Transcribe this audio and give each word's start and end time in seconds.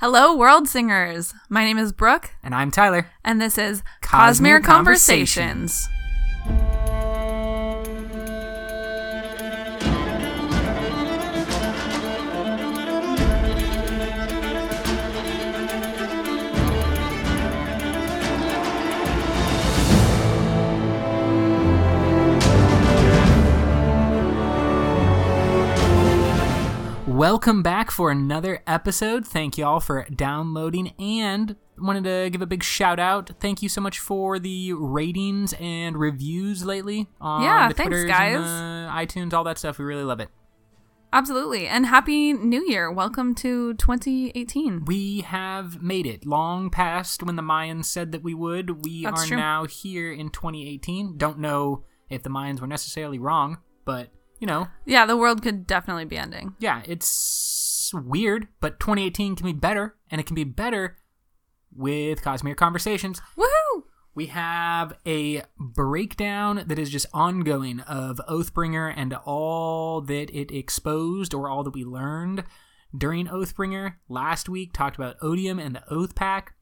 Hello, 0.00 0.36
world 0.36 0.68
singers. 0.68 1.34
My 1.48 1.64
name 1.64 1.76
is 1.78 1.92
Brooke, 1.92 2.30
And 2.42 2.54
I'm 2.54 2.70
Tyler. 2.70 3.10
and 3.24 3.40
this 3.40 3.58
is 3.58 3.82
Cosmere 4.00 4.60
Cosmere 4.60 4.64
Conversations. 4.64 5.88
Welcome 27.18 27.64
back 27.64 27.90
for 27.90 28.12
another 28.12 28.62
episode. 28.64 29.26
Thank 29.26 29.58
you 29.58 29.64
all 29.64 29.80
for 29.80 30.06
downloading 30.14 30.92
and 31.00 31.56
wanted 31.76 32.04
to 32.04 32.30
give 32.30 32.42
a 32.42 32.46
big 32.46 32.62
shout 32.62 33.00
out. 33.00 33.32
Thank 33.40 33.60
you 33.60 33.68
so 33.68 33.80
much 33.80 33.98
for 33.98 34.38
the 34.38 34.72
ratings 34.74 35.52
and 35.58 35.96
reviews 35.96 36.64
lately 36.64 37.08
on 37.20 37.42
Yeah, 37.42 37.66
the 37.70 37.74
thanks, 37.74 37.88
Twitters 37.88 38.08
guys. 38.08 38.36
and 38.36 38.44
the 38.44 38.92
iTunes, 38.92 39.32
all 39.32 39.42
that 39.42 39.58
stuff. 39.58 39.80
We 39.80 39.84
really 39.84 40.04
love 40.04 40.20
it. 40.20 40.28
Absolutely. 41.12 41.66
And 41.66 41.86
Happy 41.86 42.34
New 42.34 42.64
Year. 42.68 42.88
Welcome 42.88 43.34
to 43.34 43.74
2018. 43.74 44.84
We 44.84 45.22
have 45.22 45.82
made 45.82 46.06
it 46.06 46.24
long 46.24 46.70
past 46.70 47.24
when 47.24 47.34
the 47.34 47.42
Mayans 47.42 47.86
said 47.86 48.12
that 48.12 48.22
we 48.22 48.32
would. 48.34 48.84
We 48.84 49.02
That's 49.02 49.24
are 49.24 49.26
true. 49.26 49.36
now 49.36 49.64
here 49.64 50.12
in 50.12 50.30
2018. 50.30 51.16
Don't 51.16 51.40
know 51.40 51.82
if 52.08 52.22
the 52.22 52.30
Mayans 52.30 52.60
were 52.60 52.68
necessarily 52.68 53.18
wrong, 53.18 53.58
but 53.84 54.10
you 54.38 54.46
know, 54.46 54.68
Yeah, 54.84 55.06
the 55.06 55.16
world 55.16 55.42
could 55.42 55.66
definitely 55.66 56.04
be 56.04 56.16
ending. 56.18 56.54
yeah, 56.58 56.82
it's 56.86 57.90
weird, 57.94 58.48
but 58.60 58.78
2018 58.80 59.36
can 59.36 59.46
be 59.46 59.52
better, 59.52 59.96
and 60.10 60.20
it 60.20 60.26
can 60.26 60.34
be 60.34 60.44
better 60.44 60.98
with 61.74 62.22
Cosmere 62.22 62.56
Conversations. 62.56 63.20
Woohoo! 63.36 63.82
We 64.14 64.26
have 64.26 64.94
a 65.06 65.42
breakdown 65.58 66.64
that 66.66 66.78
is 66.78 66.90
just 66.90 67.06
ongoing 67.14 67.80
of 67.80 68.20
Oathbringer 68.28 68.92
and 68.96 69.14
all 69.14 70.00
that 70.02 70.30
it 70.36 70.50
exposed 70.50 71.32
or 71.34 71.48
all 71.48 71.62
that 71.62 71.74
we 71.74 71.84
learned 71.84 72.42
during 72.96 73.26
Oathbringer. 73.28 73.94
Last 74.08 74.48
week 74.48 74.72
talked 74.72 74.96
about 74.96 75.16
Odium 75.22 75.58
and 75.60 75.76
the 75.76 75.84
Oath 75.88 76.14
Pact. 76.16 76.52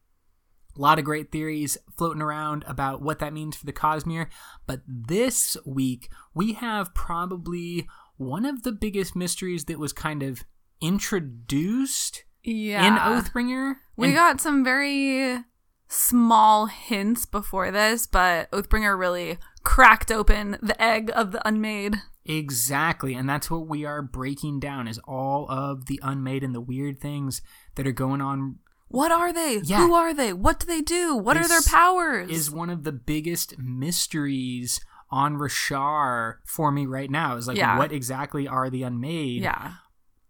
A 0.77 0.81
lot 0.81 0.99
of 0.99 1.05
great 1.05 1.33
theories 1.33 1.79
floating 1.97 2.21
around 2.23 2.65
about 2.67 3.01
what 3.01 3.19
that 3.21 3.33
means 3.33 3.57
for 3.57 3.65
the 3.67 3.73
Cosmere. 3.73 4.27
But 4.67 4.83
this 4.87 5.57
week, 5.65 6.11
we 6.35 6.53
have 6.55 6.95
probably 6.95 7.89
one 8.17 8.45
of 8.45 8.63
the 8.63 8.73
biggest 8.73 9.17
mysteries 9.17 9.65
that 9.67 9.79
was 9.79 9.93
kind 9.93 10.23
of 10.23 10.45
introduced 10.81 12.25
Yeah. 12.43 12.87
in 12.87 12.95
Oathbringer. 12.95 13.77
We 13.97 14.09
And- 14.09 14.17
got 14.17 14.41
some 14.41 14.63
very 14.63 15.45
small 15.89 16.67
hints 16.67 17.27
before 17.27 17.71
this, 17.71 18.07
but 18.07 18.51
Oathbringer 18.51 18.99
really 18.99 19.39
cracked 19.63 20.11
open 20.11 20.59
the 20.63 20.81
egg 20.83 21.11
of 21.15 21.33
the 21.33 21.47
unmade. 21.47 22.03
Exactly, 22.25 23.15
and 23.15 23.29
that's 23.29 23.51
what 23.51 23.69
we 23.69 23.85
are 23.85 24.03
breaking 24.03 24.59
down 24.59 24.89
is 24.89 24.99
all 25.07 25.49
of 25.49 25.87
the 25.87 26.01
unmade 26.03 26.43
and 26.43 26.55
the 26.55 26.61
weird 26.61 26.99
things 26.99 27.41
that 27.77 27.87
are 27.87 27.93
going 27.93 28.21
on 28.21 28.59
What 28.89 29.11
are 29.13 29.33
they? 29.33 29.61
Yeah. 29.65 29.79
Who 29.79 29.95
are 29.95 30.15
they? 30.15 30.33
What 30.33 30.61
do 30.61 30.67
they 30.67 30.81
do? 30.81 31.17
What 31.17 31.37
are 31.37 31.49
their 31.49 31.61
powers? 31.63 32.31
is 32.31 32.51
one 32.51 32.71
of 32.71 32.85
the 32.85 32.93
biggest 32.93 33.59
mysteries 33.59 34.81
on 35.11 35.37
Roshar 35.37 36.37
for 36.47 36.71
me 36.73 36.87
right 36.87 37.11
now. 37.11 37.37
Is 37.37 37.47
like 37.49 37.57
Yeah. 37.57 37.79
what 37.79 37.93
exactly 37.93 38.47
are 38.49 38.71
the 38.71 38.83
unmade? 38.83 39.43
yeah. 39.43 39.75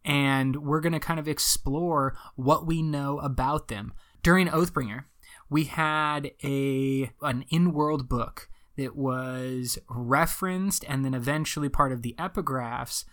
And 0.04 0.56
we're 0.64 0.80
gonna 0.80 1.00
kind 1.00 1.18
of 1.18 1.26
explore 1.26 2.16
what 2.36 2.66
we 2.66 2.80
know 2.82 3.18
about 3.18 3.68
them. 3.68 3.92
During 4.22 4.46
Oathbringer, 4.48 5.04
we 5.50 5.64
had 5.64 6.30
a 6.44 7.10
an 7.22 7.44
in-world 7.48 8.08
book 8.08 8.48
that 8.76 8.94
was 8.94 9.78
referenced 9.90 10.84
and 10.88 11.04
then 11.04 11.14
eventually 11.14 11.68
part 11.68 11.92
of 11.92 12.02
the 12.02 12.14
epigraphs 12.18 13.04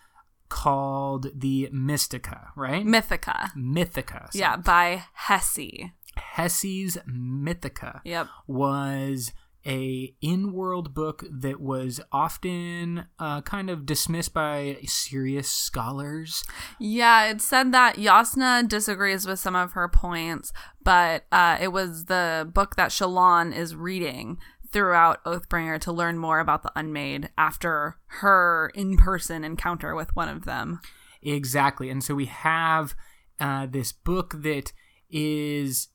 called 0.54 1.28
the 1.36 1.68
Mystica, 1.72 2.52
right? 2.56 2.86
Mythica. 2.86 3.50
Mythica. 3.58 4.32
So 4.32 4.38
Yeah, 4.40 4.56
by 4.58 5.04
Hessi. 5.14 5.92
Hessi's 6.36 6.98
Mythica 7.08 8.02
Yep. 8.06 8.28
was 8.48 9.34
a 9.66 10.14
in-world 10.22 10.94
book 10.94 11.24
that 11.32 11.60
was 11.60 12.00
often 12.12 13.06
uh, 13.18 13.42
kind 13.42 13.70
of 13.70 13.86
dismissed 13.86 14.34
by 14.34 14.78
serious 14.86 15.50
scholars. 15.50 16.44
Yeah, 16.80 17.26
it 17.32 17.42
said 17.42 17.72
that 17.72 17.96
Jasnah 17.96 18.68
disagrees 18.68 19.26
with 19.26 19.40
some 19.40 19.56
of 19.56 19.72
her 19.72 19.88
points, 19.88 20.52
but 20.84 21.24
uh, 21.32 21.58
it 21.62 21.70
was 21.70 22.06
the 22.06 22.48
book 22.54 22.76
that 22.76 22.92
Shallan 22.92 23.56
is 23.56 23.74
reading 23.76 24.38
throughout 24.74 25.24
Oathbringer 25.24 25.80
to 25.82 25.92
learn 25.92 26.18
more 26.18 26.40
about 26.40 26.64
the 26.64 26.72
Unmade 26.76 27.30
after 27.38 27.98
her 28.08 28.72
in 28.76 28.98
person 28.98 29.44
encounter 29.44 29.96
with 29.96 30.16
one 30.16 30.28
of 30.28 30.46
them. 30.46 30.82
Exactly. 31.22 31.90
And 31.90 32.04
so 32.04 32.16
we 32.16 32.26
have 32.26 32.96
uh, 33.40 33.68
this 33.68 33.92
book 33.92 34.42
that 34.42 34.74
is 35.10 35.90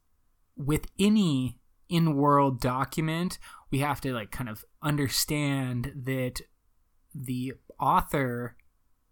with 0.57 0.87
any 0.99 1.59
in-world 1.89 2.61
document, 2.61 3.39
we 3.71 3.81
have 3.81 4.01
to 4.03 4.13
like 4.13 4.31
kind 4.31 4.49
of 4.49 4.65
understand 4.83 5.93
that 6.05 6.41
the 7.15 7.55
author 7.81 8.57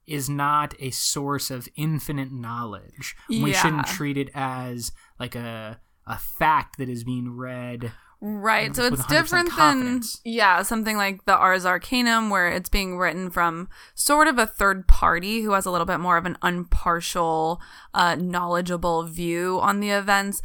is 0.07 0.29
not 0.29 0.75
a 0.79 0.91
source 0.91 1.51
of 1.51 1.69
infinite 1.75 2.33
knowledge. 2.33 3.17
We 3.29 3.53
shouldn't 3.53 3.87
treat 3.87 4.17
it 4.17 4.31
as 4.35 4.93
like 5.19 5.35
a 5.35 5.81
a 6.07 6.19
fact 6.19 6.79
that 6.79 6.89
is 6.89 7.03
being 7.03 7.37
read. 7.37 7.93
Right. 8.29 8.75
So 8.75 8.87
it's 8.87 9.03
100% 9.03 9.09
different 9.09 9.57
than 9.57 10.03
yeah, 10.25 10.63
something 10.63 10.97
like 10.97 11.25
the 11.27 11.37
Ars 11.37 11.65
Arcanum 11.65 12.29
where 12.29 12.49
it's 12.49 12.69
being 12.69 12.99
written 12.99 13.31
from 13.31 13.69
sort 13.95 14.27
of 14.27 14.37
a 14.37 14.49
third 14.49 14.89
party 14.89 15.43
who 15.43 15.53
has 15.53 15.65
a 15.65 15.71
little 15.71 15.87
bit 15.87 16.01
more 16.01 16.17
of 16.17 16.27
an 16.27 16.37
impartial, 16.43 17.61
uh, 17.95 18.17
knowledgeable 18.17 19.05
view 19.05 19.61
on 19.61 19.79
the 19.79 19.91
events. 19.91 20.43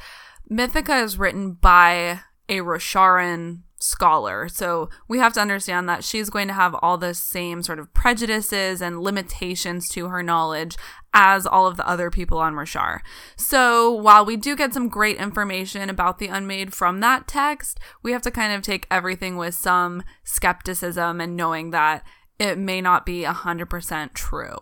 Mythica 0.47 1.03
is 1.03 1.17
written 1.17 1.53
by 1.53 2.19
a 2.47 2.57
Rosharan 2.59 3.61
scholar. 3.81 4.47
So 4.47 4.89
we 5.07 5.19
have 5.19 5.33
to 5.33 5.41
understand 5.41 5.89
that 5.89 6.03
she's 6.03 6.29
going 6.29 6.47
to 6.47 6.53
have 6.53 6.75
all 6.81 6.97
the 6.97 7.13
same 7.13 7.63
sort 7.63 7.79
of 7.79 7.93
prejudices 7.93 8.81
and 8.81 9.01
limitations 9.01 9.89
to 9.89 10.07
her 10.07 10.21
knowledge 10.21 10.77
as 11.13 11.45
all 11.45 11.67
of 11.67 11.77
the 11.77 11.87
other 11.87 12.09
people 12.09 12.37
on 12.37 12.53
Roshar. 12.53 12.99
So 13.35 13.91
while 13.91 14.25
we 14.25 14.37
do 14.37 14.55
get 14.55 14.73
some 14.73 14.87
great 14.87 15.17
information 15.17 15.89
about 15.89 16.19
the 16.19 16.27
unmade 16.27 16.73
from 16.73 16.99
that 16.99 17.27
text, 17.27 17.79
we 18.03 18.11
have 18.11 18.21
to 18.21 18.31
kind 18.31 18.53
of 18.53 18.61
take 18.61 18.87
everything 18.89 19.35
with 19.35 19.55
some 19.55 20.03
skepticism 20.23 21.19
and 21.19 21.35
knowing 21.35 21.71
that 21.71 22.03
it 22.39 22.57
may 22.57 22.81
not 22.81 23.05
be 23.05 23.23
100% 23.23 24.13
true. 24.13 24.57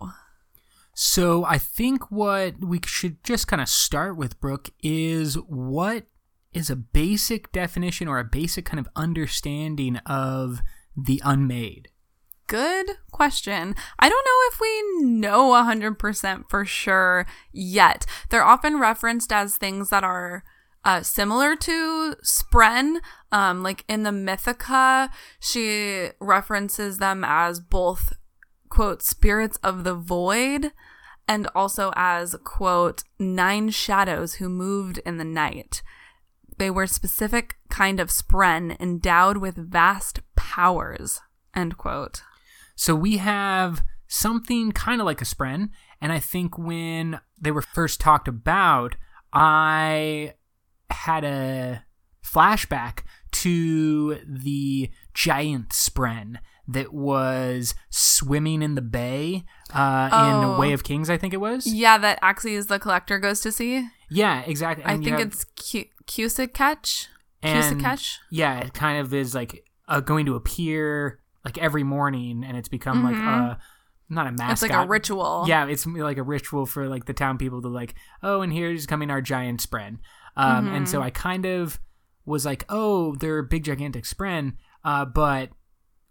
So 1.02 1.46
I 1.46 1.58
think 1.58 2.12
what 2.12 2.56
we 2.60 2.82
should 2.86 3.24
just 3.24 3.48
kind 3.48 3.62
of 3.62 3.70
start 3.70 4.18
with, 4.18 4.42
Brooke, 4.42 4.70
is 4.84 5.36
what 5.36 6.08
is 6.54 6.70
a 6.70 6.76
basic 6.76 7.52
definition 7.52 8.08
or 8.08 8.20
a 8.20 8.24
basic 8.24 8.66
kind 8.66 8.80
of 8.80 8.90
understanding 8.96 9.98
of 10.06 10.62
the 10.96 11.22
unmade. 11.24 11.90
Good 12.48 12.98
question. 13.12 13.76
I 14.00 14.10
don't 14.10 14.26
know 14.26 14.40
if 14.52 14.60
we 14.60 15.06
know 15.06 15.52
100% 15.52 16.50
for 16.50 16.66
sure 16.66 17.28
yet. 17.52 18.08
They're 18.30 18.44
often 18.44 18.80
referenced 18.80 19.32
as 19.32 19.56
things 19.56 19.92
that 19.92 20.04
are 20.04 20.44
uh, 20.84 21.04
similar 21.04 21.56
to 21.58 22.16
Spren. 22.26 23.02
Um, 23.32 23.62
like 23.62 23.86
in 23.88 24.02
the 24.02 24.10
Mythica, 24.10 25.12
she 25.40 26.10
references 26.20 26.98
them 26.98 27.24
as 27.24 27.60
both, 27.60 28.14
quote, 28.70 29.04
spirits 29.04 29.58
of 29.58 29.84
the 29.84 29.94
void 29.94 30.72
and 31.28 31.48
also 31.54 31.94
as, 31.96 32.36
quote, 32.44 33.04
nine 33.20 33.70
shadows 33.70 34.36
who 34.36 34.50
moved 34.50 34.98
in 35.06 35.18
the 35.18 35.24
night. 35.24 35.84
They 36.60 36.70
were 36.70 36.86
specific 36.88 37.56
kind 37.70 38.00
of 38.00 38.10
spren 38.10 38.80
endowed 38.80 39.38
with 39.38 39.56
vast 39.56 40.20
powers, 40.36 41.20
end 41.56 41.78
quote. 41.78 42.22
So 42.76 42.94
we 42.96 43.18
have 43.18 43.82
something 44.08 44.72
kind 44.72 45.02
of 45.02 45.06
like 45.06 45.22
a 45.22 45.26
spren, 45.26 45.70
and 46.02 46.12
I 46.12 46.20
think 46.20 46.58
when 46.58 47.20
they 47.42 47.52
were 47.52 47.62
first 47.62 48.00
talked 48.00 48.28
about, 48.28 48.96
I 49.34 50.34
had 50.90 51.24
a 51.24 51.86
flashback 52.26 53.00
to 53.32 54.20
the 54.28 54.90
giant 55.14 55.70
spren 55.70 56.38
that 56.68 56.94
was 56.94 57.74
swimming 57.90 58.62
in 58.62 58.76
the 58.76 58.82
bay 58.82 59.44
uh, 59.74 60.10
Oh. 60.12 60.52
in 60.54 60.58
Way 60.60 60.74
of 60.74 60.84
Kings, 60.84 61.10
I 61.10 61.18
think 61.18 61.34
it 61.34 61.38
was. 61.42 61.66
Yeah, 61.66 61.98
that 61.98 62.22
Axies 62.22 62.68
the 62.68 62.80
Collector 62.80 63.18
goes 63.20 63.40
to 63.42 63.52
see. 63.52 63.88
Yeah, 64.10 64.42
exactly. 64.42 64.84
I 64.86 64.94
And 64.94 65.04
you 65.04 65.10
think 65.12 65.20
have- 65.20 65.28
it's 65.34 65.44
Q- 65.56 65.86
Cusick 66.10 66.60
and 67.42 67.82
Cusick 67.82 68.18
yeah, 68.30 68.60
it 68.60 68.74
kind 68.74 69.00
of 69.00 69.14
is 69.14 69.34
like 69.36 69.64
uh, 69.88 70.00
going 70.02 70.26
to 70.26 70.36
appear 70.36 71.20
like 71.46 71.58
every 71.58 71.84
morning, 71.84 72.44
and 72.44 72.58
it's 72.58 72.68
become 72.70 73.02
Mhm. 73.02 73.12
like 73.12 73.20
a 73.20 73.60
not 74.10 74.28
a 74.28 74.32
mascot. 74.32 74.52
It's 74.52 74.62
like 74.64 74.72
a 74.74 74.88
ritual. 74.88 75.46
Yeah, 75.48 75.68
it's 75.68 75.86
like 75.86 76.18
a 76.18 76.24
ritual 76.24 76.66
for 76.66 76.90
like 76.90 77.06
the 77.06 77.14
town 77.14 77.38
people 77.38 77.62
to 77.62 77.68
like, 77.68 77.94
oh, 78.24 78.42
and 78.42 78.52
here's 78.52 78.86
coming 78.88 79.12
our 79.12 79.22
giant 79.22 79.62
spren. 79.62 80.00
Um, 80.36 80.68
And 80.68 80.76
Mm-hmm. 80.78 80.86
so 80.86 81.02
I 81.02 81.12
kind 81.12 81.46
of 81.46 81.80
was 82.26 82.46
like, 82.46 82.66
oh, 82.70 83.16
they're 83.16 83.42
big 83.44 83.64
gigantic 83.66 84.06
spren. 84.06 84.54
Uh, 84.84 85.06
but 85.06 85.50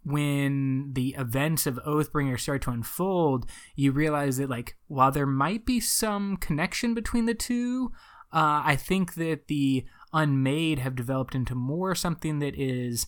when 0.05 0.93
the 0.95 1.15
events 1.19 1.67
of 1.67 1.79
Oathbringer 1.87 2.39
start 2.39 2.63
to 2.63 2.71
unfold, 2.71 3.49
you 3.75 3.93
realize 3.93 4.37
that 4.39 4.49
like 4.49 4.77
while 4.87 5.11
there 5.11 5.27
might 5.27 5.67
be 5.67 5.81
some 5.81 6.37
connection 6.37 6.95
between 6.95 7.27
the 7.27 7.35
two, 7.35 7.93
uh, 8.33 8.63
I 8.65 8.77
think 8.77 9.15
that 9.15 9.49
the 9.49 9.85
Unmade 10.13 10.79
have 10.79 10.97
developed 10.97 11.35
into 11.35 11.55
more 11.55 11.95
something 11.95 12.39
that 12.39 12.55
is 12.57 13.07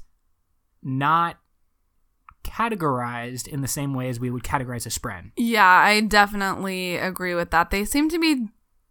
not 0.83 1.39
categorized 2.45 3.47
in 3.47 3.61
the 3.61 3.69
same 3.69 3.95
way 3.95 4.09
as 4.09 4.19
we 4.19 4.31
would 4.31 4.43
categorize 4.43 4.87
a 4.87 4.91
spren. 4.91 5.31
Yeah, 5.37 5.67
I 5.67 6.01
definitely 6.01 6.97
agree 6.97 7.35
with 7.35 7.51
that. 7.51 7.71
They 7.71 7.85
seem 7.85 8.09
to 8.11 8.19
be 8.19 8.49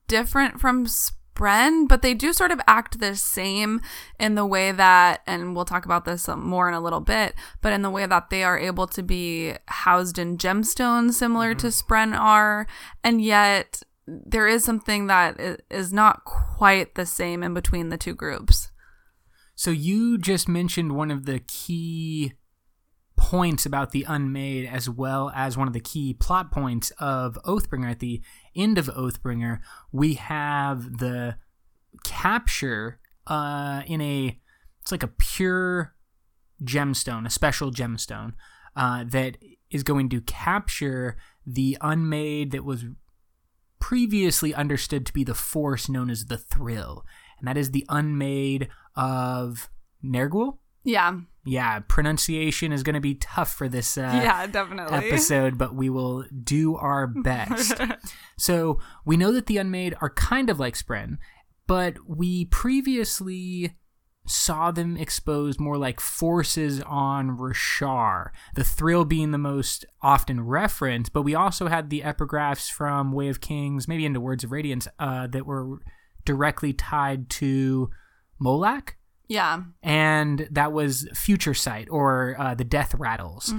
different 0.08 0.60
from 0.60 0.86
Spren, 0.86 1.88
but 1.88 2.02
they 2.02 2.14
do 2.14 2.34
sort 2.34 2.52
of 2.52 2.60
act 2.68 3.00
the 3.00 3.16
same 3.16 3.82
in 4.20 4.36
the 4.36 4.46
way 4.46 4.72
that, 4.72 5.22
and 5.26 5.56
we'll 5.56 5.66
talk 5.66 5.86
about 5.86 6.06
this 6.06 6.28
more 6.28 6.68
in 6.68 6.74
a 6.74 6.82
little 6.82 7.00
bit, 7.00 7.34
but 7.62 7.74
in 7.74 7.82
the 7.82 7.90
way 7.90 8.06
that 8.06 8.30
they 8.30 8.44
are 8.44 8.60
able 8.60 8.88
to 8.88 9.02
be 9.02 9.54
housed 9.68 10.20
in 10.20 10.38
gemstones 10.38 11.14
similar 11.14 11.54
to 11.56 11.68
Spren 11.68 12.18
are, 12.18 12.68
and 13.04 13.22
yet 13.22 13.82
there 14.26 14.48
is 14.48 14.64
something 14.64 15.08
that 15.08 15.62
is 15.70 15.94
not 15.94 16.24
quite 16.26 16.96
the 16.96 17.06
same 17.06 17.44
in 17.44 17.54
between 17.54 17.90
the 17.90 17.98
two 17.98 18.16
groups. 18.16 18.72
So 19.56 19.72
you 19.72 20.18
just 20.18 20.48
mentioned 20.48 20.96
one 20.96 21.12
of 21.12 21.26
the 21.26 21.40
key 21.40 22.34
points 23.18 23.66
about 23.66 23.92
the 23.92 24.06
Unmade, 24.08 24.66
as 24.66 24.90
well 24.90 25.32
as 25.36 25.58
one 25.58 25.68
of 25.68 25.74
the 25.74 25.82
key 25.82 26.14
plot 26.14 26.52
points 26.52 26.92
of 27.00 27.38
Oathbringer. 27.46 27.92
At 27.92 28.00
the 28.00 28.22
end 28.56 28.78
of 28.78 28.88
Oathbringer, 28.88 29.60
we 29.92 30.14
have 30.14 31.00
the 31.00 31.36
capture 32.04 33.00
uh, 33.28 33.84
in 33.86 34.02
a 34.02 34.40
it's 34.82 34.92
like 34.92 35.04
a 35.04 35.08
pure 35.08 35.94
gemstone, 36.64 37.26
a 37.26 37.30
special 37.30 37.72
gemstone 37.72 38.34
uh, 38.76 39.04
that 39.08 39.38
is 39.70 39.84
going 39.84 40.10
to 40.10 40.22
capture 40.22 41.18
the 41.46 41.78
Unmade 41.82 42.52
that 42.52 42.64
was 42.64 42.86
previously 43.80 44.54
understood 44.54 45.06
to 45.06 45.14
be 45.14 45.24
the 45.24 45.34
force 45.34 45.90
known 45.90 46.10
as 46.10 46.26
the 46.26 46.38
Thrill, 46.38 47.06
and 47.40 47.48
that 47.48 47.58
is 47.58 47.72
the 47.72 47.86
Unmade 47.90 48.70
of 48.96 49.70
Nergaoul. 50.04 50.58
Yeah. 50.84 51.20
Yeah, 51.46 51.80
pronunciation 51.88 52.72
is 52.72 52.84
going 52.84 52.94
to 52.96 53.00
be 53.00 53.16
tough 53.16 53.54
for 53.54 53.68
this 53.68 53.98
uh, 53.98 54.20
yeah, 54.22 54.46
definitely. 54.46 54.98
episode, 54.98 55.58
but 55.58 55.74
we 55.74 55.90
will 55.90 56.26
do 56.44 56.76
our 56.76 57.08
best. 57.24 57.74
so 58.38 58.80
we 59.06 59.18
know 59.18 59.32
that 59.32 59.48
the 59.48 59.58
Unmade 59.58 59.96
are 60.02 60.10
kind 60.12 60.50
of 60.50 60.60
like 60.60 60.76
Spren, 60.76 61.18
but 61.66 61.96
we 62.08 62.46
previously 62.46 63.76
saw 64.30 64.72
them 64.72 64.98
exposed 64.98 65.60
more 65.60 65.78
like 65.78 66.00
forces 66.00 66.82
on 66.82 67.38
Roshar, 67.38 68.30
the 68.56 68.64
thrill 68.64 69.06
being 69.06 69.32
the 69.32 69.38
most 69.38 69.86
often 70.02 70.46
referenced, 70.46 71.14
but 71.14 71.24
we 71.24 71.36
also 71.36 71.68
had 71.68 71.90
the 71.90 72.02
epigraphs 72.02 72.72
from 72.72 73.12
Way 73.12 73.30
of 73.30 73.42
Kings, 73.42 73.88
maybe 73.88 74.06
into 74.06 74.20
Words 74.20 74.44
of 74.44 74.52
Radiance, 74.52 74.88
uh, 75.00 75.28
that 75.28 75.46
were 75.46 75.80
directly 76.26 76.74
tied 76.74 77.30
to 77.30 77.90
Moelach 78.42 78.94
yeah. 79.30 79.62
and 79.84 80.48
that 80.52 80.74
was 80.74 81.08
Future 81.14 81.54
Sight 81.54 81.88
or 81.90 82.36
uh, 82.38 82.56
the 82.56 82.64
Death 82.64 82.96
Rattles. 82.96 83.50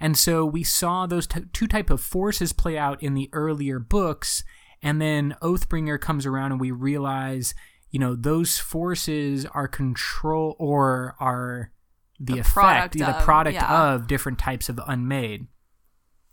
And 0.00 0.16
so 0.16 0.46
we 0.46 0.62
saw 0.62 1.06
those 1.06 1.26
t- 1.26 1.42
two 1.52 1.66
type 1.66 1.90
of 1.90 2.00
forces 2.00 2.52
play 2.52 2.78
out 2.78 3.02
in 3.02 3.14
the 3.14 3.28
earlier 3.32 3.78
books, 3.78 4.44
and 4.80 5.02
then 5.02 5.36
Oathbringer 5.42 6.00
comes 6.00 6.24
around, 6.24 6.52
and 6.52 6.60
we 6.60 6.70
realize, 6.70 7.52
you 7.92 8.00
know, 8.00 8.16
those 8.16 8.58
forces 8.58 9.46
are 9.46 9.68
control 9.68 10.56
or 10.58 11.14
are 11.20 11.70
the, 12.18 12.34
The 12.34 12.40
effect, 12.40 12.54
product 12.54 12.98
the 12.98 13.16
of, 13.16 13.22
product 13.22 13.54
yeah. 13.54 13.92
of 13.92 14.06
different 14.08 14.38
types 14.38 14.68
of 14.68 14.80
unmade. 14.86 15.46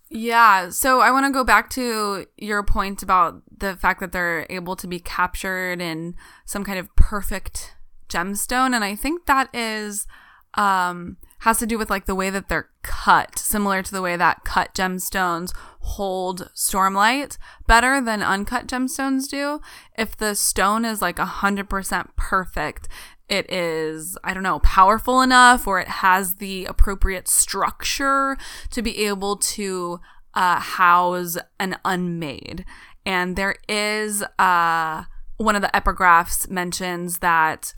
Yeah, 0.09 0.69
so 0.69 1.01
I 1.01 1.11
want 1.11 1.27
to 1.27 1.31
go 1.31 1.43
back 1.43 1.69
to 1.71 2.25
your 2.37 2.63
point 2.63 3.03
about 3.03 3.43
the 3.55 3.75
fact 3.75 3.99
that 3.99 4.11
they're 4.11 4.47
able 4.49 4.75
to 4.77 4.87
be 4.87 4.99
captured 4.99 5.81
in 5.81 6.15
some 6.45 6.63
kind 6.63 6.79
of 6.79 6.95
perfect 6.95 7.75
gemstone 8.09 8.73
and 8.73 8.83
I 8.83 8.95
think 8.95 9.27
that 9.27 9.53
is 9.53 10.07
um 10.55 11.17
has 11.39 11.59
to 11.59 11.65
do 11.65 11.77
with 11.77 11.89
like 11.89 12.05
the 12.05 12.15
way 12.15 12.29
that 12.29 12.49
they're 12.49 12.69
cut, 12.81 13.39
similar 13.39 13.81
to 13.81 13.91
the 13.91 14.01
way 14.01 14.15
that 14.15 14.43
cut 14.43 14.73
gemstones 14.73 15.53
hold 15.81 16.49
stormlight 16.55 17.37
better 17.65 18.01
than 18.01 18.21
uncut 18.21 18.67
gemstones 18.67 19.29
do. 19.29 19.61
If 19.97 20.17
the 20.17 20.35
stone 20.35 20.85
is 20.85 21.01
like 21.01 21.17
100% 21.17 22.07
perfect, 22.15 22.87
it 23.29 23.51
is, 23.51 24.17
I 24.23 24.33
don't 24.33 24.43
know, 24.43 24.59
powerful 24.59 25.21
enough 25.21 25.67
or 25.67 25.79
it 25.79 25.87
has 25.87 26.35
the 26.35 26.65
appropriate 26.65 27.27
structure 27.27 28.37
to 28.71 28.81
be 28.81 29.05
able 29.05 29.37
to 29.37 29.99
uh, 30.33 30.59
house 30.59 31.37
an 31.59 31.77
unmade. 31.85 32.65
And 33.05 33.35
there 33.35 33.55
is 33.67 34.23
uh, 34.37 35.03
one 35.37 35.55
of 35.55 35.61
the 35.61 35.71
epigraphs 35.73 36.49
mentions 36.49 37.19
that. 37.19 37.73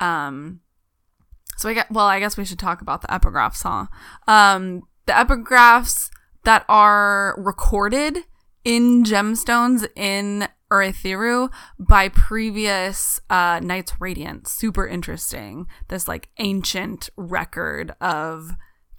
Um, 0.00 0.60
so 1.58 1.68
I 1.68 1.74
get 1.74 1.90
well, 1.90 2.06
I 2.06 2.20
guess 2.20 2.36
we 2.36 2.44
should 2.44 2.58
talk 2.58 2.80
about 2.80 3.02
the 3.02 3.08
epigraphs, 3.08 3.62
huh? 3.62 3.86
Um, 4.26 4.82
the 5.06 5.12
epigraphs 5.12 6.08
that 6.44 6.64
are 6.68 7.34
recorded 7.36 8.18
in 8.64 9.02
gemstones 9.02 9.86
in 9.96 10.48
Urithiru 10.70 11.50
by 11.78 12.08
previous 12.10 13.20
uh, 13.28 13.60
Knights 13.62 13.94
Radiant. 14.00 14.46
Super 14.46 14.86
interesting. 14.86 15.66
This 15.88 16.06
like 16.06 16.28
ancient 16.38 17.10
record 17.16 17.94
of 18.00 18.52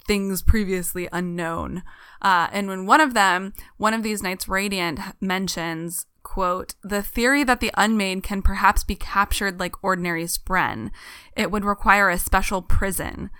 things 0.06 0.42
previously 0.42 1.08
unknown. 1.12 1.82
Uh, 2.20 2.48
and 2.52 2.68
when 2.68 2.86
one 2.86 3.00
of 3.00 3.14
them, 3.14 3.54
one 3.76 3.94
of 3.94 4.02
these 4.02 4.22
Knights 4.22 4.48
Radiant 4.48 4.98
mentions, 5.20 6.06
quote, 6.30 6.76
the 6.84 7.02
theory 7.02 7.42
that 7.42 7.58
the 7.58 7.72
unmade 7.76 8.22
can 8.22 8.40
perhaps 8.40 8.84
be 8.84 8.94
captured 8.94 9.58
like 9.58 9.82
ordinary 9.82 10.26
spren. 10.26 10.92
It 11.36 11.50
would 11.50 11.64
require 11.64 12.08
a 12.08 12.18
special 12.18 12.62
prison 12.62 13.30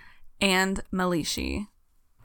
and 0.41 0.83
Melishi, 0.91 1.67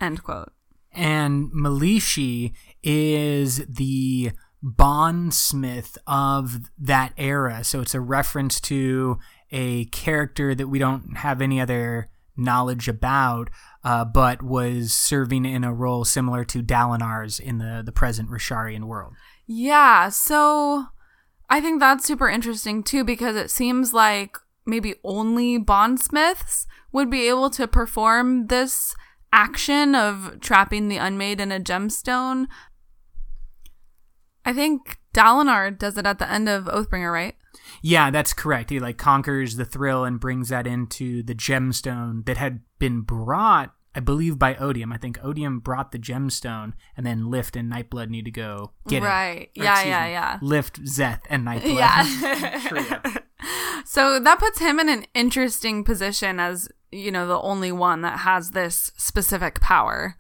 end 0.00 0.24
quote. 0.24 0.52
And 0.92 1.52
Melishi 1.52 2.54
is 2.82 3.64
the 3.66 4.32
bondsmith 4.60 5.98
of 6.04 6.69
that 6.76 7.12
era. 7.16 7.62
So 7.62 7.80
it's 7.80 7.94
a 7.94 8.00
reference 8.00 8.60
to 8.62 9.20
a 9.52 9.84
character 9.86 10.52
that 10.52 10.67
we 10.67 10.81
don't 10.81 11.19
have 11.19 11.41
any 11.41 11.60
other 11.60 12.10
knowledge 12.36 12.88
about, 12.88 13.50
uh, 13.86 14.05
but 14.05 14.43
was 14.43 14.93
serving 14.93 15.44
in 15.44 15.62
a 15.62 15.72
role 15.72 16.05
similar 16.05 16.44
to 16.44 16.60
Dalinar's 16.60 17.38
in 17.38 17.58
the, 17.58 17.84
the 17.86 17.93
present 17.93 18.28
Rosharan 18.28 18.86
world. 18.86 19.14
Yeah, 19.46 20.08
so 20.08 20.86
I 21.48 21.60
think 21.60 21.78
that's 21.78 22.05
super 22.05 22.28
interesting 22.28 22.82
too 22.82 23.05
because 23.05 23.36
it 23.36 23.48
seems 23.48 23.94
like 23.94 24.38
maybe 24.66 24.96
only 25.05 25.56
bondsmiths 25.58 26.66
would 26.90 27.08
be 27.08 27.28
able 27.28 27.48
to 27.50 27.69
perform 27.69 28.48
this 28.48 28.96
action 29.32 29.94
of 29.94 30.40
trapping 30.40 30.88
the 30.88 30.96
unmade 30.96 31.40
in 31.40 31.52
a 31.52 31.60
gemstone. 31.60 32.46
I 34.44 34.52
think 34.52 34.98
Dalinar 35.17 35.77
does 35.77 35.96
it 35.96 36.06
at 36.06 36.19
the 36.19 36.31
end 36.31 36.49
of 36.49 36.65
Oathbringer, 36.65 37.13
right? 37.13 37.35
Yeah, 37.82 38.11
that's 38.11 38.32
correct. 38.32 38.70
He 38.70 38.79
like 38.79 38.99
conquers 38.99 39.56
the 39.56 39.65
thrill 39.65 40.05
and 40.05 40.20
brings 40.20 40.51
that 40.51 40.67
into 40.67 41.23
the 41.23 41.35
gemstone 41.35 42.27
that 42.27 42.37
had 42.37 42.61
been 42.79 43.01
brought, 43.01 43.75
I 43.94 44.01
believe, 44.01 44.39
by 44.39 44.55
Odium. 44.56 44.93
I 44.93 44.99
think 44.99 45.19
Odium 45.23 45.61
brought 45.61 45.93
the 45.93 45.99
gemstone, 45.99 46.75
and 46.96 47.06
then 47.06 47.31
Lift 47.31 47.56
and 47.56 47.73
Nightblood 47.73 48.11
need 48.11 48.27
to 48.27 48.31
go 48.31 48.73
get 48.89 49.03
it. 49.03 49.06
right. 49.06 49.51
Yeah, 49.55 49.82
yeah, 49.82 50.05
me, 50.05 50.11
yeah. 50.13 50.39
Lift, 50.43 50.85
Szeth, 50.85 51.23
and 51.31 51.46
Nightblood. 51.46 51.77
Yeah. 53.06 53.17
So 53.89 54.19
that 54.19 54.41
puts 54.41 54.58
him 54.58 54.81
in 54.81 54.89
an 54.89 55.06
interesting 55.15 55.85
position 55.85 56.41
as, 56.41 56.69
you 56.91 57.13
know, 57.13 57.29
the 57.29 57.41
only 57.41 57.70
one 57.70 58.01
that 58.03 58.20
has 58.20 58.51
this 58.51 58.91
specific 58.96 59.61
power. 59.61 60.17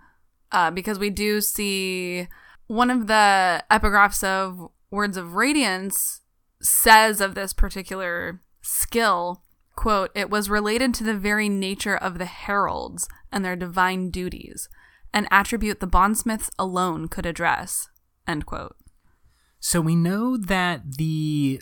Uh, 0.52 0.70
because 0.70 1.00
we 1.00 1.10
do 1.10 1.40
see 1.40 2.28
one 2.68 2.90
of 2.90 3.08
the 3.08 3.64
epigraphs 3.70 4.22
of 4.22 4.70
Words 4.90 5.16
of 5.16 5.34
Radiance 5.34 6.20
says 6.62 7.20
of 7.20 7.34
this 7.34 7.52
particular 7.52 8.40
skill, 8.62 9.42
quote, 9.74 10.10
it 10.14 10.30
was 10.30 10.48
related 10.48 10.94
to 10.94 11.04
the 11.04 11.16
very 11.16 11.48
nature 11.48 11.96
of 11.96 12.18
the 12.18 12.26
heralds 12.26 13.08
and 13.32 13.44
their 13.44 13.56
divine 13.56 14.10
duties, 14.10 14.68
an 15.12 15.26
attribute 15.30 15.80
the 15.80 15.86
bondsmiths 15.86 16.50
alone 16.58 17.08
could 17.08 17.26
address, 17.26 17.88
end 18.26 18.46
quote. 18.46 18.76
So 19.58 19.80
we 19.80 19.96
know 19.96 20.36
that 20.36 20.96
the 20.96 21.60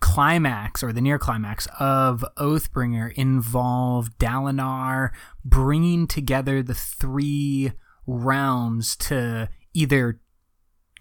climax 0.00 0.82
or 0.82 0.92
the 0.92 1.00
near 1.00 1.18
climax 1.18 1.66
of 1.78 2.24
Oathbringer 2.36 3.12
involved 3.14 4.18
Dalinar 4.18 5.10
bringing 5.44 6.06
together 6.06 6.62
the 6.62 6.74
three 6.74 7.72
realms 8.06 8.96
to 8.96 9.48
either 9.72 10.20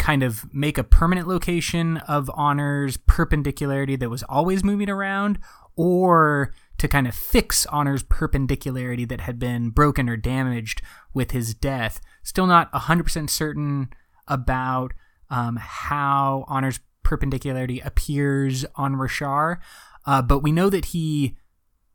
kind 0.03 0.22
of 0.22 0.53
make 0.53 0.77
a 0.77 0.83
permanent 0.83 1.27
location 1.27 1.98
of 1.98 2.29
Honor's 2.33 2.98
perpendicularity 2.98 3.95
that 3.95 4.10
was 4.10 4.24
always 4.24 4.63
moving 4.63 4.89
around, 4.89 5.39
or 5.77 6.53
to 6.77 6.88
kind 6.88 7.07
of 7.07 7.15
fix 7.15 7.65
Honor's 7.67 8.03
perpendicularity 8.03 9.05
that 9.05 9.22
had 9.22 9.39
been 9.39 9.69
broken 9.69 10.10
or 10.10 10.17
damaged 10.17 10.81
with 11.13 11.31
his 11.31 11.53
death. 11.53 12.01
Still 12.22 12.48
not 12.48 12.72
100% 12.74 13.29
certain 13.29 13.89
about 14.27 14.93
um, 15.29 15.55
how 15.55 16.43
Honor's 16.48 16.81
perpendicularity 17.03 17.79
appears 17.79 18.65
on 18.75 18.95
Roshar 18.95 19.60
uh, 20.05 20.22
but 20.22 20.39
we 20.39 20.51
know 20.51 20.69
that 20.69 20.86
he 20.86 21.38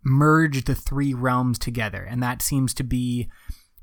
merged 0.03 0.67
the 0.67 0.75
three 0.75 1.12
realms 1.12 1.59
together, 1.59 2.03
and 2.03 2.23
that 2.23 2.43
seems 2.43 2.73
to 2.75 2.85
be 2.85 3.29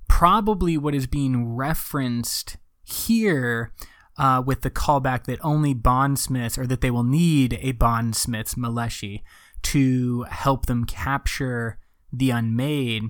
probably 0.08 0.78
what 0.78 0.96
is 0.96 1.08
being 1.08 1.56
referenced 1.56 2.58
here 2.84 3.74
uh, 4.18 4.42
with 4.46 4.62
the 4.62 4.72
callback 4.72 5.26
that 5.26 5.40
only 5.44 5.74
bondsmiths, 5.74 6.58
or 6.58 6.66
that 6.68 6.82
they 6.82 6.92
will 6.92 7.04
need 7.04 7.58
a 7.62 7.74
bondsmith's 7.74 8.56
Melishi 8.56 9.22
to 9.64 10.24
help 10.24 10.66
them 10.68 10.86
capture 10.86 11.80
the 12.12 12.30
unmade. 12.30 13.04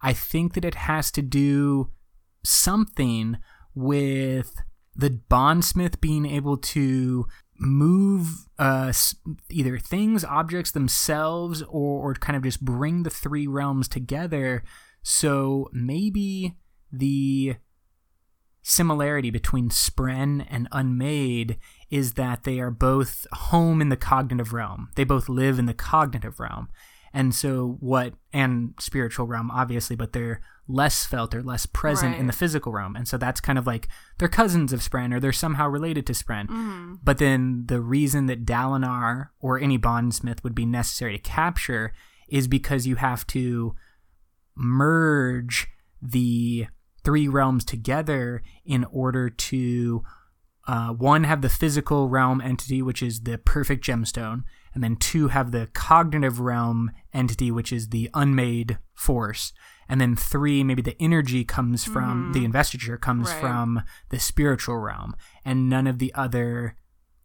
I 0.00 0.12
think 0.12 0.54
that 0.54 0.64
it 0.64 0.74
has 0.74 1.10
to 1.12 1.22
do 1.22 1.90
something 2.44 3.38
with 3.74 4.62
the 4.94 5.10
bondsmith 5.28 6.00
being 6.00 6.24
able 6.24 6.56
to 6.56 7.26
move 7.58 8.46
uh, 8.58 8.92
either 9.50 9.78
things, 9.78 10.24
objects 10.24 10.70
themselves, 10.70 11.62
or, 11.62 12.10
or 12.10 12.14
kind 12.14 12.36
of 12.36 12.42
just 12.42 12.64
bring 12.64 13.02
the 13.02 13.10
three 13.10 13.46
realms 13.46 13.88
together. 13.88 14.62
So 15.02 15.68
maybe 15.72 16.56
the 16.92 17.56
similarity 18.68 19.30
between 19.30 19.68
Spren 19.68 20.44
and 20.50 20.66
Unmade 20.72 21.56
is 21.88 22.14
that 22.14 22.42
they 22.42 22.58
are 22.58 22.72
both 22.72 23.24
home 23.32 23.80
in 23.80 23.90
the 23.90 23.96
cognitive 23.96 24.52
realm. 24.52 24.88
They 24.96 25.04
both 25.04 25.28
live 25.28 25.60
in 25.60 25.66
the 25.66 25.74
cognitive 25.74 26.40
realm. 26.40 26.68
And 27.14 27.32
so 27.32 27.76
what 27.78 28.14
and 28.32 28.74
spiritual 28.80 29.28
realm 29.28 29.52
obviously, 29.52 29.94
but 29.94 30.12
they're 30.12 30.40
less 30.66 31.06
felt 31.06 31.32
or 31.32 31.44
less 31.44 31.64
present 31.64 32.14
right. 32.14 32.20
in 32.20 32.26
the 32.26 32.32
physical 32.32 32.72
realm. 32.72 32.96
And 32.96 33.06
so 33.06 33.16
that's 33.16 33.40
kind 33.40 33.56
of 33.56 33.68
like 33.68 33.86
they're 34.18 34.26
cousins 34.26 34.72
of 34.72 34.80
Spren 34.80 35.14
or 35.14 35.20
they're 35.20 35.32
somehow 35.32 35.68
related 35.68 36.04
to 36.08 36.12
Spren. 36.12 36.48
Mm-hmm. 36.48 36.94
But 37.04 37.18
then 37.18 37.66
the 37.68 37.80
reason 37.80 38.26
that 38.26 38.44
Dalinar 38.44 39.28
or 39.38 39.60
any 39.60 39.76
bondsmith 39.76 40.42
would 40.42 40.56
be 40.56 40.66
necessary 40.66 41.16
to 41.16 41.22
capture 41.22 41.92
is 42.28 42.48
because 42.48 42.84
you 42.84 42.96
have 42.96 43.24
to 43.28 43.76
merge 44.56 45.68
the 46.02 46.66
three 47.06 47.28
realms 47.28 47.64
together 47.64 48.42
in 48.64 48.84
order 48.90 49.30
to 49.30 50.02
uh, 50.66 50.88
one 50.88 51.22
have 51.22 51.40
the 51.40 51.48
physical 51.48 52.08
realm 52.08 52.40
entity 52.40 52.82
which 52.82 53.00
is 53.00 53.20
the 53.20 53.38
perfect 53.38 53.84
gemstone 53.84 54.42
and 54.74 54.82
then 54.82 54.96
two 54.96 55.28
have 55.28 55.52
the 55.52 55.68
cognitive 55.72 56.40
realm 56.40 56.90
entity 57.14 57.52
which 57.52 57.72
is 57.72 57.90
the 57.90 58.10
unmade 58.12 58.76
force 58.92 59.52
and 59.88 60.00
then 60.00 60.16
three 60.16 60.64
maybe 60.64 60.82
the 60.82 61.00
energy 61.00 61.44
comes 61.44 61.84
from 61.84 62.24
mm-hmm. 62.24 62.32
the 62.32 62.44
investiture 62.44 62.96
comes 62.96 63.30
right. 63.30 63.40
from 63.40 63.82
the 64.08 64.18
spiritual 64.18 64.76
realm 64.76 65.14
and 65.44 65.70
none 65.70 65.86
of 65.86 66.00
the 66.00 66.12
other 66.14 66.74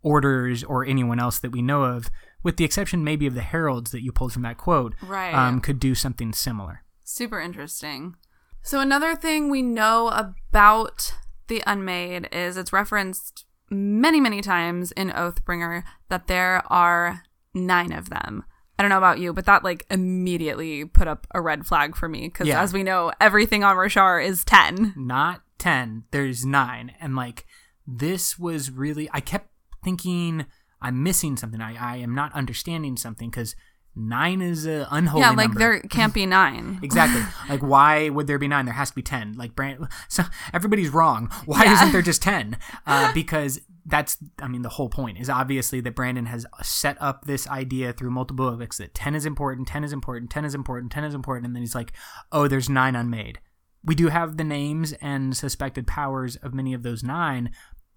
orders 0.03 0.63
or 0.63 0.85
anyone 0.85 1.19
else 1.19 1.39
that 1.39 1.51
we 1.51 1.61
know 1.61 1.85
of 1.85 2.11
with 2.43 2.57
the 2.57 2.63
exception 2.63 3.03
maybe 3.03 3.25
of 3.25 3.33
the 3.33 3.41
heralds 3.41 3.89
that 3.89 4.03
you 4.03 4.11
pulled 4.11 4.31
from 4.31 4.43
that 4.43 4.59
quote 4.59 4.93
right. 5.01 5.33
um, 5.33 5.59
could 5.59 5.79
do 5.79 5.95
something 5.95 6.31
similar 6.33 6.83
super 7.03 7.41
interesting 7.41 8.15
so 8.61 8.79
another 8.79 9.15
thing 9.15 9.49
we 9.49 9.61
know 9.61 10.09
about 10.09 11.13
the 11.47 11.63
unmade 11.65 12.29
is 12.31 12.57
it's 12.57 12.73
referenced 12.73 13.45
many 13.69 14.19
many 14.19 14.41
times 14.41 14.91
in 14.93 15.09
oathbringer 15.09 15.83
that 16.09 16.27
there 16.27 16.63
are 16.71 17.23
nine 17.53 17.91
of 17.91 18.09
them 18.09 18.43
I 18.81 18.83
don't 18.83 18.89
know 18.89 18.97
about 18.97 19.19
you, 19.19 19.31
but 19.31 19.45
that 19.45 19.63
like 19.63 19.85
immediately 19.91 20.85
put 20.85 21.07
up 21.07 21.27
a 21.35 21.39
red 21.39 21.67
flag 21.67 21.95
for 21.95 22.09
me 22.09 22.21
because 22.21 22.47
yeah. 22.47 22.63
as 22.63 22.73
we 22.73 22.81
know, 22.81 23.11
everything 23.21 23.63
on 23.63 23.75
Roshar 23.75 24.25
is 24.25 24.43
10. 24.43 24.95
Not 24.97 25.43
10, 25.59 26.05
there's 26.09 26.47
nine. 26.47 26.91
And 26.99 27.15
like 27.15 27.45
this 27.85 28.39
was 28.39 28.71
really, 28.71 29.07
I 29.13 29.19
kept 29.19 29.51
thinking 29.83 30.47
I'm 30.81 31.03
missing 31.03 31.37
something. 31.37 31.61
I, 31.61 31.75
I 31.75 31.97
am 31.97 32.15
not 32.15 32.33
understanding 32.33 32.97
something 32.97 33.29
because 33.29 33.55
nine 33.95 34.41
is 34.41 34.65
a 34.65 34.88
unholy 34.89 35.21
yeah 35.21 35.31
like 35.31 35.50
number. 35.50 35.60
there 35.60 35.79
can't 35.81 36.13
be 36.13 36.25
nine 36.25 36.79
exactly 36.83 37.21
like 37.50 37.62
why 37.62 38.07
would 38.10 38.25
there 38.25 38.39
be 38.39 38.48
nine 38.48 38.65
there 38.65 38.74
has 38.74 38.89
to 38.89 38.95
be 38.95 39.01
ten 39.01 39.33
like 39.33 39.55
brand 39.55 39.86
so 40.07 40.24
everybody's 40.53 40.89
wrong 40.89 41.29
why 41.45 41.65
yeah. 41.65 41.74
isn't 41.74 41.91
there 41.91 42.01
just 42.01 42.21
ten 42.21 42.57
uh, 42.88 43.13
because 43.13 43.60
that's 43.86 44.17
I 44.41 44.48
mean 44.48 44.62
the 44.62 44.69
whole 44.69 44.89
point 44.89 45.17
is 45.19 45.29
obviously 45.29 45.81
that 45.81 45.95
Brandon 45.95 46.27
has 46.27 46.45
set 46.62 46.98
up 47.01 47.25
this 47.25 47.48
idea 47.48 47.93
through 47.93 48.12
multiple 48.12 48.51
books 48.55 48.77
that 48.77 48.93
10 48.93 49.15
is 49.15 49.25
important, 49.25 49.67
10 49.67 49.83
is 49.83 49.93
important, 49.93 50.29
10 50.29 50.45
is 50.45 50.53
important, 50.53 50.91
10 50.91 51.03
is 51.03 51.13
important 51.13 51.48
and 51.48 51.55
then 51.55 51.63
he's 51.63 51.75
like, 51.75 51.91
"Oh, 52.31 52.48
there's 52.48 52.69
9 52.69 52.95
unmade." 52.95 53.39
We 53.83 53.95
do 53.95 54.10
have 54.10 54.38
the 54.38 54.43
names 54.43 54.93
and 55.01 55.36
suspected 55.36 55.88
powers 55.88 56.36
of 56.38 56.53
many 56.53 56.74
of 56.74 56.83
those 56.83 57.03
9, 57.03 57.50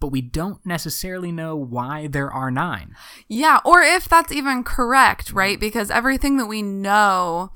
but 0.05 0.13
we 0.13 0.21
don't 0.21 0.61
necessarily 0.67 1.33
know 1.33 1.57
why 1.57 2.07
there 2.09 2.31
are 2.31 2.51
9. 2.51 2.95
Yeah, 3.27 3.61
or 3.65 3.81
if 3.81 4.07
that's 4.07 4.31
even 4.31 4.63
correct, 4.63 5.33
right? 5.33 5.59
Because 5.59 5.91
everything 5.91 6.37
that 6.37 6.45
we 6.45 6.61
know 6.61 7.53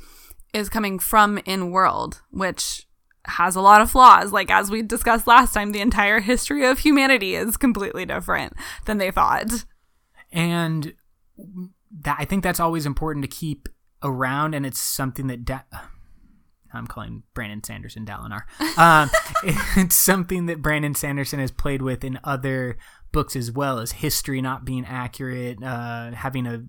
is 0.55 0.71
coming 0.71 0.99
from 0.99 1.37
in 1.45 1.71
world, 1.71 2.23
which 2.31 2.87
has 3.27 3.55
a 3.55 3.61
lot 3.61 3.83
of 3.83 3.91
flaws. 3.91 4.33
Like, 4.33 4.51
as 4.51 4.71
we 4.71 4.81
discussed 4.81 5.27
last 5.27 5.53
time, 5.53 5.73
the 5.73 5.83
entire 5.83 6.21
history 6.21 6.65
of 6.65 6.79
humanity 6.79 7.35
is 7.35 7.59
completely 7.59 8.07
different 8.07 8.55
than 8.87 8.97
they 8.97 9.11
thought. 9.11 9.67
And 10.33 10.95
that, 12.01 12.17
I 12.19 12.25
think 12.25 12.43
that's 12.43 12.61
always 12.61 12.87
important 12.87 13.25
to 13.25 13.29
keep 13.29 13.69
around, 14.03 14.55
and 14.55 14.65
it's 14.65 14.81
something 14.81 15.27
that. 15.27 15.45
Da- 15.45 15.65
I'm 16.73 16.87
calling 16.87 17.23
Brandon 17.35 17.63
Sanderson 17.63 18.05
Dalinar. 18.05 18.43
Um, 18.79 19.11
it's 19.77 19.97
something 19.97 20.47
that 20.47 20.63
Brandon 20.63 20.95
Sanderson 20.95 21.39
has 21.39 21.51
played 21.51 21.83
with 21.83 22.05
in 22.05 22.19
other 22.25 22.79
books 23.13 23.37
as 23.37 23.51
well 23.51 23.79
as 23.79 23.93
history 23.93 24.43
not 24.43 24.65
being 24.65 24.85
accurate, 24.85 25.63
uh, 25.63 26.13
having 26.13 26.47
a 26.47 26.65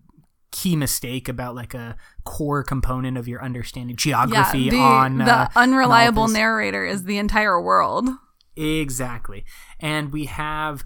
key 0.51 0.75
mistake 0.75 1.29
about 1.29 1.55
like 1.55 1.73
a 1.73 1.95
core 2.23 2.63
component 2.63 3.17
of 3.17 3.27
your 3.27 3.43
understanding 3.43 3.95
geography 3.95 4.59
yeah, 4.61 4.71
the, 4.71 4.79
on 4.79 5.17
the 5.19 5.31
uh, 5.31 5.47
unreliable 5.55 6.27
narrator 6.27 6.85
is 6.85 7.03
the 7.03 7.17
entire 7.17 7.61
world. 7.61 8.09
Exactly. 8.55 9.45
And 9.79 10.11
we 10.11 10.25
have 10.25 10.83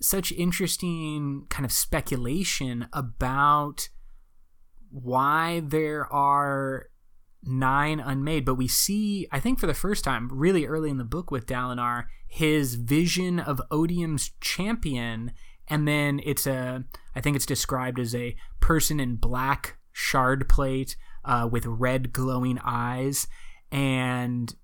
such 0.00 0.32
interesting 0.32 1.46
kind 1.48 1.64
of 1.64 1.72
speculation 1.72 2.88
about 2.92 3.88
why 4.90 5.60
there 5.64 6.06
are 6.12 6.88
nine 7.46 8.00
unmade 8.00 8.44
but 8.44 8.54
we 8.54 8.68
see 8.68 9.26
i 9.32 9.40
think 9.40 9.58
for 9.58 9.66
the 9.66 9.74
first 9.74 10.04
time 10.04 10.28
really 10.32 10.66
early 10.66 10.90
in 10.90 10.98
the 10.98 11.04
book 11.04 11.30
with 11.30 11.46
dalinar 11.46 12.04
his 12.26 12.74
vision 12.74 13.38
of 13.38 13.60
odium's 13.70 14.30
champion 14.40 15.32
and 15.68 15.86
then 15.86 16.20
it's 16.24 16.46
a 16.46 16.84
i 17.14 17.20
think 17.20 17.36
it's 17.36 17.46
described 17.46 17.98
as 17.98 18.14
a 18.14 18.36
person 18.60 19.00
in 19.00 19.16
black 19.16 19.78
shard 19.92 20.48
plate 20.48 20.96
uh, 21.24 21.48
with 21.50 21.64
red 21.66 22.12
glowing 22.12 22.58
eyes 22.64 23.26
and 23.70 24.54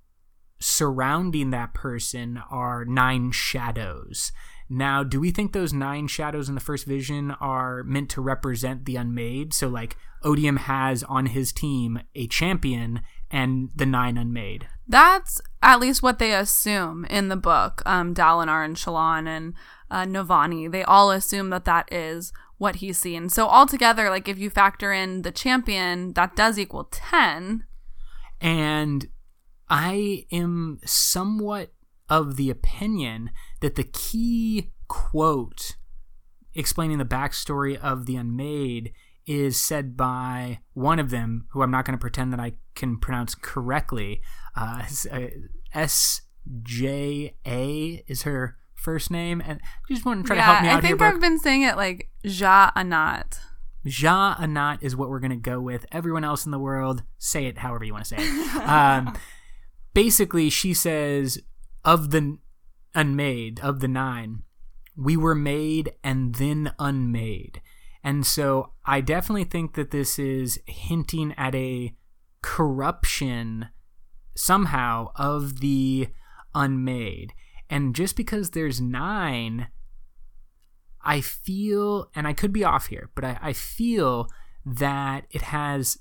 surrounding 0.61 1.51
that 1.51 1.73
person 1.73 2.41
are 2.51 2.85
nine 2.85 3.31
shadows 3.31 4.31
now 4.71 5.03
do 5.03 5.21
we 5.21 5.31
think 5.31 5.53
those 5.53 5.73
nine 5.73 6.07
shadows 6.07 6.49
in 6.49 6.55
the 6.55 6.61
first 6.61 6.87
vision 6.87 7.33
are 7.33 7.83
meant 7.83 8.09
to 8.09 8.21
represent 8.21 8.85
the 8.85 8.97
unmade 8.97 9.53
so 9.53 9.69
like 9.69 9.97
odium 10.23 10.57
has 10.57 11.03
on 11.05 11.27
his 11.27 11.53
team 11.53 12.01
a 12.15 12.27
champion 12.29 13.01
and 13.31 13.71
the 13.75 13.87
nine 13.87 14.17
unmade 14.17 14.67
that's 14.89 15.41
at 15.63 15.81
least 15.81 16.03
what 16.03 16.19
they 16.19 16.33
assume 16.33 17.05
in 17.07 17.29
the 17.29 17.37
book 17.37 17.83
um 17.85 18.15
dalinar 18.15 18.65
and 18.65 18.77
shallan 18.77 19.27
and 19.27 19.55
uh, 19.91 20.05
Navani, 20.05 20.71
they 20.71 20.85
all 20.85 21.11
assume 21.11 21.51
that 21.51 21.65
that 21.65 21.93
is 21.93 22.33
what 22.59 22.77
he's 22.77 22.99
seen. 22.99 23.29
So 23.29 23.49
altogether, 23.49 24.09
like 24.09 24.29
if 24.29 24.39
you 24.39 24.51
factor 24.51 24.93
in 24.93 25.23
the 25.23 25.33
champion, 25.33 26.13
that 26.13 26.37
does 26.37 26.59
equal 26.59 26.85
10. 26.85 27.65
And 28.41 29.09
I 29.69 30.27
am 30.31 30.81
somewhat 30.85 31.73
of 32.09 32.37
the 32.37 32.51
opinion 32.51 33.31
that 33.61 33.75
the 33.75 33.85
key 33.85 34.73
quote 34.89 35.77
explaining 36.55 36.99
the 36.99 37.05
backstory 37.05 37.79
of 37.79 38.07
the 38.07 38.17
Unmade 38.17 38.93
is 39.27 39.61
said 39.61 39.97
by 39.97 40.61
one 40.73 40.99
of 40.99 41.11
them, 41.11 41.47
who 41.51 41.63
I'm 41.63 41.71
not 41.71 41.85
going 41.85 41.97
to 41.97 42.01
pretend 42.01 42.33
that 42.33 42.41
I 42.41 42.55
can 42.75 42.99
pronounce 42.99 43.35
correctly. 43.35 44.23
Uh, 44.57 44.85
S 45.73 46.23
J 46.63 47.37
A 47.47 48.03
is 48.07 48.23
her 48.23 48.57
first 48.75 49.11
name, 49.11 49.43
and 49.45 49.61
you 49.89 49.95
just 49.95 50.07
want 50.07 50.25
to 50.25 50.27
try 50.27 50.37
yeah, 50.37 50.47
to 50.47 50.53
help 50.53 50.63
me 50.63 50.69
out 50.69 50.79
I 50.79 50.81
think 50.81 50.99
here, 50.99 51.09
I've 51.09 51.21
been 51.21 51.39
saying 51.39 51.63
it 51.63 51.77
like 51.77 52.09
Ja 52.25 52.71
Anat. 52.75 53.39
Ja 53.85 54.35
Anat 54.39 54.83
is 54.83 54.97
what 54.97 55.11
we're 55.11 55.21
going 55.21 55.31
to 55.31 55.37
go 55.37 55.61
with. 55.61 55.87
Everyone 55.93 56.25
else 56.25 56.45
in 56.45 56.51
the 56.51 56.59
world, 56.59 57.03
say 57.19 57.47
it 57.47 57.59
however 57.59 57.85
you 57.85 57.93
want 57.93 58.05
to 58.07 58.17
say 58.17 58.23
it. 58.23 58.57
um, 58.69 59.17
basically, 59.95 60.51
she 60.51 60.75
says 60.75 61.39
of 61.85 62.11
the 62.11 62.39
unmade, 62.95 63.61
of 63.61 63.81
the 63.81 63.89
nine, 63.89 64.43
we 64.97 65.17
were 65.17 65.35
made 65.35 65.93
and 66.03 66.35
then 66.35 66.73
unmade. 66.79 67.61
And 68.03 68.27
so 68.27 68.73
I 68.85 69.01
definitely 69.01 69.45
think 69.45 69.75
that 69.75 69.91
this 69.91 70.19
is 70.19 70.61
hinting 70.67 71.35
at 71.37 71.55
a 71.55 71.95
corruption 72.43 73.69
somehow 74.35 75.13
of 75.17 75.61
the 75.61 76.09
unmade. 76.55 77.33
And 77.69 77.95
just 77.95 78.17
because 78.17 78.51
there's 78.51 78.81
nine, 78.81 79.69
I 81.03 81.21
feel, 81.21 82.11
and 82.15 82.27
I 82.27 82.33
could 82.33 82.53
be 82.53 82.65
off 82.65 82.87
here, 82.87 83.11
but 83.15 83.25
I, 83.25 83.39
I 83.41 83.53
feel 83.53 84.29
that 84.65 85.27
it 85.31 85.43
has 85.43 85.99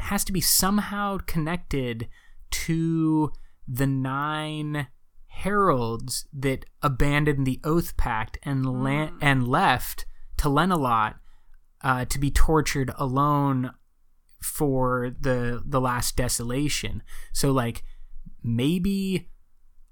has 0.00 0.24
to 0.24 0.32
be 0.32 0.40
somehow 0.40 1.18
connected 1.24 2.08
to 2.50 3.32
the 3.66 3.86
nine 3.86 4.88
heralds 5.34 6.26
that 6.32 6.64
abandoned 6.82 7.46
the 7.46 7.60
oath 7.64 7.96
pact 7.96 8.38
and 8.42 8.64
la- 8.64 9.06
Hmm. 9.08 9.18
and 9.20 9.48
left 9.48 10.06
to 10.38 10.48
Lenalot 10.48 11.14
uh, 11.82 12.04
to 12.06 12.18
be 12.18 12.30
tortured 12.30 12.90
alone 12.96 13.72
for 14.42 15.10
the 15.20 15.62
the 15.64 15.80
last 15.80 16.16
desolation. 16.16 17.02
So 17.32 17.50
like 17.52 17.82
maybe 18.42 19.28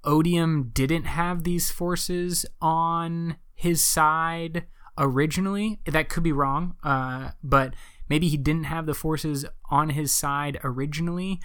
Odium 0.03 0.69
didn't 0.73 1.05
have 1.05 1.43
these 1.43 1.71
forces 1.71 2.45
on 2.61 3.37
his 3.55 3.83
side 3.83 4.65
originally. 4.97 5.79
That 5.85 6.09
could 6.09 6.23
be 6.23 6.31
wrong, 6.33 6.75
uh, 6.83 7.31
but 7.41 7.73
maybe 8.09 8.27
he 8.27 8.37
didn't 8.37 8.65
have 8.65 8.85
the 8.85 8.93
forces 8.93 9.45
on 9.69 9.89
his 9.91 10.11
side 10.11 10.59
originally. 10.63 11.39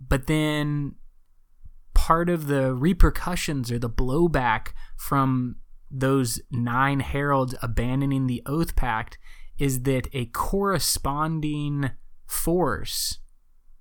But 0.00 0.26
then 0.28 0.94
part 1.94 2.28
of 2.28 2.46
the 2.46 2.74
repercussions 2.74 3.70
or 3.70 3.78
the 3.78 3.90
blowback 3.90 4.68
from 4.96 5.56
those 5.90 6.40
nine 6.50 7.00
heralds 7.00 7.54
abandoning 7.62 8.26
the 8.26 8.42
oath 8.46 8.74
pact 8.74 9.18
is 9.58 9.82
that 9.82 10.08
a 10.12 10.26
corresponding 10.26 11.90
force 12.26 13.18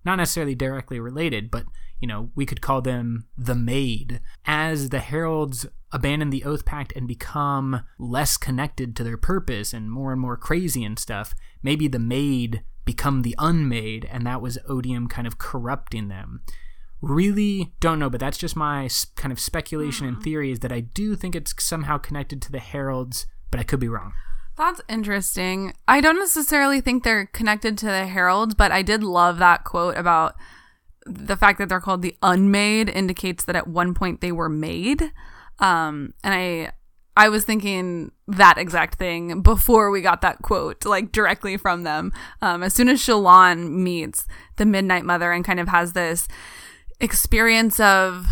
not 0.05 0.17
necessarily 0.17 0.53
directly 0.53 0.99
related 0.99 1.49
but 1.49 1.65
you 1.99 2.07
know 2.07 2.29
we 2.35 2.45
could 2.45 2.61
call 2.61 2.81
them 2.81 3.25
the 3.37 3.55
maid 3.55 4.19
as 4.45 4.89
the 4.89 4.99
heralds 4.99 5.65
abandon 5.91 6.29
the 6.29 6.43
oath 6.43 6.65
pact 6.65 6.93
and 6.95 7.07
become 7.07 7.81
less 7.97 8.37
connected 8.37 8.95
to 8.95 9.03
their 9.03 9.17
purpose 9.17 9.73
and 9.73 9.89
more 9.89 10.11
and 10.11 10.21
more 10.21 10.37
crazy 10.37 10.83
and 10.83 10.99
stuff 10.99 11.33
maybe 11.63 11.87
the 11.87 11.99
maid 11.99 12.63
become 12.85 13.21
the 13.21 13.35
unmade 13.39 14.07
and 14.11 14.27
that 14.27 14.41
was 14.41 14.59
odium 14.67 15.07
kind 15.07 15.25
of 15.25 15.37
corrupting 15.37 16.09
them 16.09 16.41
really 17.03 17.73
don't 17.81 17.99
know 17.99 18.09
but 18.09 18.19
that's 18.19 18.37
just 18.37 18.55
my 18.55 18.89
kind 19.15 19.31
of 19.31 19.39
speculation 19.39 20.07
and 20.07 20.23
theory 20.23 20.51
is 20.51 20.59
that 20.59 20.71
i 20.71 20.79
do 20.79 21.15
think 21.15 21.35
it's 21.35 21.53
somehow 21.61 21.97
connected 21.97 22.41
to 22.41 22.51
the 22.51 22.59
heralds 22.59 23.25
but 23.51 23.59
i 23.59 23.63
could 23.63 23.79
be 23.79 23.89
wrong 23.89 24.13
That's 24.55 24.81
interesting. 24.87 25.73
I 25.87 25.99
don't 25.99 26.19
necessarily 26.19 26.79
think 26.79 27.03
they're 27.03 27.25
connected 27.25 27.75
to 27.79 27.87
the 27.87 28.05
heralds, 28.05 28.53
but 28.53 28.71
I 28.71 28.83
did 28.83 29.03
love 29.03 29.39
that 29.39 29.63
quote 29.63 29.97
about 29.97 30.35
the 31.07 31.35
fact 31.35 31.57
that 31.57 31.69
they're 31.69 31.81
called 31.81 32.03
the 32.03 32.15
unmade 32.21 32.87
indicates 32.87 33.45
that 33.45 33.55
at 33.55 33.67
one 33.67 33.93
point 33.93 34.21
they 34.21 34.31
were 34.31 34.49
made. 34.49 35.11
Um, 35.59 36.13
and 36.23 36.33
I 36.33 36.71
I 37.15 37.29
was 37.29 37.45
thinking 37.45 38.11
that 38.27 38.57
exact 38.57 38.97
thing 38.97 39.41
before 39.41 39.91
we 39.91 40.01
got 40.01 40.21
that 40.21 40.41
quote, 40.41 40.85
like 40.85 41.11
directly 41.11 41.57
from 41.57 41.83
them. 41.83 42.11
Um, 42.41 42.63
as 42.63 42.73
soon 42.73 42.89
as 42.89 42.99
Shallan 42.99 43.71
meets 43.71 44.25
the 44.57 44.65
Midnight 44.65 45.05
Mother 45.05 45.31
and 45.31 45.45
kind 45.45 45.59
of 45.59 45.67
has 45.67 45.93
this 45.93 46.27
experience 47.03 47.79
of 47.79 48.25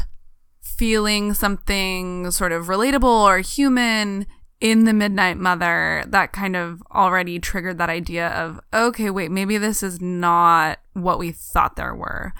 feeling 0.62 1.34
something 1.34 2.32
sort 2.32 2.52
of 2.52 2.66
relatable 2.66 3.04
or 3.04 3.40
human 3.40 4.26
in 4.60 4.86
the 4.86 4.94
Midnight 4.94 5.38
Mother, 5.38 6.04
that 6.08 6.32
kind 6.32 6.56
of 6.56 6.82
already 6.92 7.40
triggered 7.40 7.78
that 7.80 7.90
idea 7.90 8.30
of, 8.30 8.60
okay, 8.74 9.10
wait, 9.10 9.32
maybe 9.32 9.58
this 9.58 9.84
is 9.84 10.00
not 10.00 10.80
what 10.94 11.20
we 11.20 11.32
thought 11.32 11.76
there 11.76 11.96
were. 11.96 12.34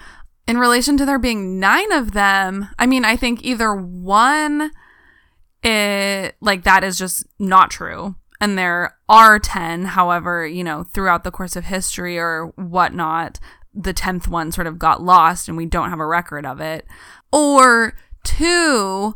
In 0.48 0.58
relation 0.58 0.98
to 0.98 1.06
there 1.06 1.20
being 1.20 1.60
nine 1.60 1.92
of 1.92 2.12
them, 2.12 2.68
I 2.78 2.86
mean, 2.86 3.06
I 3.06 3.16
think 3.16 3.44
either 3.44 3.76
one, 3.76 4.72
it 5.64 6.36
like 6.42 6.64
that 6.64 6.84
is 6.84 6.98
just 6.98 7.26
not 7.40 7.72
true. 7.72 8.16
And 8.40 8.58
there 8.58 8.98
are 9.08 9.38
10, 9.38 9.86
however, 9.86 10.48
you 10.48 10.64
know, 10.64 10.84
throughout 10.84 11.24
the 11.24 11.32
course 11.32 11.56
of 11.56 11.66
history 11.66 12.18
or 12.18 12.54
whatnot, 12.56 13.40
the 13.74 13.94
10th 13.94 14.28
one 14.28 14.52
sort 14.52 14.68
of 14.68 14.80
got 14.80 15.02
lost 15.02 15.48
and 15.48 15.58
we 15.58 15.66
don't 15.66 15.90
have 15.90 16.00
a 16.00 16.06
record 16.06 16.46
of 16.46 16.60
it. 16.60 16.86
Or 17.32 17.94
two, 18.24 19.14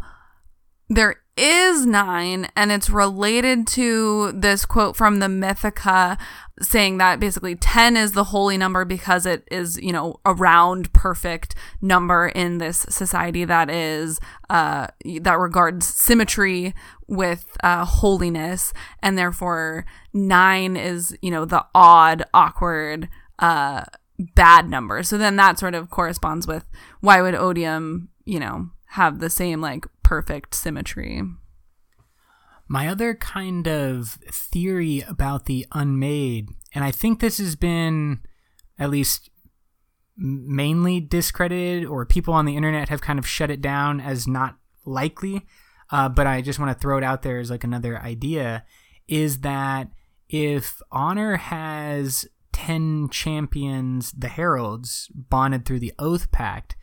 there 0.90 1.16
is 1.38 1.86
nine, 1.86 2.48
and 2.56 2.72
it's 2.72 2.90
related 2.90 3.68
to 3.68 4.32
this 4.32 4.66
quote 4.66 4.96
from 4.96 5.20
the 5.20 5.26
Mythica 5.26 6.18
saying 6.62 6.98
that 7.00 7.20
basically 7.20 7.56
10 7.56 7.98
is 7.98 8.14
the 8.14 8.26
holy 8.26 8.58
number 8.58 8.86
because 8.86 9.26
it 9.26 9.46
is, 9.52 9.78
you 9.82 9.92
know, 9.92 10.22
a 10.26 10.34
round, 10.34 10.94
perfect 10.94 11.54
number 11.82 12.30
in 12.30 12.60
this 12.60 12.86
society 12.90 13.44
that 13.44 13.70
is, 13.70 14.20
uh, 14.50 14.88
that 15.22 15.38
regards 15.38 15.86
symmetry 15.86 16.74
with, 17.08 17.58
uh, 17.62 17.84
holiness. 17.84 18.72
And 19.04 19.18
therefore, 19.18 19.86
nine 20.14 20.78
is, 20.78 21.18
you 21.22 21.32
know, 21.32 21.44
the 21.44 21.66
odd, 21.76 22.24
awkward, 22.34 23.10
uh, 23.40 23.84
bad 24.20 24.70
number. 24.70 25.04
So 25.04 25.18
then 25.18 25.36
that 25.36 25.60
sort 25.60 25.76
of 25.76 25.90
corresponds 25.90 26.48
with 26.48 26.66
why 27.02 27.22
would 27.22 27.36
odium, 27.36 28.10
you 28.26 28.40
know, 28.40 28.70
have 28.90 29.20
the 29.20 29.30
same 29.30 29.62
like 29.62 29.86
perfect 30.04 30.54
symmetry. 30.54 31.22
My 32.68 32.88
other 32.88 33.14
kind 33.14 33.68
of 33.68 34.18
theory 34.32 35.04
about 35.08 35.46
the 35.46 35.66
unmade, 35.72 36.50
and 36.74 36.84
I 36.84 36.92
think 36.92 37.20
this 37.20 37.38
has 37.38 37.56
been 37.56 38.22
at 38.80 38.90
least 38.90 39.30
mainly 40.18 41.00
discredited, 41.00 41.86
or 41.86 42.06
people 42.06 42.34
on 42.34 42.46
the 42.46 42.56
internet 42.56 42.90
have 42.90 43.02
kind 43.02 43.20
of 43.20 43.28
shut 43.28 43.52
it 43.52 43.62
down 43.62 44.00
as 44.00 44.28
not 44.28 44.58
likely, 44.86 45.46
uh, 45.92 46.10
but 46.10 46.26
I 46.26 46.42
just 46.42 46.58
want 46.58 46.72
to 46.72 46.82
throw 46.82 46.98
it 46.98 47.04
out 47.04 47.22
there 47.22 47.40
as 47.40 47.52
like 47.52 47.64
another 47.64 48.00
idea 48.00 48.66
is 49.08 49.42
that 49.42 49.90
if 50.30 50.82
Honor 50.92 51.36
has 51.36 52.26
10 52.56 53.10
champions, 53.10 54.14
the 54.14 54.30
Heralds, 54.30 55.12
bonded 55.14 55.66
through 55.66 55.82
the 55.82 55.94
Oath 56.00 56.32
Pact, 56.32 56.78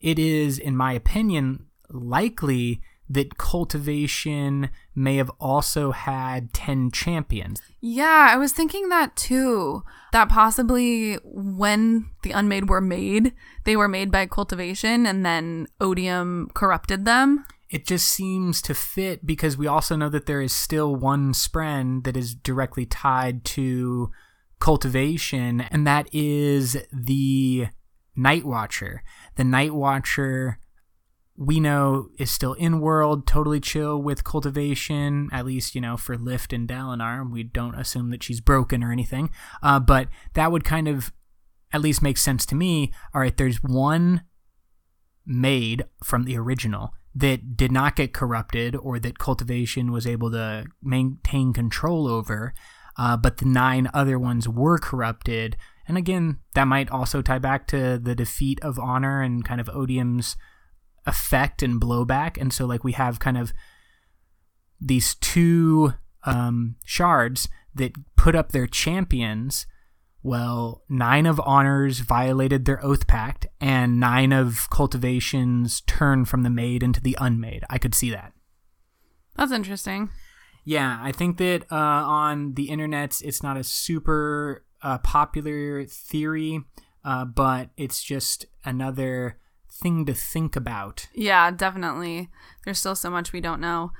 it 0.00 0.18
is, 0.18 0.58
in 0.58 0.74
my 0.74 0.94
opinion, 0.94 1.66
likely 1.90 2.80
that 3.10 3.36
cultivation 3.36 4.70
may 4.94 5.16
have 5.16 5.30
also 5.38 5.90
had 5.90 6.54
10 6.54 6.92
champions. 6.92 7.60
Yeah, 7.82 8.28
I 8.30 8.38
was 8.38 8.54
thinking 8.54 8.88
that 8.88 9.16
too. 9.16 9.82
That 10.12 10.30
possibly 10.30 11.16
when 11.24 12.08
the 12.22 12.30
unmade 12.30 12.70
were 12.70 12.80
made, 12.80 13.34
they 13.64 13.76
were 13.76 13.86
made 13.86 14.10
by 14.10 14.24
cultivation 14.24 15.04
and 15.04 15.26
then 15.26 15.66
odium 15.78 16.48
corrupted 16.54 17.04
them. 17.04 17.44
It 17.72 17.86
just 17.86 18.06
seems 18.06 18.60
to 18.62 18.74
fit 18.74 19.24
because 19.24 19.56
we 19.56 19.66
also 19.66 19.96
know 19.96 20.10
that 20.10 20.26
there 20.26 20.42
is 20.42 20.52
still 20.52 20.94
one 20.94 21.32
spren 21.32 22.04
that 22.04 22.18
is 22.18 22.34
directly 22.34 22.84
tied 22.84 23.46
to 23.46 24.10
cultivation, 24.60 25.62
and 25.62 25.86
that 25.86 26.06
is 26.12 26.76
the 26.92 27.68
Night 28.14 28.44
Watcher. 28.44 29.02
The 29.36 29.44
Night 29.44 29.72
Watcher 29.72 30.58
we 31.34 31.60
know 31.60 32.10
is 32.18 32.30
still 32.30 32.52
in 32.52 32.78
world, 32.78 33.26
totally 33.26 33.58
chill 33.58 34.02
with 34.02 34.22
cultivation, 34.22 35.30
at 35.32 35.46
least, 35.46 35.74
you 35.74 35.80
know, 35.80 35.96
for 35.96 36.18
Lift 36.18 36.52
and 36.52 36.68
Dalinar. 36.68 37.28
We 37.28 37.42
don't 37.42 37.74
assume 37.74 38.10
that 38.10 38.22
she's 38.22 38.42
broken 38.42 38.84
or 38.84 38.92
anything. 38.92 39.30
Uh, 39.62 39.80
but 39.80 40.08
that 40.34 40.52
would 40.52 40.64
kind 40.64 40.88
of 40.88 41.10
at 41.72 41.80
least 41.80 42.02
make 42.02 42.18
sense 42.18 42.44
to 42.46 42.54
me. 42.54 42.92
All 43.14 43.22
right, 43.22 43.34
there's 43.34 43.62
one 43.62 44.24
made 45.24 45.86
from 46.04 46.24
the 46.24 46.36
original 46.36 46.92
that 47.14 47.56
did 47.56 47.70
not 47.70 47.96
get 47.96 48.14
corrupted 48.14 48.74
or 48.76 48.98
that 48.98 49.18
cultivation 49.18 49.92
was 49.92 50.06
able 50.06 50.30
to 50.30 50.64
maintain 50.82 51.52
control 51.52 52.08
over, 52.08 52.54
uh, 52.96 53.16
but 53.16 53.38
the 53.38 53.44
nine 53.44 53.90
other 53.92 54.18
ones 54.18 54.48
were 54.48 54.78
corrupted. 54.78 55.56
And 55.86 55.98
again, 55.98 56.38
that 56.54 56.64
might 56.64 56.90
also 56.90 57.20
tie 57.20 57.38
back 57.38 57.66
to 57.68 57.98
the 57.98 58.14
defeat 58.14 58.60
of 58.62 58.78
Honor 58.78 59.20
and 59.20 59.44
kind 59.44 59.60
of 59.60 59.68
Odium's 59.68 60.36
effect 61.06 61.62
and 61.62 61.80
blowback. 61.80 62.40
And 62.40 62.52
so, 62.52 62.64
like, 62.66 62.84
we 62.84 62.92
have 62.92 63.18
kind 63.18 63.36
of 63.36 63.52
these 64.80 65.14
two 65.16 65.94
um, 66.24 66.76
shards 66.84 67.48
that 67.74 67.92
put 68.16 68.34
up 68.34 68.52
their 68.52 68.66
champions. 68.66 69.66
Well, 70.22 70.82
nine 70.88 71.26
of 71.26 71.40
honors 71.44 71.98
violated 71.98 72.64
their 72.64 72.84
oath 72.84 73.06
pact, 73.06 73.46
and 73.60 73.98
nine 73.98 74.32
of 74.32 74.68
cultivations 74.70 75.80
turned 75.82 76.28
from 76.28 76.42
the 76.42 76.50
made 76.50 76.82
into 76.82 77.00
the 77.00 77.16
unmade. 77.20 77.64
I 77.68 77.78
could 77.78 77.94
see 77.94 78.10
that. 78.10 78.32
That's 79.36 79.52
interesting. 79.52 80.10
Yeah, 80.64 80.98
I 81.02 81.10
think 81.10 81.38
that 81.38 81.64
uh, 81.72 81.74
on 81.74 82.54
the 82.54 82.68
internet, 82.68 83.20
it's 83.24 83.42
not 83.42 83.56
a 83.56 83.64
super 83.64 84.64
uh, 84.80 84.98
popular 84.98 85.84
theory, 85.86 86.60
uh, 87.04 87.24
but 87.24 87.70
it's 87.76 88.02
just 88.02 88.46
another 88.64 89.38
thing 89.70 90.06
to 90.06 90.14
think 90.14 90.54
about. 90.54 91.08
Yeah, 91.14 91.50
definitely. 91.50 92.28
There's 92.64 92.78
still 92.78 92.94
so 92.94 93.10
much 93.10 93.32
we 93.32 93.40
don't 93.40 93.60
know. 93.60 93.92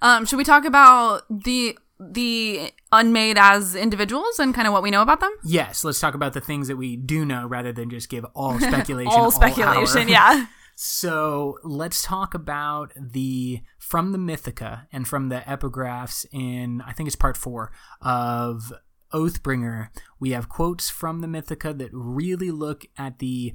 Um, 0.00 0.24
should 0.24 0.36
we 0.36 0.44
talk 0.44 0.64
about 0.64 1.22
the 1.28 1.76
the 2.00 2.72
unmade 2.92 3.36
as 3.38 3.74
individuals 3.74 4.38
and 4.38 4.54
kind 4.54 4.66
of 4.66 4.72
what 4.72 4.82
we 4.82 4.90
know 4.90 5.02
about 5.02 5.20
them? 5.20 5.32
Yes, 5.44 5.84
let's 5.84 6.00
talk 6.00 6.14
about 6.14 6.32
the 6.32 6.40
things 6.40 6.68
that 6.68 6.76
we 6.76 6.96
do 6.96 7.24
know 7.24 7.46
rather 7.46 7.72
than 7.72 7.90
just 7.90 8.08
give 8.08 8.24
all 8.34 8.58
speculation. 8.60 9.12
all 9.12 9.30
speculation, 9.30 10.02
hour. 10.02 10.08
yeah. 10.08 10.46
So 10.80 11.58
let's 11.64 12.02
talk 12.02 12.34
about 12.34 12.92
the 12.96 13.62
from 13.80 14.12
the 14.12 14.18
Mythica 14.18 14.86
and 14.92 15.08
from 15.08 15.28
the 15.28 15.40
epigraphs 15.40 16.24
in 16.30 16.82
I 16.86 16.92
think 16.92 17.08
it's 17.08 17.16
part 17.16 17.36
four 17.36 17.72
of 18.00 18.72
Oathbringer. 19.12 19.88
We 20.20 20.30
have 20.30 20.48
quotes 20.48 20.88
from 20.88 21.20
the 21.20 21.26
Mythica 21.26 21.76
that 21.78 21.90
really 21.92 22.52
look 22.52 22.86
at 22.96 23.18
the 23.18 23.54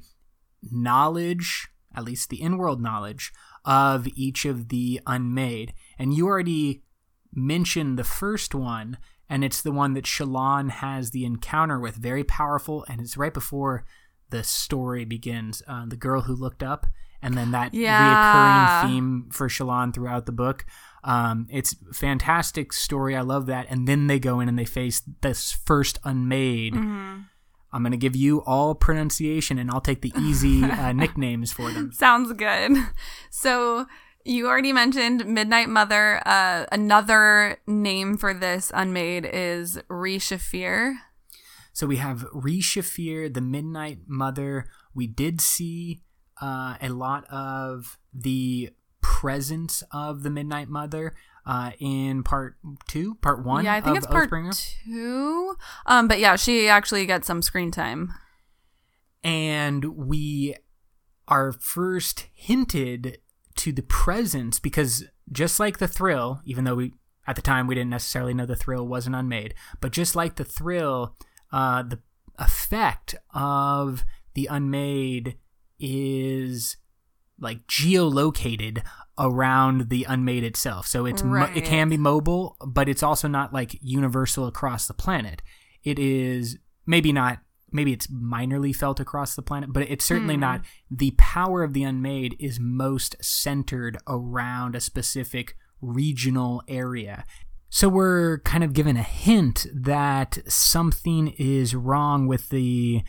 knowledge, 0.69 1.69
at 1.95 2.03
least 2.03 2.29
the 2.29 2.41
in-world 2.41 2.81
knowledge 2.81 3.31
of 3.63 4.07
each 4.15 4.43
of 4.45 4.69
the 4.69 4.99
unmade. 5.07 5.73
And 5.97 6.13
you 6.13 6.27
already 6.27 6.81
mentioned 7.35 7.97
the 7.99 8.03
first 8.03 8.53
one, 8.55 8.97
and 9.29 9.43
it's 9.43 9.61
the 9.61 9.71
one 9.71 9.93
that 9.93 10.05
Shallan 10.05 10.69
has 10.69 11.11
the 11.11 11.25
encounter 11.25 11.79
with, 11.79 11.95
very 11.95 12.23
powerful, 12.23 12.85
and 12.89 12.99
it's 13.01 13.17
right 13.17 13.33
before 13.33 13.83
the 14.29 14.43
story 14.43 15.05
begins. 15.05 15.61
Uh, 15.67 15.85
the 15.87 15.95
girl 15.95 16.21
who 16.21 16.35
looked 16.35 16.63
up, 16.63 16.85
and 17.21 17.37
then 17.37 17.51
that 17.51 17.73
Yeah. 17.73 17.99
reoccurring 18.15 18.81
theme 18.81 19.29
for 19.31 19.47
Shallan 19.47 19.93
throughout 19.93 20.25
the 20.25 20.31
book. 20.31 20.65
Um, 21.05 21.47
it's 21.49 21.75
fantastic 21.93 22.73
story. 22.73 23.15
I 23.15 23.21
love 23.21 23.45
that. 23.47 23.65
And 23.69 23.87
then 23.87 24.07
they 24.07 24.19
go 24.19 24.39
in 24.39 24.47
and 24.49 24.57
they 24.59 24.65
face 24.65 25.01
this 25.21 25.51
first 25.51 25.99
unmade. 26.03 26.75
I'm 26.75 27.81
gonna 27.81 27.97
give 27.97 28.15
you 28.15 28.41
all 28.43 28.75
pronunciation, 28.75 29.57
and 29.57 29.71
I'll 29.71 29.81
take 29.81 30.01
the 30.01 30.13
easy 30.17 30.63
uh, 30.83 30.91
nicknames 30.93 31.51
for 31.51 31.71
them. 31.71 31.91
Sounds 31.91 32.31
good. 32.33 32.71
So 33.29 33.87
you 34.25 34.47
already 34.47 34.73
mentioned 34.73 35.25
Midnight 35.25 35.69
Mother. 35.69 36.21
Uh, 36.25 36.65
another 36.71 37.57
name 37.67 38.17
for 38.17 38.33
this 38.33 38.71
unmade 38.73 39.29
is 39.31 39.79
Re-Shephir. 39.89 40.95
So 41.73 41.87
we 41.87 41.97
have 41.97 42.25
Re-Shephir, 42.31 43.33
the 43.33 43.41
Midnight 43.41 43.99
Mother. 44.07 44.67
We 44.93 45.07
did 45.07 45.41
see 45.41 46.01
uh, 46.41 46.75
a 46.81 46.89
lot 46.89 47.25
of 47.29 47.97
the 48.13 48.71
presence 49.01 49.83
of 49.91 50.23
the 50.23 50.29
Midnight 50.29 50.69
Mother 50.69 51.13
uh, 51.45 51.71
in 51.79 52.23
part 52.23 52.55
two, 52.87 53.15
part 53.15 53.43
one. 53.43 53.65
yeah, 53.65 53.73
I 53.73 53.81
think 53.81 53.97
of 53.97 54.03
it's 54.03 54.07
part 54.11 54.29
Oathbringer. 54.29 54.75
two. 54.85 55.55
Um, 55.85 56.07
but 56.07 56.19
yeah, 56.19 56.35
she 56.37 56.69
actually 56.69 57.05
gets 57.05 57.27
some 57.27 57.41
screen 57.41 57.71
time. 57.71 58.13
and 59.23 59.97
we 59.97 60.55
are 61.27 61.51
first 61.53 62.27
hinted 62.33 63.17
to 63.55 63.71
the 63.71 63.81
presence 63.83 64.59
because 64.59 65.03
just 65.31 65.59
like 65.59 65.77
the 65.77 65.87
thrill, 65.87 66.41
even 66.45 66.63
though 66.63 66.75
we 66.75 66.93
at 67.25 67.35
the 67.35 67.41
time 67.41 67.67
we 67.67 67.75
didn't 67.75 67.89
necessarily 67.89 68.33
know 68.33 68.45
the 68.45 68.55
thrill 68.55 68.85
wasn't 68.85 69.15
unmade, 69.15 69.53
but 69.79 69.91
just 69.91 70.15
like 70.15 70.35
the 70.35 70.43
thrill, 70.43 71.15
uh, 71.51 71.83
the 71.83 71.99
effect 72.37 73.15
of 73.33 74.03
the 74.33 74.47
unmade 74.47 75.37
is 75.79 76.77
like 77.39 77.65
geolocated 77.67 78.83
around 79.17 79.89
the 79.89 80.05
unmade 80.07 80.43
itself. 80.43 80.87
So 80.87 81.05
it's 81.05 81.23
mo- 81.23 81.51
it 81.53 81.65
can 81.65 81.89
be 81.89 81.97
mobile, 81.97 82.57
but 82.65 82.89
it's 82.89 83.03
also 83.03 83.27
not 83.27 83.53
like 83.53 83.77
universal 83.81 84.47
across 84.47 84.87
the 84.87 84.93
planet. 84.93 85.41
It 85.83 85.99
is 85.99 86.57
maybe 86.85 87.11
not 87.11 87.39
maybe 87.73 87.91
it's 87.91 88.07
minorly 88.07 88.75
felt 88.75 88.99
across 88.99 89.35
the 89.35 89.41
planet, 89.41 89.73
but 89.73 89.83
it's 89.89 90.05
certainly 90.05 90.37
not 90.37 90.61
the 90.89 91.11
power 91.17 91.63
of 91.63 91.73
the 91.73 91.83
unmade 91.83 92.35
is 92.39 92.59
most 92.59 93.15
centered 93.21 93.97
around 94.07 94.75
a 94.75 94.79
specific 94.79 95.55
regional 95.81 96.63
area. 96.67 97.25
So 97.69 97.89
we're 97.89 98.39
kind 98.39 98.63
of 98.63 98.73
given 98.73 98.97
a 98.97 99.03
hint 99.03 99.65
that 99.73 100.37
something 100.47 101.29
is 101.39 101.73
wrong 101.73 102.27
with 102.27 102.49
the 102.49 103.03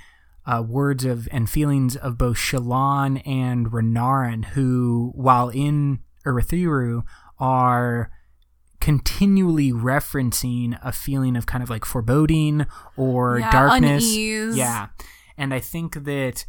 uh, 0.46 0.62
words 0.66 1.04
of 1.04 1.28
and 1.30 1.48
feelings 1.48 1.96
of 1.96 2.18
both 2.18 2.36
Shallan 2.36 3.22
and 3.26 3.70
Renarin, 3.70 4.46
who, 4.46 5.12
while 5.14 5.50
in 5.50 6.00
Urithiru, 6.26 7.02
are 7.38 8.10
continually 8.84 9.72
referencing 9.72 10.78
a 10.82 10.92
feeling 10.92 11.36
of 11.36 11.46
kind 11.46 11.62
of 11.62 11.70
like 11.70 11.86
foreboding 11.86 12.66
or 12.98 13.38
Yeah, 13.38 13.50
darkness. 13.50 14.04
unease. 14.04 14.58
Yeah. 14.58 14.88
And 15.38 15.54
I 15.54 15.60
think 15.60 16.04
that 16.04 16.44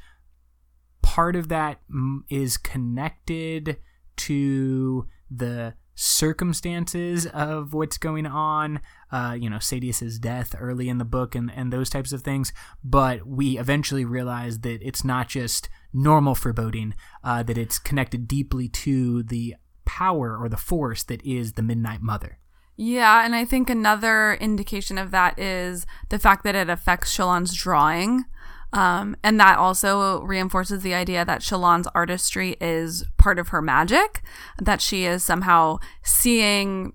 part 1.02 1.38
of 1.38 1.48
that 1.48 1.80
mm, 1.90 2.24
connected 2.62 3.78
to 4.18 5.08
the 5.32 5.76
circumstances 5.94 7.26
of 7.28 7.74
what's 7.74 7.98
going 7.98 8.26
on. 8.26 8.82
Uh, 9.14 9.38
you 9.40 9.50
know, 9.50 9.60
Sadeas's 9.60 10.20
death 10.20 10.54
early 10.60 10.90
in 10.90 10.98
the 10.98 11.06
book 11.06 11.36
and, 11.36 11.50
and 11.56 11.72
those 11.72 11.90
types 11.90 12.12
of 12.12 12.22
things. 12.22 12.52
But 12.84 13.26
we 13.26 13.58
eventually 13.58 14.04
realize 14.04 14.60
that 14.60 14.82
it's 14.82 15.06
not 15.06 15.30
just 15.30 15.70
normal 15.94 16.36
foreboding, 16.36 16.96
uh, 17.24 17.44
that 17.44 17.58
it's 17.58 17.80
connected 17.80 18.28
deeply 18.28 18.68
to 18.68 19.24
the 19.24 19.56
power 19.86 20.38
or 20.38 20.50
the 20.50 20.58
force 20.58 21.04
that 21.04 21.24
is 21.26 21.54
the 21.54 21.62
Midnight 21.62 22.02
Mother. 22.02 22.38
Yeah, 22.78 23.24
and 23.24 23.34
I 23.36 23.46
think 23.46 23.70
another 23.70 24.34
indication 24.36 24.98
of 24.98 25.12
that 25.12 25.40
is 25.40 25.86
the 26.10 26.20
fact 26.20 26.44
that 26.44 26.56
it 26.56 26.70
affects 26.70 27.16
Shallan's 27.16 27.56
drawing. 27.56 28.26
Um, 28.74 29.16
and 29.24 29.40
that 29.40 29.58
also 29.58 30.22
reinforces 30.24 30.84
the 30.84 30.94
idea 30.94 31.24
that 31.24 31.42
Shallan's 31.42 31.88
artistry 31.96 32.58
is 32.60 33.06
part 33.18 33.40
of 33.40 33.50
her 33.50 33.62
magic, 33.62 34.22
that 34.62 34.82
she 34.82 35.06
is 35.06 35.24
somehow 35.24 35.78
seeing 36.04 36.92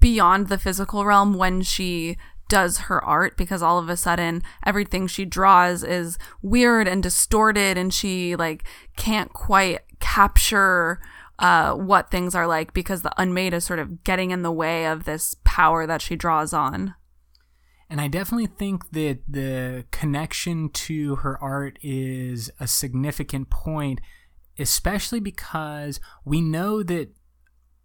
beyond 0.00 0.48
the 0.48 0.58
physical 0.58 1.04
realm 1.04 1.34
when 1.34 1.62
she 1.62 2.16
does 2.48 2.78
her 2.78 3.02
art 3.04 3.36
because 3.36 3.62
all 3.62 3.78
of 3.78 3.88
a 3.88 3.96
sudden 3.96 4.42
everything 4.66 5.06
she 5.06 5.24
draws 5.24 5.84
is 5.84 6.18
weird 6.42 6.88
and 6.88 7.00
distorted 7.00 7.78
and 7.78 7.94
she 7.94 8.34
like 8.34 8.64
can't 8.96 9.32
quite 9.32 9.78
capture 10.00 11.00
uh, 11.40 11.72
what 11.72 12.10
things 12.10 12.34
are 12.34 12.46
like 12.46 12.72
because 12.74 13.02
the 13.02 13.12
unmade 13.20 13.54
is 13.54 13.64
sort 13.64 13.78
of 13.78 14.04
getting 14.04 14.30
in 14.30 14.42
the 14.42 14.52
way 14.52 14.86
of 14.86 15.04
this 15.04 15.34
power 15.42 15.86
that 15.86 16.02
she 16.02 16.14
draws 16.14 16.52
on. 16.52 16.94
And 17.88 18.00
I 18.00 18.06
definitely 18.06 18.46
think 18.46 18.90
that 18.92 19.20
the 19.26 19.84
connection 19.90 20.68
to 20.68 21.16
her 21.16 21.42
art 21.42 21.78
is 21.82 22.50
a 22.60 22.68
significant 22.68 23.50
point, 23.50 24.00
especially 24.58 25.18
because 25.18 25.98
we 26.24 26.40
know 26.40 26.84
that 26.84 27.08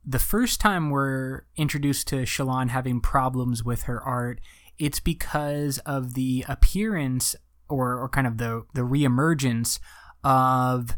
the 0.06 0.20
first 0.20 0.62
time 0.62 0.92
we're 0.92 1.44
introduced 1.56 2.08
to 2.10 2.18
Shallan 2.18 2.70
having 2.70 3.02
problems 3.02 3.64
with 3.64 3.84
her 3.84 4.04
art, 4.04 4.40
it's 4.78 5.00
because 5.00 5.80
of 5.80 6.14
the 6.14 6.46
appearance 6.48 7.36
or, 7.68 7.98
or 7.98 8.10
kind 8.10 8.28
of 8.28 8.38
the, 8.38 8.66
the 8.76 8.82
reemergence 8.82 9.80
of 10.24 10.96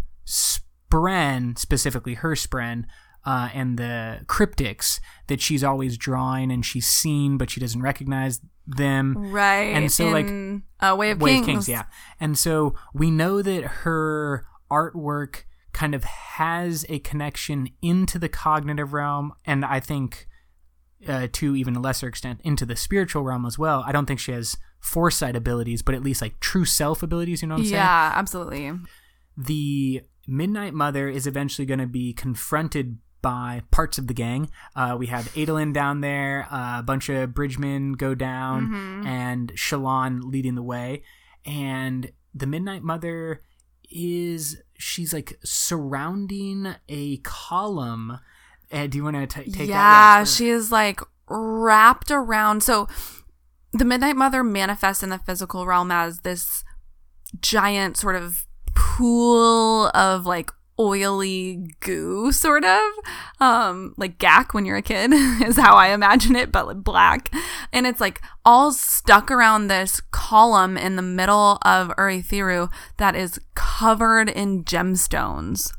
Spren, 0.89 1.57
specifically 1.57 2.15
her 2.15 2.31
Spren, 2.31 2.85
uh, 3.25 3.49
and 3.53 3.77
the 3.77 4.21
cryptics 4.25 4.99
that 5.27 5.41
she's 5.41 5.63
always 5.63 5.97
drawing 5.97 6.51
and 6.51 6.65
she's 6.65 6.87
seen, 6.87 7.37
but 7.37 7.49
she 7.49 7.59
doesn't 7.59 7.81
recognize 7.81 8.39
them. 8.65 9.15
Right. 9.17 9.73
And 9.73 9.91
so, 9.91 10.07
like, 10.09 10.27
in, 10.27 10.63
uh, 10.79 10.95
Way 10.97 11.11
of 11.11 11.21
Way 11.21 11.31
Kings. 11.31 11.41
of 11.41 11.45
Kings, 11.47 11.69
yeah. 11.69 11.83
And 12.19 12.37
so 12.37 12.75
we 12.93 13.11
know 13.11 13.41
that 13.41 13.63
her 13.63 14.45
artwork 14.71 15.43
kind 15.73 15.93
of 15.93 16.03
has 16.03 16.85
a 16.89 16.99
connection 16.99 17.69
into 17.81 18.17
the 18.17 18.29
cognitive 18.29 18.93
realm, 18.93 19.33
and 19.45 19.65
I 19.65 19.79
think 19.79 20.27
uh, 21.07 21.27
to 21.33 21.55
even 21.55 21.75
a 21.75 21.79
lesser 21.79 22.07
extent 22.07 22.41
into 22.43 22.65
the 22.65 22.75
spiritual 22.75 23.23
realm 23.23 23.45
as 23.45 23.59
well. 23.59 23.83
I 23.85 23.91
don't 23.91 24.05
think 24.05 24.19
she 24.19 24.31
has 24.31 24.57
foresight 24.79 25.35
abilities, 25.35 25.81
but 25.81 25.95
at 25.95 26.03
least 26.03 26.21
like 26.21 26.39
true 26.39 26.65
self 26.65 27.03
abilities. 27.03 27.41
You 27.41 27.49
know 27.49 27.55
what 27.55 27.59
I'm 27.59 27.65
saying? 27.65 27.75
Yeah, 27.75 28.11
absolutely. 28.15 28.71
the 29.35 30.01
Midnight 30.27 30.73
Mother 30.73 31.07
is 31.07 31.25
eventually 31.25 31.65
going 31.65 31.79
to 31.79 31.87
be 31.87 32.13
confronted 32.13 32.97
by 33.21 33.63
parts 33.71 33.97
of 33.97 34.07
the 34.07 34.13
gang. 34.13 34.49
Uh, 34.75 34.95
we 34.97 35.07
have 35.07 35.33
Adolin 35.35 35.73
down 35.73 36.01
there, 36.01 36.47
uh, 36.51 36.79
a 36.79 36.83
bunch 36.83 37.09
of 37.09 37.33
bridgemen 37.33 37.93
go 37.93 38.13
down, 38.13 39.03
and 39.07 39.53
Shallan 39.55 40.21
leading 40.23 40.55
the 40.55 40.63
way. 40.63 41.03
And 41.45 42.11
the 42.33 42.45
Midnight 42.45 42.83
Mother 42.83 43.41
is 43.89 44.61
she's 44.77 45.13
like 45.13 45.39
surrounding 45.43 46.75
a 46.89 47.17
column. 47.17 48.19
Uh, 48.71 48.87
do 48.87 48.97
you 48.97 49.03
want 49.03 49.15
to 49.15 49.27
take 49.27 49.53
that? 49.57 49.65
yeah, 49.65 50.23
she 50.25 50.49
is 50.49 50.71
like 50.71 50.99
wrapped 51.29 52.11
around. 52.11 52.63
So 52.63 52.87
the 53.73 53.85
Midnight 53.85 54.15
Mother 54.15 54.43
manifests 54.43 55.03
in 55.03 55.09
the 55.09 55.19
physical 55.19 55.65
realm 55.65 55.91
as 55.91 56.19
this 56.21 56.63
giant 57.41 57.97
sort 57.97 58.15
of 58.15 58.46
pool 58.77 59.89
of 59.95 60.27
like 60.27 60.51
oily 60.79 61.67
goo, 61.79 62.31
sort 62.31 62.63
of. 62.63 62.91
Um, 63.39 63.95
like 63.97 64.19
gack 64.19 64.53
when 64.53 64.65
you're 64.65 64.77
a 64.77 64.81
kid 64.83 65.11
is 65.43 65.57
how 65.57 65.75
I 65.75 65.89
imagine 65.89 66.35
it, 66.35 66.51
but 66.51 66.67
like 66.67 66.83
black. 66.83 67.33
And 67.73 67.87
it's 67.87 67.99
like 67.99 68.21
all 68.45 68.71
stuck 68.71 69.31
around 69.31 69.67
this 69.67 69.99
column 70.11 70.77
in 70.77 70.95
the 70.95 71.01
middle 71.01 71.57
of 71.63 71.89
Urithiru 71.97 72.71
that 72.97 73.15
is 73.15 73.39
covered 73.55 74.29
in 74.29 74.63
gemstones 74.63 75.71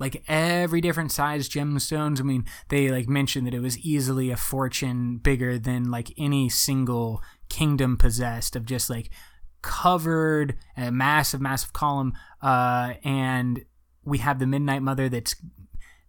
like 0.00 0.22
every 0.28 0.80
different 0.80 1.10
size 1.10 1.48
gemstones. 1.48 2.20
I 2.20 2.22
mean, 2.22 2.44
they 2.68 2.88
like 2.88 3.08
mentioned 3.08 3.48
that 3.48 3.54
it 3.54 3.58
was 3.58 3.78
easily 3.78 4.30
a 4.30 4.36
fortune 4.36 5.18
bigger 5.18 5.58
than 5.58 5.90
like 5.90 6.12
any 6.16 6.48
single 6.48 7.20
kingdom 7.48 7.96
possessed 7.96 8.54
of 8.54 8.64
just 8.64 8.88
like 8.88 9.10
covered 9.62 10.56
a 10.76 10.90
massive, 10.90 11.40
massive 11.40 11.72
column. 11.72 12.12
Uh, 12.40 12.94
and 13.04 13.64
we 14.04 14.18
have 14.18 14.38
the 14.38 14.46
Midnight 14.46 14.82
Mother 14.82 15.08
that's 15.08 15.36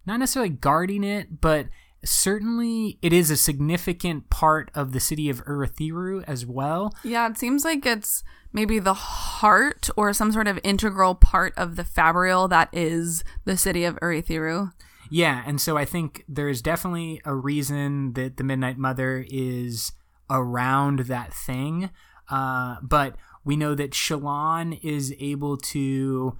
not 0.06 0.18
necessarily 0.18 0.50
guarding 0.50 1.04
it, 1.04 1.40
but 1.40 1.68
certainly 2.04 2.98
it 3.02 3.12
is 3.12 3.30
a 3.30 3.36
significant 3.36 4.30
part 4.30 4.70
of 4.74 4.92
the 4.92 5.00
city 5.00 5.28
of 5.28 5.44
Urithiru 5.44 6.24
as 6.26 6.46
well. 6.46 6.94
Yeah, 7.04 7.28
it 7.28 7.38
seems 7.38 7.64
like 7.64 7.84
it's 7.84 8.24
maybe 8.52 8.78
the 8.78 8.94
heart 8.94 9.90
or 9.96 10.12
some 10.12 10.32
sort 10.32 10.48
of 10.48 10.58
integral 10.64 11.14
part 11.14 11.52
of 11.56 11.76
the 11.76 11.84
fabrial 11.84 12.48
that 12.48 12.68
is 12.72 13.22
the 13.44 13.56
city 13.56 13.84
of 13.84 13.96
Urithiru. 13.96 14.72
Yeah, 15.10 15.42
and 15.44 15.60
so 15.60 15.76
I 15.76 15.84
think 15.84 16.24
there's 16.28 16.62
definitely 16.62 17.20
a 17.24 17.34
reason 17.34 18.12
that 18.14 18.36
the 18.36 18.44
Midnight 18.44 18.78
Mother 18.78 19.24
is 19.28 19.92
around 20.30 21.00
that 21.00 21.34
thing. 21.34 21.90
Uh, 22.28 22.76
but 22.80 23.16
we 23.44 23.56
know 23.56 23.74
that 23.74 23.92
Shallan 23.92 24.78
is 24.82 25.14
able 25.18 25.56
to 25.56 26.38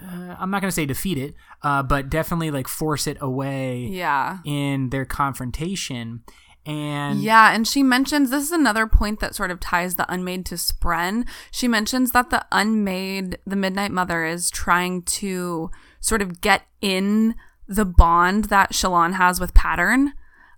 uh, 0.00 0.36
I'm 0.38 0.50
not 0.50 0.60
going 0.60 0.68
to 0.68 0.74
say 0.74 0.86
defeat 0.86 1.18
it, 1.18 1.34
uh, 1.62 1.82
but 1.82 2.08
definitely 2.08 2.50
like 2.50 2.68
force 2.68 3.06
it 3.06 3.16
away. 3.20 3.86
Yeah. 3.90 4.38
In 4.44 4.90
their 4.90 5.04
confrontation. 5.04 6.22
And 6.64 7.20
yeah, 7.20 7.52
and 7.54 7.66
she 7.66 7.84
mentions 7.84 8.30
this 8.30 8.42
is 8.42 8.50
another 8.50 8.88
point 8.88 9.20
that 9.20 9.36
sort 9.36 9.52
of 9.52 9.60
ties 9.60 9.94
the 9.94 10.12
unmade 10.12 10.44
to 10.46 10.56
Spren. 10.56 11.26
She 11.52 11.68
mentions 11.68 12.10
that 12.10 12.30
the 12.30 12.44
unmade, 12.50 13.38
the 13.46 13.54
Midnight 13.54 13.92
Mother, 13.92 14.24
is 14.24 14.50
trying 14.50 15.02
to 15.02 15.70
sort 16.00 16.22
of 16.22 16.40
get 16.40 16.62
in 16.80 17.36
the 17.68 17.84
bond 17.84 18.46
that 18.46 18.72
Shallan 18.72 19.14
has 19.14 19.38
with 19.38 19.54
Pattern. 19.54 20.12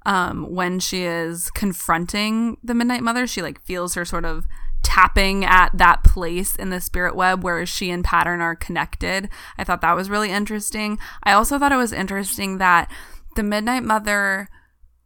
Um, 0.06 0.54
when 0.54 0.80
she 0.80 1.02
is 1.02 1.50
confronting 1.50 2.56
the 2.62 2.74
Midnight 2.74 3.02
Mother, 3.02 3.26
she 3.26 3.42
like 3.42 3.60
feels 3.64 3.94
her 3.94 4.04
sort 4.04 4.24
of 4.24 4.46
tapping 4.82 5.44
at 5.44 5.70
that 5.74 6.02
place 6.04 6.56
in 6.56 6.70
the 6.70 6.80
spirit 6.80 7.14
web 7.14 7.42
where 7.42 7.66
she 7.66 7.90
and 7.90 8.04
Pattern 8.04 8.40
are 8.40 8.56
connected. 8.56 9.28
I 9.58 9.64
thought 9.64 9.80
that 9.80 9.96
was 9.96 10.08
really 10.08 10.30
interesting. 10.30 10.98
I 11.24 11.32
also 11.32 11.58
thought 11.58 11.72
it 11.72 11.76
was 11.76 11.92
interesting 11.92 12.58
that 12.58 12.90
the 13.36 13.42
Midnight 13.42 13.82
Mother 13.82 14.48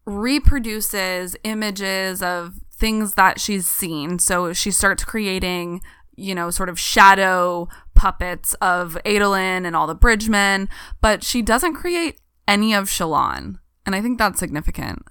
reproduces 0.05 1.37
images 1.45 2.23
of 2.23 2.55
things 2.73 3.15
that 3.15 3.41
she's 3.41 3.69
seen. 3.69 4.19
So 4.19 4.53
she 4.53 4.71
starts 4.71 5.05
creating, 5.05 5.81
you 6.17 6.35
know, 6.35 6.51
sort 6.51 6.69
of 6.69 6.79
shadow 6.79 7.69
puppets 7.95 8.55
of 8.55 8.99
Adolin 9.05 9.65
and 9.65 9.77
all 9.77 9.87
the 9.87 9.95
bridgemen, 9.95 10.69
but 11.01 11.23
she 11.23 11.43
doesn't 11.43 11.75
create 11.75 12.19
any 12.49 12.75
of 12.75 12.89
Shallan. 12.89 13.59
And 13.85 13.95
I 13.95 14.01
think 14.01 14.19
that's 14.19 14.39
significant. 14.39 15.05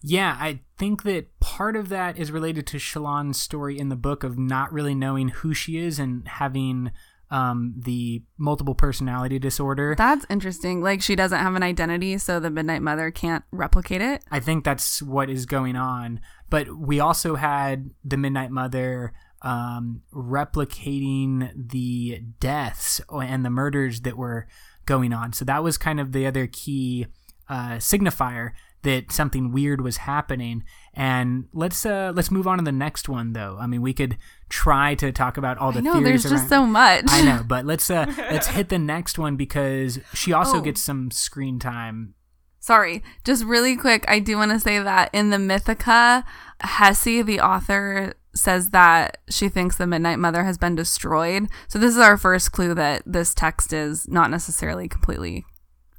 Yeah, 0.00 0.36
I 0.38 0.60
think 0.76 1.02
that 1.02 1.38
part 1.40 1.76
of 1.76 1.88
that 1.88 2.18
is 2.18 2.30
related 2.30 2.66
to 2.68 2.78
Shallan's 2.78 3.40
story 3.40 3.78
in 3.78 3.88
the 3.88 3.96
book 3.96 4.22
of 4.22 4.38
not 4.38 4.72
really 4.72 4.94
knowing 4.94 5.28
who 5.28 5.54
she 5.54 5.76
is 5.76 5.98
and 5.98 6.26
having 6.28 6.92
um, 7.30 7.74
the 7.76 8.22
multiple 8.38 8.74
personality 8.74 9.38
disorder. 9.38 9.94
That's 9.96 10.24
interesting. 10.30 10.82
Like 10.82 11.02
she 11.02 11.16
doesn't 11.16 11.38
have 11.38 11.54
an 11.54 11.62
identity, 11.62 12.16
so 12.18 12.40
the 12.40 12.50
Midnight 12.50 12.82
Mother 12.82 13.10
can't 13.10 13.44
replicate 13.50 14.00
it. 14.00 14.22
I 14.30 14.40
think 14.40 14.64
that's 14.64 15.02
what 15.02 15.28
is 15.28 15.46
going 15.46 15.76
on. 15.76 16.20
But 16.48 16.78
we 16.78 17.00
also 17.00 17.34
had 17.34 17.90
the 18.04 18.16
Midnight 18.16 18.50
Mother 18.50 19.12
um, 19.42 20.02
replicating 20.12 21.50
the 21.54 22.22
deaths 22.40 23.00
and 23.10 23.44
the 23.44 23.50
murders 23.50 24.02
that 24.02 24.16
were 24.16 24.46
going 24.86 25.12
on. 25.12 25.32
So 25.32 25.44
that 25.44 25.62
was 25.62 25.76
kind 25.76 26.00
of 26.00 26.12
the 26.12 26.26
other 26.26 26.46
key 26.46 27.06
uh, 27.48 27.76
signifier 27.76 28.52
that 28.82 29.10
something 29.10 29.52
weird 29.52 29.80
was 29.80 29.98
happening. 29.98 30.64
And 30.94 31.46
let's 31.52 31.84
uh, 31.84 32.12
let's 32.14 32.30
move 32.30 32.46
on 32.46 32.58
to 32.58 32.64
the 32.64 32.72
next 32.72 33.08
one, 33.08 33.32
though. 33.32 33.56
I 33.58 33.66
mean, 33.66 33.82
we 33.82 33.92
could 33.92 34.16
try 34.48 34.94
to 34.96 35.12
talk 35.12 35.36
about 35.36 35.58
all 35.58 35.72
the 35.72 35.78
I 35.78 35.82
know, 35.82 35.92
theories. 35.94 36.22
There's 36.22 36.40
just 36.40 36.48
so 36.48 36.66
much. 36.66 37.04
I 37.08 37.22
know, 37.22 37.42
but 37.46 37.64
let's 37.64 37.90
uh, 37.90 38.12
let's 38.30 38.48
hit 38.48 38.68
the 38.68 38.78
next 38.78 39.18
one 39.18 39.36
because 39.36 39.98
she 40.14 40.32
also 40.32 40.58
oh. 40.58 40.60
gets 40.60 40.82
some 40.82 41.10
screen 41.10 41.58
time. 41.58 42.14
Sorry, 42.60 43.02
just 43.24 43.44
really 43.44 43.76
quick. 43.76 44.04
I 44.08 44.18
do 44.18 44.36
want 44.36 44.50
to 44.50 44.60
say 44.60 44.78
that 44.78 45.10
in 45.12 45.30
the 45.30 45.36
Mythica, 45.36 46.24
Hessi, 46.60 47.22
the 47.22 47.40
author, 47.40 48.14
says 48.34 48.70
that 48.70 49.18
she 49.30 49.48
thinks 49.48 49.76
the 49.76 49.86
Midnight 49.86 50.18
Mother 50.18 50.44
has 50.44 50.58
been 50.58 50.74
destroyed. 50.74 51.48
So 51.68 51.78
this 51.78 51.92
is 51.92 52.00
our 52.00 52.16
first 52.16 52.52
clue 52.52 52.74
that 52.74 53.02
this 53.06 53.32
text 53.32 53.72
is 53.72 54.08
not 54.08 54.30
necessarily 54.30 54.88
completely 54.88 55.44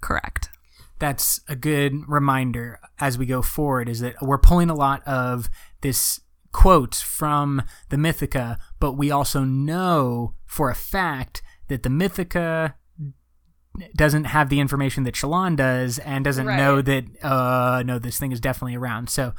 correct 0.02 0.50
that's 1.00 1.40
a 1.48 1.56
good 1.56 2.08
reminder 2.08 2.80
as 3.00 3.18
we 3.18 3.26
go 3.26 3.42
forward 3.42 3.90
is 3.90 4.02
that 4.02 4.16
we're 4.22 4.38
pulling 4.38 4.70
a 4.70 4.76
lot 4.76 5.02
of 5.08 5.50
this 5.82 6.20
quotes 6.52 7.02
from 7.02 7.62
the 7.90 7.98
Mythica, 7.98 8.58
but 8.80 8.94
we 8.94 9.12
also 9.12 9.44
know 9.44 10.36
for 10.46 10.70
a 10.70 10.76
fact 10.76 11.42
that 11.68 11.84
the 11.84 11.90
Mythica 11.90 12.74
doesn't 13.96 14.26
have 14.26 14.50
the 14.50 14.60
information 14.60 15.04
that 15.04 15.14
Shallan 15.14 15.56
does 15.56 16.00
and 16.00 16.26
doesn't 16.26 16.48
right. 16.48 16.58
know 16.58 16.82
that 16.82 17.06
uh 17.24 17.82
no 17.86 17.98
this 17.98 18.20
thing 18.20 18.32
is 18.32 18.42
definitely 18.42 18.76
around. 18.76 19.10
So 19.10 19.34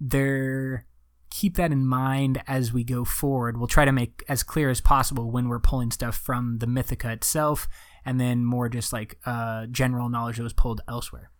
there 0.00 0.86
keep 1.30 1.56
that 1.56 1.72
in 1.72 1.86
mind 1.86 2.42
as 2.46 2.72
we 2.72 2.84
go 2.84 3.04
forward. 3.04 3.56
We'll 3.56 3.68
try 3.68 3.84
to 3.84 3.92
make 3.92 4.24
as 4.28 4.42
clear 4.42 4.70
as 4.70 4.80
possible 4.80 5.30
when 5.30 5.48
we're 5.48 5.60
pulling 5.60 5.90
stuff 5.90 6.16
from 6.16 6.58
the 6.58 6.66
Mythica 6.66 7.12
itself 7.12 7.68
and 8.06 8.20
then 8.20 8.44
more 8.44 8.68
just 8.68 8.92
like 8.92 9.18
uh, 9.26 9.66
general 9.66 10.08
knowledge 10.08 10.36
that 10.38 10.44
was 10.44 10.52
pulled 10.52 10.80
elsewhere. 10.88 11.30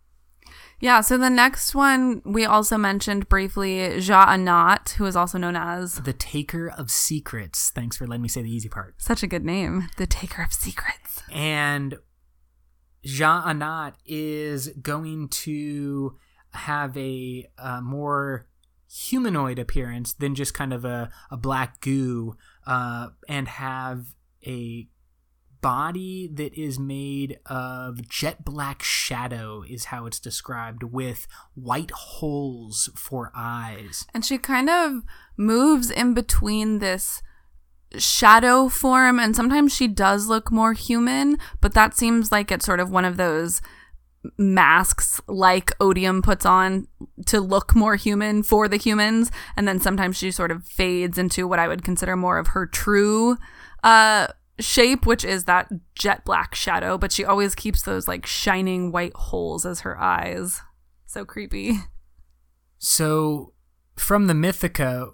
Yeah, 0.79 1.01
so 1.01 1.17
the 1.17 1.29
next 1.29 1.73
one 1.73 2.21
we 2.23 2.45
also 2.45 2.77
mentioned 2.77 3.27
briefly 3.29 3.77
Sja-anat, 3.97 4.91
who 4.91 5.05
is 5.05 5.15
also 5.15 5.39
known 5.39 5.55
as 5.55 5.95
the 5.95 6.13
Taker 6.13 6.69
of 6.69 6.91
Secrets. 6.91 7.71
Thanks 7.71 7.97
for 7.97 8.05
letting 8.05 8.21
me 8.21 8.27
say 8.27 8.43
the 8.43 8.53
easy 8.53 8.69
part. 8.69 8.95
Such 8.99 9.23
a 9.23 9.27
good 9.27 9.43
name, 9.43 9.89
the 9.97 10.05
Taker 10.05 10.43
of 10.43 10.53
Secrets. 10.53 11.23
And 11.33 11.95
Sja-anat 13.05 13.93
is 14.05 14.67
going 14.81 15.29
to 15.29 16.17
have 16.51 16.95
a, 16.95 17.49
a, 17.57 17.81
more 17.81 18.47
humanoid 18.89 19.59
appearance 19.59 20.13
than 20.13 20.35
just 20.35 20.53
kind 20.53 20.73
of 20.73 20.85
a, 20.85 21.09
a 21.31 21.37
black 21.37 21.81
goo 21.81 22.35
uh, 22.65 23.07
and 23.27 23.47
have 23.47 24.05
a 24.45 24.87
body 25.61 26.29
that 26.33 26.53
is 26.53 26.79
made 26.79 27.39
of 27.45 28.07
jet 28.07 28.43
black 28.43 28.83
shadow 28.83 29.63
is 29.67 29.85
how 29.85 30.05
it's 30.05 30.19
described 30.19 30.83
with 30.83 31.27
white 31.55 31.91
holes 31.91 32.89
for 32.95 33.31
eyes. 33.35 34.05
And 34.13 34.25
she 34.25 34.37
kind 34.37 34.69
of 34.69 35.03
moves 35.35 35.91
in 35.91 36.13
between 36.13 36.79
this 36.79 37.21
shadow 37.97 38.67
form 38.67 39.19
and 39.19 39.35
sometimes 39.35 39.73
she 39.73 39.87
does 39.87 40.27
look 40.27 40.51
more 40.51 40.73
human 40.73 41.37
but 41.61 41.73
that 41.73 41.95
seems 41.95 42.33
like 42.33 42.51
it's 42.51 42.65
sort 42.65 42.81
of 42.81 42.91
one 42.91 43.05
of 43.05 43.15
those 43.15 43.61
masks 44.37 45.21
like 45.27 45.71
odium 45.79 46.21
puts 46.21 46.45
on 46.45 46.87
to 47.25 47.39
look 47.39 47.73
more 47.73 47.95
human 47.95 48.43
for 48.43 48.67
the 48.67 48.75
humans 48.75 49.31
and 49.55 49.65
then 49.67 49.79
sometimes 49.79 50.17
she 50.17 50.31
sort 50.31 50.51
of 50.51 50.65
fades 50.65 51.17
into 51.17 51.47
what 51.47 51.59
i 51.59 51.67
would 51.67 51.83
consider 51.83 52.17
more 52.17 52.37
of 52.37 52.47
her 52.47 52.65
true 52.65 53.37
uh 53.83 54.27
shape, 54.59 55.05
which 55.05 55.23
is 55.23 55.45
that 55.45 55.71
jet 55.95 56.25
black 56.25 56.55
shadow, 56.55 56.97
but 56.97 57.11
she 57.11 57.23
always 57.23 57.55
keeps 57.55 57.81
those 57.81 58.07
like 58.07 58.25
shining 58.25 58.91
white 58.91 59.13
holes 59.13 59.65
as 59.65 59.81
her 59.81 59.99
eyes. 59.99 60.61
So 61.05 61.25
creepy. 61.25 61.79
So, 62.77 63.53
from 63.95 64.27
the 64.27 64.33
Mythica, 64.33 65.13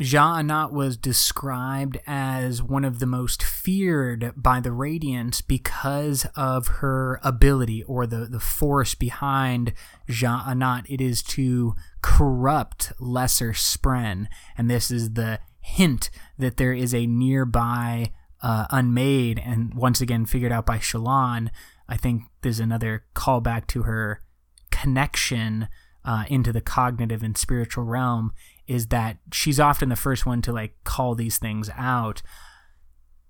Sja-anat 0.00 0.72
was 0.72 0.96
described 0.96 1.98
as 2.06 2.62
one 2.62 2.84
of 2.84 2.98
the 2.98 3.06
most 3.06 3.42
feared 3.42 4.32
by 4.36 4.58
the 4.58 4.70
Radiants 4.70 5.46
because 5.46 6.26
of 6.34 6.68
her 6.80 7.20
ability 7.22 7.82
or 7.84 8.06
the, 8.06 8.26
the 8.26 8.40
force 8.40 8.94
behind 8.94 9.74
Sja-anat. 10.08 10.86
It 10.88 11.00
is 11.00 11.22
to 11.24 11.74
corrupt 12.00 12.92
lesser 12.98 13.52
Spren. 13.52 14.26
And 14.56 14.70
this 14.70 14.90
is 14.90 15.12
the 15.12 15.40
hint 15.60 16.10
that 16.38 16.56
there 16.56 16.72
is 16.72 16.94
a 16.94 17.06
nearby 17.06 18.12
uh, 18.42 18.66
unmade 18.70 19.40
and 19.44 19.72
once 19.74 20.00
again 20.00 20.26
figured 20.26 20.52
out 20.52 20.66
by 20.66 20.78
Shallan, 20.78 21.48
I 21.88 21.96
think 21.96 22.24
there's 22.42 22.60
another 22.60 23.04
callback 23.14 23.66
to 23.68 23.82
her 23.82 24.22
connection 24.70 25.68
uh, 26.04 26.24
into 26.28 26.52
the 26.52 26.60
cognitive 26.60 27.22
and 27.22 27.38
spiritual 27.38 27.84
realm 27.84 28.32
is 28.66 28.88
that 28.88 29.18
she's 29.32 29.60
often 29.60 29.88
the 29.88 29.96
first 29.96 30.26
one 30.26 30.42
to 30.42 30.52
like 30.52 30.74
call 30.84 31.14
these 31.14 31.38
things 31.38 31.70
out. 31.76 32.22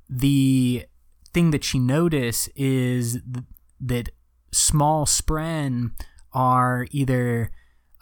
The 0.09 0.87
thing 1.33 1.51
that 1.51 1.65
she 1.65 1.79
noticed 1.79 2.49
is 2.55 3.13
th- 3.13 3.45
that 3.81 4.11
small 4.53 5.05
spren 5.05 5.91
are 6.33 6.87
either 6.91 7.51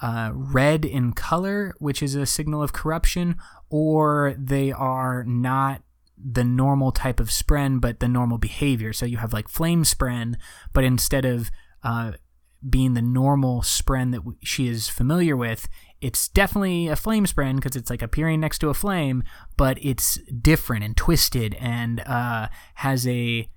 uh, 0.02 0.30
red 0.32 0.84
in 0.84 1.12
color, 1.12 1.74
which 1.78 2.02
is 2.02 2.14
a 2.14 2.26
signal 2.26 2.62
of 2.62 2.72
corruption, 2.72 3.36
or 3.68 4.34
they 4.38 4.72
are 4.72 5.24
not 5.24 5.82
the 6.22 6.44
normal 6.44 6.92
type 6.92 7.20
of 7.20 7.28
spren, 7.28 7.80
but 7.80 8.00
the 8.00 8.08
normal 8.08 8.38
behavior. 8.38 8.92
So 8.92 9.06
you 9.06 9.18
have 9.18 9.32
like 9.32 9.48
flame 9.48 9.84
spren, 9.84 10.34
but 10.72 10.84
instead 10.84 11.24
of 11.24 11.50
uh, 11.82 12.12
being 12.68 12.94
the 12.94 13.02
normal 13.02 13.62
spren 13.62 14.12
that 14.12 14.22
she 14.42 14.68
is 14.68 14.88
familiar 14.88 15.36
with, 15.36 15.68
it's 16.00 16.28
definitely 16.28 16.88
a 16.88 16.96
flame 16.96 17.26
spren 17.26 17.56
because 17.56 17.76
it's 17.76 17.90
like 17.90 18.02
appearing 18.02 18.40
next 18.40 18.58
to 18.58 18.68
a 18.68 18.74
flame, 18.74 19.22
but 19.56 19.78
it's 19.82 20.18
different 20.40 20.84
and 20.84 20.96
twisted 20.96 21.54
and 21.60 22.00
uh, 22.00 22.48
has 22.74 23.06
a 23.06 23.48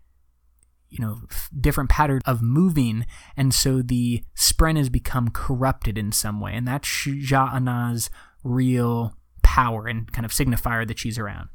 you 0.89 0.99
know 0.99 1.21
f- 1.29 1.49
different 1.59 1.89
pattern 1.89 2.21
of 2.25 2.41
moving, 2.41 3.05
and 3.35 3.53
so 3.53 3.81
the 3.81 4.23
spren 4.35 4.77
has 4.77 4.89
become 4.89 5.29
corrupted 5.29 5.97
in 5.97 6.11
some 6.11 6.39
way, 6.39 6.53
and 6.53 6.67
that's 6.67 6.87
Ja'ana's 6.87 8.09
real 8.43 9.15
power 9.41 9.87
and 9.87 10.11
kind 10.11 10.25
of 10.25 10.31
signifier 10.31 10.87
that 10.87 10.99
she's 10.99 11.17
around. 11.17 11.49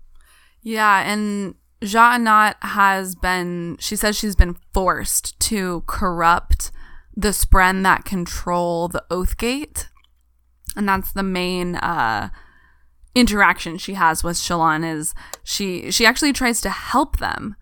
Yeah, 0.62 1.02
and 1.10 1.54
Sja-anat 1.82 2.56
has 2.60 3.14
been, 3.14 3.76
she 3.80 3.96
says 3.96 4.16
she's 4.16 4.36
been 4.36 4.56
forced 4.72 5.38
to 5.40 5.82
corrupt 5.86 6.70
the 7.16 7.28
Spren 7.28 7.82
that 7.82 8.04
control 8.04 8.88
the 8.88 9.04
Oathgate. 9.10 9.86
And 10.76 10.88
that's 10.88 11.12
the 11.12 11.22
main 11.22 11.76
uh, 11.76 12.30
interaction 13.14 13.78
she 13.78 13.94
has 13.94 14.22
with 14.22 14.36
Shallan 14.36 14.88
is 14.88 15.14
she 15.42 15.90
she 15.90 16.06
actually 16.06 16.32
tries 16.32 16.60
to 16.60 16.70
help 16.70 17.18
them, 17.18 17.56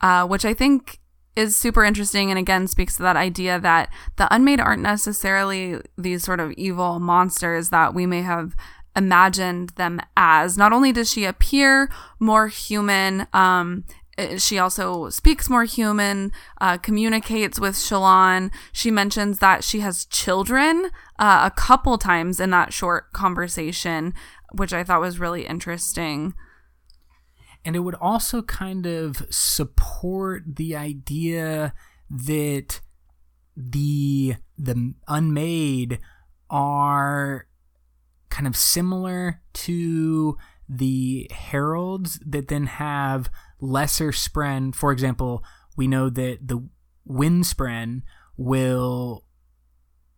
uh, 0.00 0.26
which 0.26 0.44
I 0.44 0.52
think 0.52 0.98
is 1.34 1.56
super 1.56 1.84
interesting 1.84 2.30
and 2.30 2.38
again 2.38 2.66
speaks 2.66 2.96
to 2.96 3.02
that 3.02 3.16
idea 3.16 3.60
that 3.60 3.88
the 4.16 4.32
unmade 4.34 4.60
aren't 4.60 4.82
necessarily 4.82 5.80
these 5.96 6.24
sort 6.24 6.40
of 6.40 6.52
evil 6.52 6.98
monsters 6.98 7.70
that 7.70 7.94
we 7.94 8.06
may 8.06 8.22
have 8.22 8.54
imagined 8.98 9.70
them 9.76 10.00
as. 10.16 10.58
Not 10.58 10.72
only 10.72 10.92
does 10.92 11.08
she 11.10 11.24
appear 11.24 11.88
more 12.18 12.48
human, 12.48 13.26
um, 13.32 13.84
eh, 14.18 14.36
she 14.38 14.58
also 14.58 15.08
speaks 15.10 15.48
more 15.48 15.64
human, 15.64 16.32
uh, 16.60 16.76
communicates 16.78 17.58
with 17.60 17.76
Shallan. 17.76 18.50
She 18.72 18.90
mentions 18.90 19.38
that 19.38 19.64
she 19.64 19.80
has 19.80 20.04
children 20.06 20.90
uh, 21.18 21.50
a 21.50 21.54
couple 21.54 21.96
times 21.98 22.40
in 22.40 22.50
that 22.50 22.72
short 22.72 23.12
conversation, 23.12 24.12
which 24.52 24.72
I 24.72 24.84
thought 24.84 25.00
was 25.00 25.18
really 25.20 25.46
interesting. 25.46 26.34
and 27.64 27.76
it 27.76 27.80
would 27.80 27.96
also 28.00 28.40
kind 28.42 28.86
of 28.86 29.26
support 29.30 30.42
the 30.56 30.76
idea 30.76 31.74
that 32.08 32.80
the 33.56 34.36
the 34.56 34.94
unmade 35.08 35.98
are 36.48 37.47
kind 38.30 38.46
of 38.46 38.56
similar 38.56 39.40
to 39.52 40.36
the 40.68 41.30
heralds 41.32 42.20
that 42.26 42.48
then 42.48 42.66
have 42.66 43.30
lesser 43.60 44.10
spren 44.12 44.74
for 44.74 44.92
example 44.92 45.42
we 45.76 45.86
know 45.86 46.10
that 46.10 46.38
the 46.46 46.68
wind 47.04 47.44
spren 47.44 48.02
will 48.36 49.24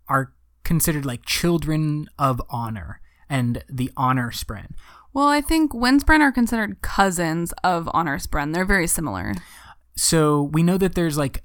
are 0.09 0.33
considered 0.65 1.07
like 1.07 1.25
children 1.25 2.07
of 2.19 2.43
honor 2.51 3.01
and 3.29 3.63
the 3.69 3.91
honor 3.97 4.31
spren 4.31 4.73
Well, 5.13 5.27
I 5.29 5.41
think 5.41 5.73
Windspren 5.73 6.21
are 6.21 6.31
considered 6.33 6.83
cousins 6.83 7.53
of 7.65 7.89
Honor 7.93 8.19
Spren. 8.19 8.55
They're 8.55 8.65
very 8.65 8.87
similar. 8.87 9.35
so 9.97 10.45
we 10.53 10.63
know 10.63 10.79
that 10.79 10.95
there's 10.95 11.19
like 11.19 11.43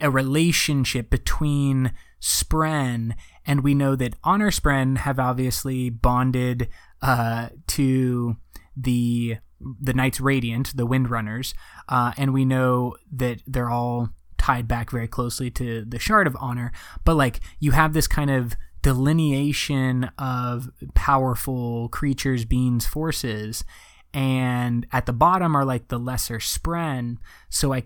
a 0.00 0.10
relationship 0.10 1.10
between 1.10 1.92
Spren, 2.20 3.14
and 3.46 3.62
we 3.62 3.74
know 3.74 3.96
that 3.96 4.14
Honor 4.24 4.50
Spren 4.50 4.98
have 4.98 5.18
obviously 5.18 5.90
bonded 5.90 6.68
uh, 7.02 7.48
to 7.68 8.36
the 8.76 9.36
the 9.80 9.94
Knights 9.94 10.20
Radiant, 10.20 10.76
the 10.76 10.86
Windrunners, 10.86 11.54
uh, 11.88 12.12
and 12.16 12.34
we 12.34 12.44
know 12.44 12.96
that 13.12 13.42
they're 13.46 13.70
all 13.70 14.10
tied 14.36 14.68
back 14.68 14.90
very 14.90 15.08
closely 15.08 15.50
to 15.52 15.84
the 15.86 15.98
Shard 15.98 16.26
of 16.26 16.36
Honor. 16.38 16.72
But 17.04 17.14
like 17.14 17.40
you 17.60 17.70
have 17.70 17.92
this 17.92 18.06
kind 18.06 18.30
of 18.30 18.54
delineation 18.82 20.10
of 20.18 20.68
powerful 20.94 21.88
creatures, 21.88 22.44
beings, 22.44 22.86
forces, 22.86 23.64
and 24.12 24.86
at 24.92 25.06
the 25.06 25.12
bottom 25.12 25.56
are 25.56 25.64
like 25.64 25.88
the 25.88 25.98
lesser 25.98 26.38
Spren. 26.38 27.16
So 27.48 27.72
I 27.72 27.84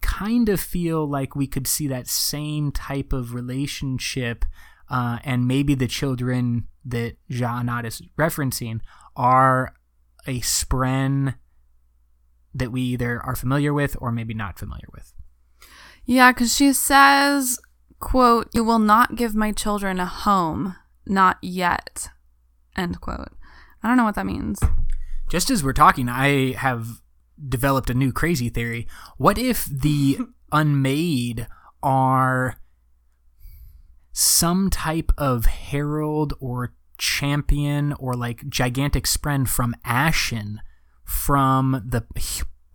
kind 0.00 0.48
of 0.48 0.60
feel 0.60 1.06
like 1.06 1.36
we 1.36 1.46
could 1.46 1.66
see 1.66 1.86
that 1.86 2.08
same 2.08 2.72
type 2.72 3.12
of 3.12 3.32
relationship, 3.32 4.44
uh, 4.92 5.18
and 5.24 5.48
maybe 5.48 5.74
the 5.74 5.88
children 5.88 6.68
that 6.84 7.16
Sja-anat 7.30 7.86
is 7.86 8.02
referencing 8.18 8.80
are 9.16 9.74
a 10.26 10.40
spren 10.40 11.36
that 12.54 12.70
we 12.70 12.82
either 12.82 13.18
are 13.24 13.34
familiar 13.34 13.72
with 13.72 13.96
or 14.00 14.12
maybe 14.12 14.34
not 14.34 14.58
familiar 14.58 14.86
with. 14.92 15.14
Yeah, 16.04 16.30
because 16.32 16.54
she 16.54 16.74
says, 16.74 17.58
quote, 18.00 18.48
you 18.52 18.62
will 18.62 18.78
not 18.78 19.16
give 19.16 19.34
my 19.34 19.50
children 19.50 19.98
a 19.98 20.04
home, 20.04 20.76
not 21.06 21.38
yet, 21.40 22.10
end 22.76 23.00
quote. 23.00 23.32
I 23.82 23.88
don't 23.88 23.96
know 23.96 24.04
what 24.04 24.16
that 24.16 24.26
means. 24.26 24.60
Just 25.30 25.48
as 25.48 25.64
we're 25.64 25.72
talking, 25.72 26.10
I 26.10 26.52
have 26.52 27.00
developed 27.48 27.88
a 27.88 27.94
new 27.94 28.12
crazy 28.12 28.50
theory. 28.50 28.86
What 29.16 29.38
if 29.38 29.64
the 29.64 30.18
unmade 30.52 31.46
are 31.82 32.58
some 34.12 34.70
type 34.70 35.10
of 35.16 35.46
herald 35.46 36.34
or 36.40 36.74
champion 36.98 37.92
or 37.94 38.14
like 38.14 38.48
gigantic 38.48 39.04
spren 39.04 39.48
from 39.48 39.74
Ashyn 39.84 40.58
from 41.04 41.82
the 41.84 42.04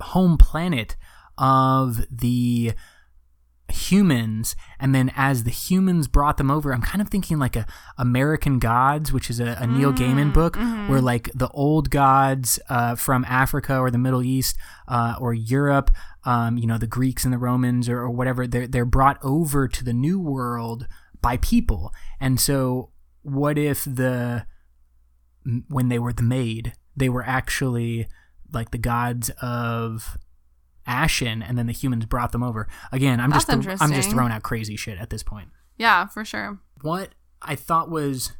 home 0.01 0.37
planet 0.37 0.95
of 1.37 2.05
the 2.11 2.73
humans. 3.69 4.55
And 4.79 4.93
then 4.93 5.11
as 5.15 5.43
the 5.43 5.51
humans 5.51 6.07
brought 6.07 6.37
them 6.37 6.49
over 6.49 6.73
i'm 6.73 6.81
kind 6.81 7.01
of 7.01 7.09
thinking 7.09 7.37
like 7.37 7.55
a 7.55 7.65
american 7.97 8.59
gods 8.59 9.11
which 9.11 9.29
is 9.29 9.39
a, 9.41 9.57
a 9.59 9.67
neil 9.67 9.91
gaiman 9.91 10.33
book 10.33 10.55
where 10.87 11.01
like 11.01 11.29
the 11.35 11.49
old 11.49 11.89
gods 11.89 12.59
uh, 12.69 12.95
from 12.95 13.25
africa 13.27 13.77
or 13.77 13.91
the 13.91 13.97
middle 13.97 14.23
east 14.23 14.55
uh, 14.87 15.15
or 15.19 15.33
europe 15.33 15.91
um, 16.23 16.57
you 16.57 16.65
know 16.65 16.77
the 16.77 16.87
greeks 16.87 17.25
and 17.25 17.33
the 17.33 17.37
romans 17.37 17.89
or, 17.89 17.99
or 17.99 18.09
whatever 18.09 18.47
they're, 18.47 18.67
they're 18.67 18.85
brought 18.85 19.17
over 19.21 19.67
to 19.67 19.83
the 19.83 19.93
new 19.93 20.19
world 20.19 20.87
by 21.21 21.37
people 21.37 21.91
and 22.19 22.39
so 22.39 22.91
what 23.21 23.57
if 23.57 23.83
the 23.83 24.45
when 25.69 25.89
they 25.89 25.99
were 25.99 26.13
the 26.13 26.23
maid 26.23 26.73
they 26.95 27.09
were 27.09 27.23
actually 27.23 28.07
like 28.51 28.71
the 28.71 28.77
gods 28.77 29.29
of 29.41 30.17
Ashyn, 30.87 31.43
and 31.47 31.57
then 31.57 31.67
the 31.67 31.73
humans 31.73 32.05
brought 32.05 32.31
them 32.31 32.41
over. 32.41 32.67
Again, 32.91 33.19
I'm 33.19 33.29
That's 33.29 33.45
just 33.45 33.81
I'm 33.81 33.93
just 33.93 34.09
throwing 34.09 34.31
out 34.31 34.43
crazy 34.43 34.75
shit 34.75 34.97
at 34.97 35.09
this 35.09 35.21
point. 35.21 35.49
Yeah, 35.77 36.07
for 36.07 36.23
sure. 36.23 36.59
What 36.81 37.09
I 37.41 37.55
thought 37.55 37.89
was 37.91 38.33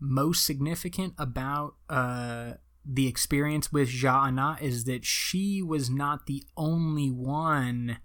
most 0.00 0.46
significant 0.46 1.14
about 1.18 1.74
uh, 1.88 2.54
the 2.84 3.06
experience 3.06 3.72
with 3.72 3.90
Ja'ana 3.90 4.60
is 4.60 4.84
that 4.84 5.04
she 5.04 5.62
was 5.62 5.90
not 5.90 6.26
the 6.26 6.42
only 6.56 7.10
one 7.10 7.98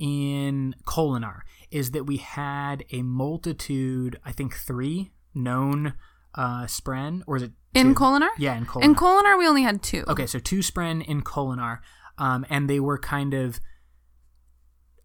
in 0.00 0.74
Kholinar. 0.86 1.42
Is 1.70 1.92
that 1.92 2.04
we 2.04 2.16
had 2.16 2.84
a 2.90 3.02
multitude, 3.02 4.18
I 4.24 4.32
think 4.32 4.56
three 4.56 5.12
known 5.34 5.94
uh, 6.34 6.64
Spren, 6.64 7.22
or 7.28 7.36
is 7.36 7.42
it 7.44 7.52
In 7.74 7.88
two? 7.88 8.00
Kholinar? 8.00 8.30
Yeah, 8.38 8.56
in 8.56 8.66
Kholinar. 8.66 8.84
In 8.84 8.94
Kholinar, 8.96 9.38
we 9.38 9.46
only 9.46 9.62
had 9.62 9.82
two. 9.82 10.02
Okay, 10.08 10.26
so 10.26 10.40
two 10.40 10.60
Spren 10.60 11.04
in 11.04 11.22
Kholinar, 11.22 11.78
um, 12.18 12.44
and 12.50 12.68
they 12.68 12.80
were 12.80 12.98
kind 12.98 13.34
of 13.34 13.60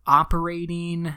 operating. 0.07 1.13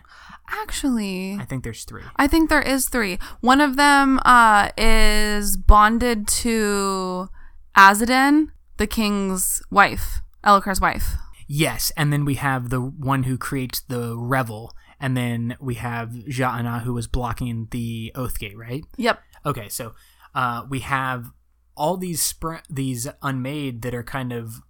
Actually, 0.48 1.36
I 1.40 1.44
think 1.44 1.64
there's 1.64 1.84
three. 1.84 2.02
I 2.16 2.26
think 2.26 2.50
there 2.50 2.62
is 2.62 2.88
three. 2.88 3.18
One 3.40 3.60
of 3.60 3.76
them 3.76 4.20
uh, 4.24 4.70
is 4.76 5.56
bonded 5.56 6.26
to 6.28 7.28
Aesudan, 7.76 8.48
the 8.76 8.86
king's 8.86 9.62
wife, 9.70 10.20
Elhokar's 10.44 10.80
wife. 10.80 11.14
Yes, 11.48 11.90
and 11.96 12.12
then 12.12 12.26
we 12.26 12.34
have 12.34 12.68
the 12.68 12.80
one 12.80 13.22
who 13.22 13.38
creates 13.38 13.80
the 13.80 14.16
revel, 14.16 14.74
and 15.00 15.16
then 15.16 15.56
we 15.58 15.74
have 15.74 16.10
Ja'ana 16.10 16.82
who 16.82 16.92
was 16.92 17.06
blocking 17.06 17.68
the 17.70 18.12
Oathgate, 18.14 18.54
right? 18.54 18.84
Yep. 18.98 19.20
Okay, 19.46 19.70
so 19.70 19.94
uh, 20.34 20.64
we 20.68 20.80
have 20.80 21.32
all 21.74 21.96
these 21.96 22.20
spr- 22.20 22.64
these 22.68 23.08
unmade 23.22 23.80
that 23.80 23.94
are 23.94 24.02
kind 24.02 24.30
of 24.30 24.60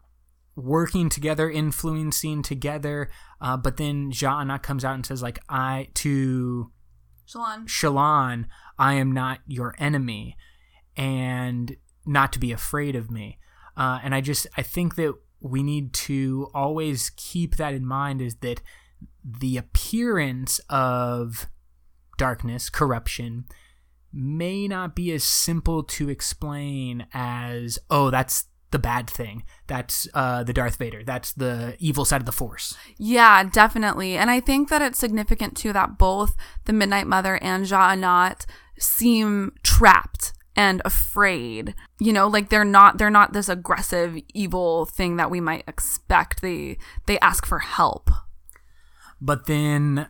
working 0.54 1.08
together, 1.08 1.50
influencing 1.50 2.42
together, 2.42 3.10
uh, 3.40 3.56
but 3.56 3.76
then 3.76 4.12
Ja'ana 4.12 4.62
comes 4.62 4.84
out 4.84 4.94
and 4.94 5.04
says 5.04 5.20
like 5.20 5.40
I 5.48 5.88
to 5.94 6.70
Shalon. 7.26 7.66
Shallan, 7.66 8.44
I 8.78 8.94
am 8.94 9.10
not 9.10 9.40
your 9.48 9.74
enemy, 9.78 10.36
and 10.96 11.76
not 12.06 12.32
to 12.34 12.38
be 12.38 12.52
afraid 12.52 12.94
of 12.94 13.10
me. 13.10 13.38
Uh, 13.76 13.98
and 14.02 14.14
I 14.14 14.20
just 14.20 14.46
I 14.56 14.62
think 14.62 14.94
that 14.94 15.14
we 15.40 15.62
need 15.62 15.92
to 15.92 16.50
always 16.54 17.10
keep 17.16 17.56
that 17.56 17.74
in 17.74 17.86
mind 17.86 18.20
is 18.20 18.36
that 18.36 18.60
the 19.24 19.56
appearance 19.56 20.60
of 20.68 21.46
darkness, 22.16 22.68
corruption, 22.70 23.44
may 24.12 24.66
not 24.66 24.94
be 24.94 25.12
as 25.12 25.22
simple 25.22 25.82
to 25.82 26.08
explain 26.08 27.06
as, 27.12 27.78
oh, 27.90 28.10
that's 28.10 28.46
the 28.70 28.78
bad 28.78 29.08
thing. 29.08 29.44
That's 29.66 30.08
uh, 30.14 30.42
the 30.44 30.52
Darth 30.52 30.76
Vader. 30.76 31.02
That's 31.04 31.32
the 31.32 31.76
evil 31.78 32.04
side 32.04 32.20
of 32.20 32.26
the 32.26 32.32
Force. 32.32 32.76
Yeah, 32.96 33.44
definitely. 33.44 34.16
And 34.16 34.30
I 34.30 34.40
think 34.40 34.68
that 34.68 34.82
it's 34.82 34.98
significant 34.98 35.56
too 35.56 35.72
that 35.72 35.98
both 35.98 36.36
the 36.64 36.72
Midnight 36.72 37.06
Mother 37.06 37.38
and 37.42 37.64
Sja-anat 37.64 38.44
seem 38.78 39.52
trapped 39.62 40.32
and 40.58 40.82
afraid. 40.84 41.72
You 42.00 42.12
know, 42.12 42.26
like 42.26 42.48
they're 42.50 42.64
not 42.64 42.98
they're 42.98 43.10
not 43.10 43.32
this 43.32 43.48
aggressive 43.48 44.18
evil 44.34 44.86
thing 44.86 45.16
that 45.16 45.30
we 45.30 45.40
might 45.40 45.62
expect. 45.68 46.42
They 46.42 46.78
they 47.06 47.18
ask 47.20 47.46
for 47.46 47.60
help. 47.60 48.10
But 49.20 49.46
then 49.46 50.08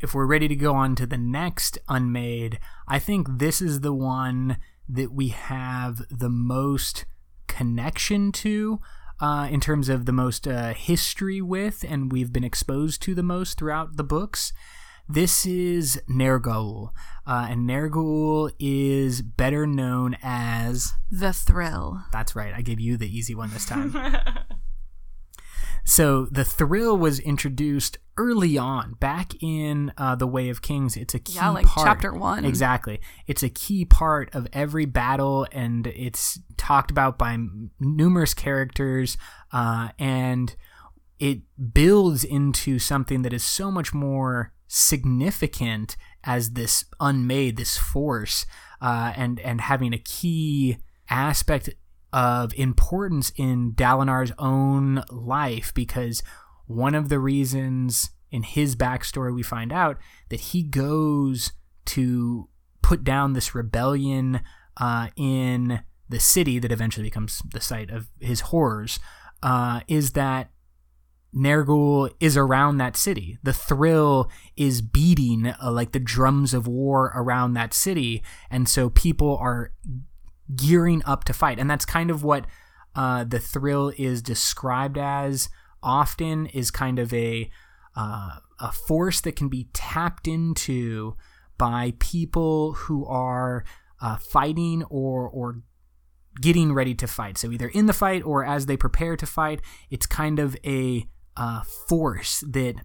if 0.00 0.14
we're 0.14 0.26
ready 0.26 0.48
to 0.48 0.56
go 0.56 0.74
on 0.74 0.94
to 0.96 1.06
the 1.06 1.18
next 1.18 1.78
unmade, 1.86 2.58
I 2.88 2.98
think 2.98 3.28
this 3.38 3.60
is 3.60 3.80
the 3.80 3.92
one 3.92 4.56
that 4.88 5.12
we 5.12 5.28
have 5.28 6.00
the 6.10 6.30
most 6.30 7.04
connection 7.46 8.32
to 8.32 8.80
uh, 9.20 9.48
in 9.50 9.60
terms 9.60 9.90
of 9.90 10.06
the 10.06 10.12
most 10.12 10.48
uh, 10.48 10.72
history 10.72 11.42
with, 11.42 11.84
and 11.86 12.10
we've 12.10 12.32
been 12.32 12.44
exposed 12.44 13.02
to 13.02 13.14
the 13.14 13.22
most 13.22 13.58
throughout 13.58 13.96
the 13.96 14.04
books. 14.04 14.52
This 15.08 15.44
is 15.44 16.00
Nergaoul, 16.08 16.90
uh, 17.26 17.48
and 17.50 17.68
Nergaoul 17.68 18.50
is 18.58 19.20
better 19.20 19.66
known 19.66 20.16
as 20.22 20.92
the 21.10 21.32
Thrill. 21.32 22.02
That's 22.10 22.34
right. 22.34 22.54
I 22.54 22.62
gave 22.62 22.80
you 22.80 22.96
the 22.96 23.14
easy 23.14 23.34
one 23.34 23.50
this 23.50 23.66
time. 23.66 23.94
So 25.84 26.26
the 26.30 26.44
thrill 26.44 26.96
was 26.96 27.20
introduced 27.20 27.98
early 28.16 28.56
on, 28.56 28.94
back 28.94 29.32
in 29.42 29.92
uh, 29.98 30.14
the 30.14 30.26
Way 30.26 30.48
of 30.48 30.62
Kings. 30.62 30.96
It's 30.96 31.14
a 31.14 31.18
key 31.18 31.34
yeah, 31.34 31.50
like 31.50 31.66
part. 31.66 31.86
chapter 31.86 32.12
one. 32.14 32.44
Exactly. 32.44 33.00
It's 33.26 33.42
a 33.42 33.50
key 33.50 33.84
part 33.84 34.34
of 34.34 34.48
every 34.52 34.86
battle, 34.86 35.46
and 35.52 35.86
it's 35.86 36.40
talked 36.56 36.90
about 36.90 37.18
by 37.18 37.34
m- 37.34 37.70
numerous 37.78 38.32
characters, 38.32 39.18
uh, 39.52 39.90
and 39.98 40.56
it 41.18 41.40
builds 41.74 42.24
into 42.24 42.78
something 42.78 43.22
that 43.22 43.34
is 43.34 43.44
so 43.44 43.70
much 43.70 43.92
more 43.92 44.52
significant 44.74 45.96
as 46.24 46.50
this 46.50 46.84
unmade, 46.98 47.56
this 47.56 47.76
force, 47.76 48.44
uh, 48.80 49.12
and 49.16 49.38
and 49.40 49.60
having 49.60 49.92
a 49.92 49.98
key 49.98 50.78
aspect 51.08 51.70
of 52.12 52.52
importance 52.54 53.32
in 53.36 53.72
Dalinar's 53.72 54.32
own 54.38 55.02
life 55.10 55.72
because 55.74 56.22
one 56.66 56.94
of 56.94 57.08
the 57.08 57.18
reasons 57.18 58.10
in 58.30 58.42
his 58.42 58.74
backstory 58.74 59.34
we 59.34 59.42
find 59.42 59.72
out 59.72 59.98
that 60.28 60.40
he 60.40 60.62
goes 60.62 61.52
to 61.84 62.48
put 62.82 63.04
down 63.04 63.32
this 63.32 63.54
rebellion 63.54 64.40
uh, 64.76 65.08
in 65.16 65.80
the 66.08 66.20
city 66.20 66.58
that 66.58 66.72
eventually 66.72 67.04
becomes 67.04 67.42
the 67.52 67.60
site 67.60 67.90
of 67.90 68.08
his 68.20 68.40
horrors 68.40 68.98
uh, 69.42 69.80
is 69.88 70.12
that 70.12 70.50
Nergaoul 71.34 72.10
is 72.20 72.36
around 72.36 72.78
that 72.78 72.96
city. 72.96 73.38
The 73.42 73.52
thrill 73.52 74.30
is 74.56 74.80
beating 74.80 75.46
uh, 75.46 75.70
like 75.72 75.92
the 75.92 75.98
drums 75.98 76.54
of 76.54 76.66
war 76.68 77.12
around 77.14 77.54
that 77.54 77.74
city. 77.74 78.22
And 78.50 78.68
so 78.68 78.90
people 78.90 79.36
are 79.38 79.72
gearing 80.54 81.02
up 81.04 81.24
to 81.24 81.32
fight. 81.32 81.58
And 81.58 81.68
that's 81.68 81.84
kind 81.84 82.10
of 82.10 82.22
what 82.22 82.46
uh, 82.94 83.24
the 83.24 83.40
thrill 83.40 83.92
is 83.98 84.22
described 84.22 84.96
as 84.96 85.48
often 85.82 86.46
is 86.46 86.70
kind 86.70 86.98
of 86.98 87.12
a 87.12 87.50
uh, 87.96 88.38
a 88.60 88.72
force 88.72 89.20
that 89.20 89.36
can 89.36 89.48
be 89.48 89.68
tapped 89.72 90.26
into 90.26 91.16
by 91.58 91.92
people 91.98 92.72
who 92.74 93.04
are 93.06 93.64
uh, 94.00 94.16
fighting 94.16 94.84
or 94.84 95.28
or 95.28 95.62
getting 96.40 96.72
ready 96.72 96.94
to 96.94 97.06
fight. 97.06 97.38
So 97.38 97.50
either 97.50 97.68
in 97.68 97.86
the 97.86 97.92
fight 97.92 98.24
or 98.24 98.44
as 98.44 98.66
they 98.66 98.76
prepare 98.76 99.16
to 99.16 99.26
fight, 99.26 99.60
it's 99.90 100.06
kind 100.06 100.38
of 100.38 100.56
a 100.64 101.06
uh, 101.36 101.62
force 101.88 102.40
that 102.48 102.76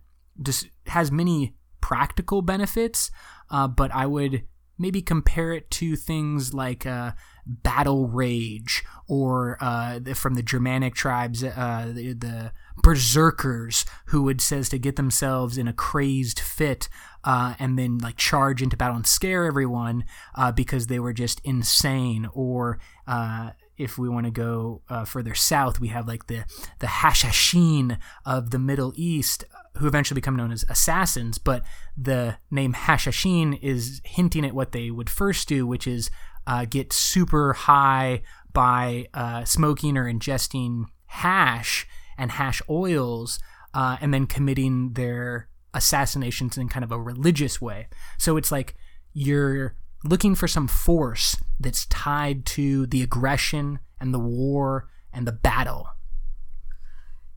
just 0.41 0.67
has 0.87 1.11
many 1.11 1.55
practical 1.81 2.41
benefits. 2.41 3.11
Uh, 3.49 3.67
but 3.67 3.91
I 3.93 4.05
would 4.05 4.43
maybe 4.77 5.01
compare 5.01 5.51
it 5.53 5.69
to 5.69 5.95
things 5.95 6.53
like 6.53 6.85
uh, 6.85 7.11
battle 7.45 8.07
rage 8.07 8.83
or 9.07 9.57
uh, 9.59 9.99
from 10.13 10.35
the 10.35 10.43
Germanic 10.43 10.95
tribes, 10.95 11.43
uh, 11.43 11.91
the, 11.93 12.13
the, 12.13 12.51
berserkers 12.81 13.83
who 14.05 14.21
would 14.23 14.39
says 14.39 14.69
to 14.69 14.79
get 14.79 14.95
themselves 14.95 15.57
in 15.57 15.67
a 15.67 15.73
crazed 15.73 16.39
fit 16.39 16.87
uh, 17.25 17.53
and 17.59 17.77
then 17.77 17.97
like 17.97 18.15
charge 18.15 18.61
into 18.61 18.77
battle 18.77 18.95
and 18.95 19.05
scare 19.05 19.43
everyone 19.43 20.05
uh, 20.35 20.49
because 20.49 20.87
they 20.87 20.97
were 20.97 21.11
just 21.11 21.41
insane 21.43 22.25
or 22.31 22.79
uh, 23.05 23.49
if 23.79 23.97
we 23.97 24.09
want 24.09 24.25
to 24.25 24.31
go 24.31 24.81
uh, 24.89 25.05
further 25.05 25.33
south, 25.33 25.79
we 25.79 25.87
have 25.87 26.07
like 26.07 26.27
the 26.27 26.43
the 26.79 26.87
Hashashin 26.87 27.97
of 28.25 28.51
the 28.51 28.59
Middle 28.59 28.93
East, 28.95 29.45
who 29.77 29.87
eventually 29.87 30.19
become 30.19 30.35
known 30.35 30.51
as 30.51 30.65
assassins. 30.69 31.37
But 31.37 31.63
the 31.97 32.37
name 32.51 32.73
Hashashin 32.73 33.57
is 33.63 34.01
hinting 34.03 34.45
at 34.45 34.53
what 34.53 34.73
they 34.73 34.91
would 34.91 35.09
first 35.09 35.47
do, 35.47 35.65
which 35.65 35.87
is 35.87 36.11
uh, 36.45 36.65
get 36.65 36.93
super 36.93 37.53
high 37.53 38.21
by 38.53 39.07
uh, 39.13 39.45
smoking 39.45 39.97
or 39.97 40.05
ingesting 40.05 40.85
hash 41.05 41.87
and 42.17 42.31
hash 42.31 42.61
oils, 42.69 43.39
uh, 43.73 43.97
and 44.01 44.13
then 44.13 44.27
committing 44.27 44.93
their 44.93 45.47
assassinations 45.73 46.57
in 46.57 46.67
kind 46.67 46.83
of 46.83 46.91
a 46.91 46.99
religious 46.99 47.61
way. 47.61 47.87
So 48.17 48.35
it's 48.35 48.51
like 48.51 48.75
you're 49.13 49.75
looking 50.03 50.35
for 50.35 50.47
some 50.47 50.67
force 50.67 51.37
that's 51.59 51.85
tied 51.87 52.45
to 52.45 52.85
the 52.87 53.01
aggression 53.01 53.79
and 53.99 54.13
the 54.13 54.19
war 54.19 54.89
and 55.11 55.27
the 55.27 55.31
battle. 55.31 55.89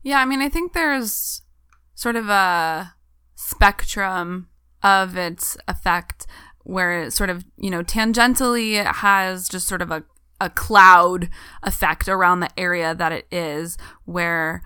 Yeah, 0.01 0.19
I 0.19 0.25
mean, 0.25 0.41
I 0.41 0.49
think 0.49 0.73
there's 0.73 1.41
sort 1.95 2.15
of 2.15 2.29
a 2.29 2.93
spectrum 3.35 4.49
of 4.81 5.17
its 5.17 5.57
effect 5.67 6.25
where 6.63 7.03
it 7.03 7.11
sort 7.11 7.29
of, 7.29 7.45
you 7.57 7.69
know, 7.69 7.83
tangentially 7.83 8.73
it 8.73 8.87
has 8.87 9.49
just 9.49 9.67
sort 9.67 9.81
of 9.81 9.91
a, 9.91 10.03
a 10.39 10.49
cloud 10.49 11.29
effect 11.61 12.07
around 12.07 12.39
the 12.39 12.59
area 12.59 12.95
that 12.95 13.11
it 13.11 13.27
is, 13.31 13.77
where 14.05 14.61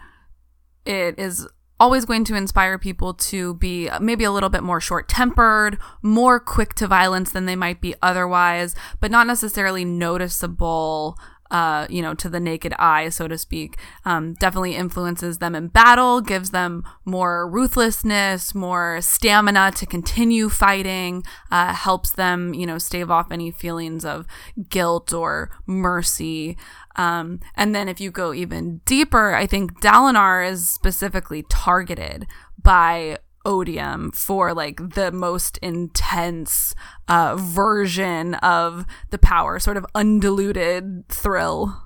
it 0.86 1.18
is 1.20 1.48
always 1.80 2.06
going 2.06 2.24
to 2.26 2.36
inspire 2.36 2.78
people 2.78 3.14
to 3.14 3.54
be 3.56 3.90
maybe 4.02 4.24
a 4.24 4.32
little 4.32 4.50
bit 4.50 4.64
more 4.64 4.82
short 4.82 5.08
tempered, 5.08 5.78
more 6.02 6.40
quick 6.40 6.74
to 6.76 6.88
violence 6.88 7.32
than 7.32 7.46
they 7.46 7.56
might 7.56 7.82
be 7.82 7.96
otherwise, 8.02 8.76
but 9.00 9.12
not 9.12 9.28
necessarily 9.28 9.86
noticeable 9.86 11.18
uh, 11.52 11.88
you 11.90 12.02
know, 12.02 12.14
to 12.14 12.30
the 12.30 12.40
naked 12.40 12.74
eye, 12.78 13.10
so 13.10 13.28
to 13.28 13.38
speak, 13.38 13.78
um, 14.06 14.34
definitely 14.34 14.76
influences 14.76 15.38
them 15.38 15.56
in 15.56 15.68
battle, 15.68 16.22
gives 16.22 16.52
them 16.52 16.84
more 17.06 17.50
ruthlessness, 17.50 18.54
more 18.54 19.00
stamina 19.02 19.72
to 19.72 19.86
continue 19.86 20.50
fighting, 20.50 21.24
uh, 21.52 21.74
helps 21.74 22.12
them, 22.12 22.54
you 22.54 22.66
know, 22.66 22.78
stave 22.78 23.10
off 23.10 23.32
any 23.32 23.52
feelings 23.52 24.04
of 24.04 24.28
guilt 24.70 25.14
or 25.14 25.50
mercy. 25.66 26.58
Um, 26.98 27.40
and 27.56 27.76
then 27.76 27.88
if 27.88 28.02
you 28.02 28.12
go 28.12 28.34
even 28.34 28.82
deeper, 28.86 29.36
I 29.36 29.46
think 29.46 29.82
Dalinar 29.82 30.50
is 30.50 30.68
specifically 30.68 31.46
targeted 31.50 32.26
by 32.62 33.20
odium 33.46 34.12
for 34.12 34.54
like 34.54 34.96
the 34.96 35.12
most 35.12 35.58
intense 35.60 36.76
uh, 37.08 37.36
version 37.38 38.34
of 38.36 38.86
the 39.10 39.18
power, 39.18 39.60
sort 39.60 39.78
of 39.78 39.86
undiluted 39.96 41.08
thrill. 41.08 41.84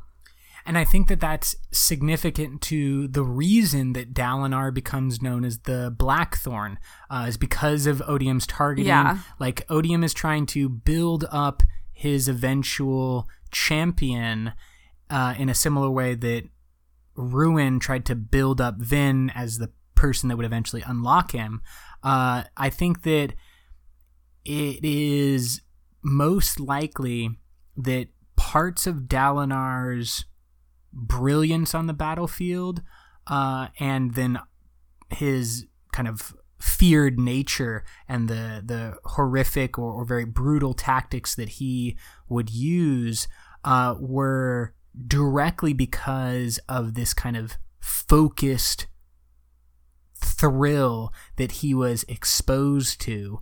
And 0.65 0.77
I 0.77 0.85
think 0.85 1.07
that 1.07 1.19
that's 1.19 1.55
significant 1.71 2.61
to 2.63 3.07
the 3.07 3.23
reason 3.23 3.93
that 3.93 4.13
Dalinar 4.13 4.73
becomes 4.73 5.21
known 5.21 5.43
as 5.43 5.59
the 5.59 5.93
Blackthorn, 5.95 6.77
uh, 7.09 7.25
is 7.27 7.37
because 7.37 7.87
of 7.87 8.01
Odium's 8.07 8.45
targeting. 8.45 8.87
Yeah. 8.87 9.19
Like 9.39 9.65
Odium 9.69 10.03
is 10.03 10.13
trying 10.13 10.45
to 10.47 10.69
build 10.69 11.25
up 11.31 11.63
his 11.91 12.27
eventual 12.27 13.27
champion 13.51 14.53
uh, 15.11 15.35
in 15.37 15.49
a 15.49 15.55
similar 15.55 15.91
way 15.91 16.15
that 16.15 16.43
Ruin 17.15 17.79
tried 17.79 18.05
to 18.05 18.15
build 18.15 18.61
up 18.61 18.77
Vin 18.77 19.29
as 19.35 19.57
the 19.57 19.69
person 19.93 20.29
that 20.29 20.37
would 20.37 20.45
eventually 20.45 20.81
unlock 20.85 21.33
him. 21.33 21.61
Uh, 22.01 22.45
I 22.57 22.69
think 22.69 23.03
that 23.03 23.33
it 24.45 24.83
is 24.83 25.61
most 26.01 26.59
likely 26.59 27.37
that 27.77 28.07
parts 28.35 28.87
of 28.87 29.07
Dalinar's 29.07 30.25
brilliance 30.93 31.75
on 31.75 31.87
the 31.87 31.93
battlefield 31.93 32.81
uh, 33.27 33.67
and 33.79 34.15
then 34.15 34.39
his 35.09 35.67
kind 35.91 36.07
of 36.07 36.33
feared 36.59 37.19
nature 37.19 37.83
and 38.07 38.27
the 38.27 38.61
the 38.63 38.95
horrific 39.05 39.79
or, 39.79 39.91
or 39.91 40.05
very 40.05 40.25
brutal 40.25 40.73
tactics 40.73 41.33
that 41.33 41.49
he 41.49 41.97
would 42.29 42.51
use 42.51 43.27
uh, 43.63 43.95
were 43.99 44.73
directly 45.07 45.73
because 45.73 46.59
of 46.67 46.93
this 46.93 47.13
kind 47.13 47.37
of 47.37 47.57
focused 47.79 48.87
thrill 50.15 51.13
that 51.37 51.53
he 51.53 51.73
was 51.73 52.03
exposed 52.07 53.01
to. 53.01 53.39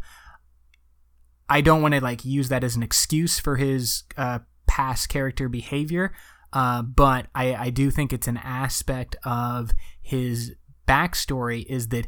I 1.50 1.62
don't 1.62 1.82
want 1.82 1.96
to 1.96 2.02
like 2.02 2.24
use 2.24 2.50
that 2.50 2.64
as 2.64 2.76
an 2.76 2.84
excuse 2.84 3.40
for 3.40 3.56
his 3.56 4.04
uh, 4.18 4.40
past 4.68 5.10
character 5.10 5.50
behavior, 5.50 6.14
uh, 6.54 6.84
but 6.84 7.28
I, 7.34 7.56
I 7.56 7.70
do 7.70 7.90
think 7.90 8.14
it's 8.14 8.28
an 8.28 8.38
aspect 8.38 9.16
of 9.24 9.72
his 10.02 10.54
backstory 10.88 11.66
is 11.68 11.90
that 11.90 12.08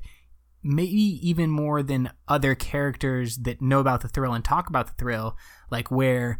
maybe 0.63 1.19
even 1.27 1.49
more 1.49 1.81
than 1.81 2.11
other 2.27 2.55
characters 2.55 3.37
that 3.37 3.61
know 3.61 3.79
about 3.79 4.01
the 4.01 4.07
thrill 4.07 4.33
and 4.33 4.45
talk 4.45 4.69
about 4.69 4.87
the 4.87 4.93
thrill, 4.93 5.35
like 5.69 5.89
where 5.89 6.39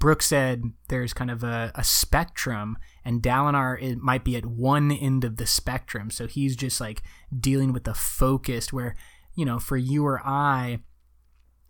Brooke 0.00 0.22
said 0.22 0.64
there's 0.88 1.12
kind 1.12 1.30
of 1.30 1.44
a, 1.44 1.70
a 1.76 1.84
spectrum, 1.84 2.76
and 3.04 3.22
Dalinar 3.22 3.80
it 3.80 3.98
might 3.98 4.24
be 4.24 4.34
at 4.34 4.46
one 4.46 4.90
end 4.90 5.22
of 5.22 5.36
the 5.36 5.46
spectrum. 5.46 6.10
So 6.10 6.26
he's 6.26 6.56
just 6.56 6.80
like 6.80 7.02
dealing 7.38 7.72
with 7.72 7.84
the 7.84 7.94
focused, 7.94 8.72
where, 8.72 8.96
you 9.36 9.44
know, 9.44 9.60
for 9.60 9.76
you 9.76 10.04
or 10.04 10.20
I, 10.24 10.80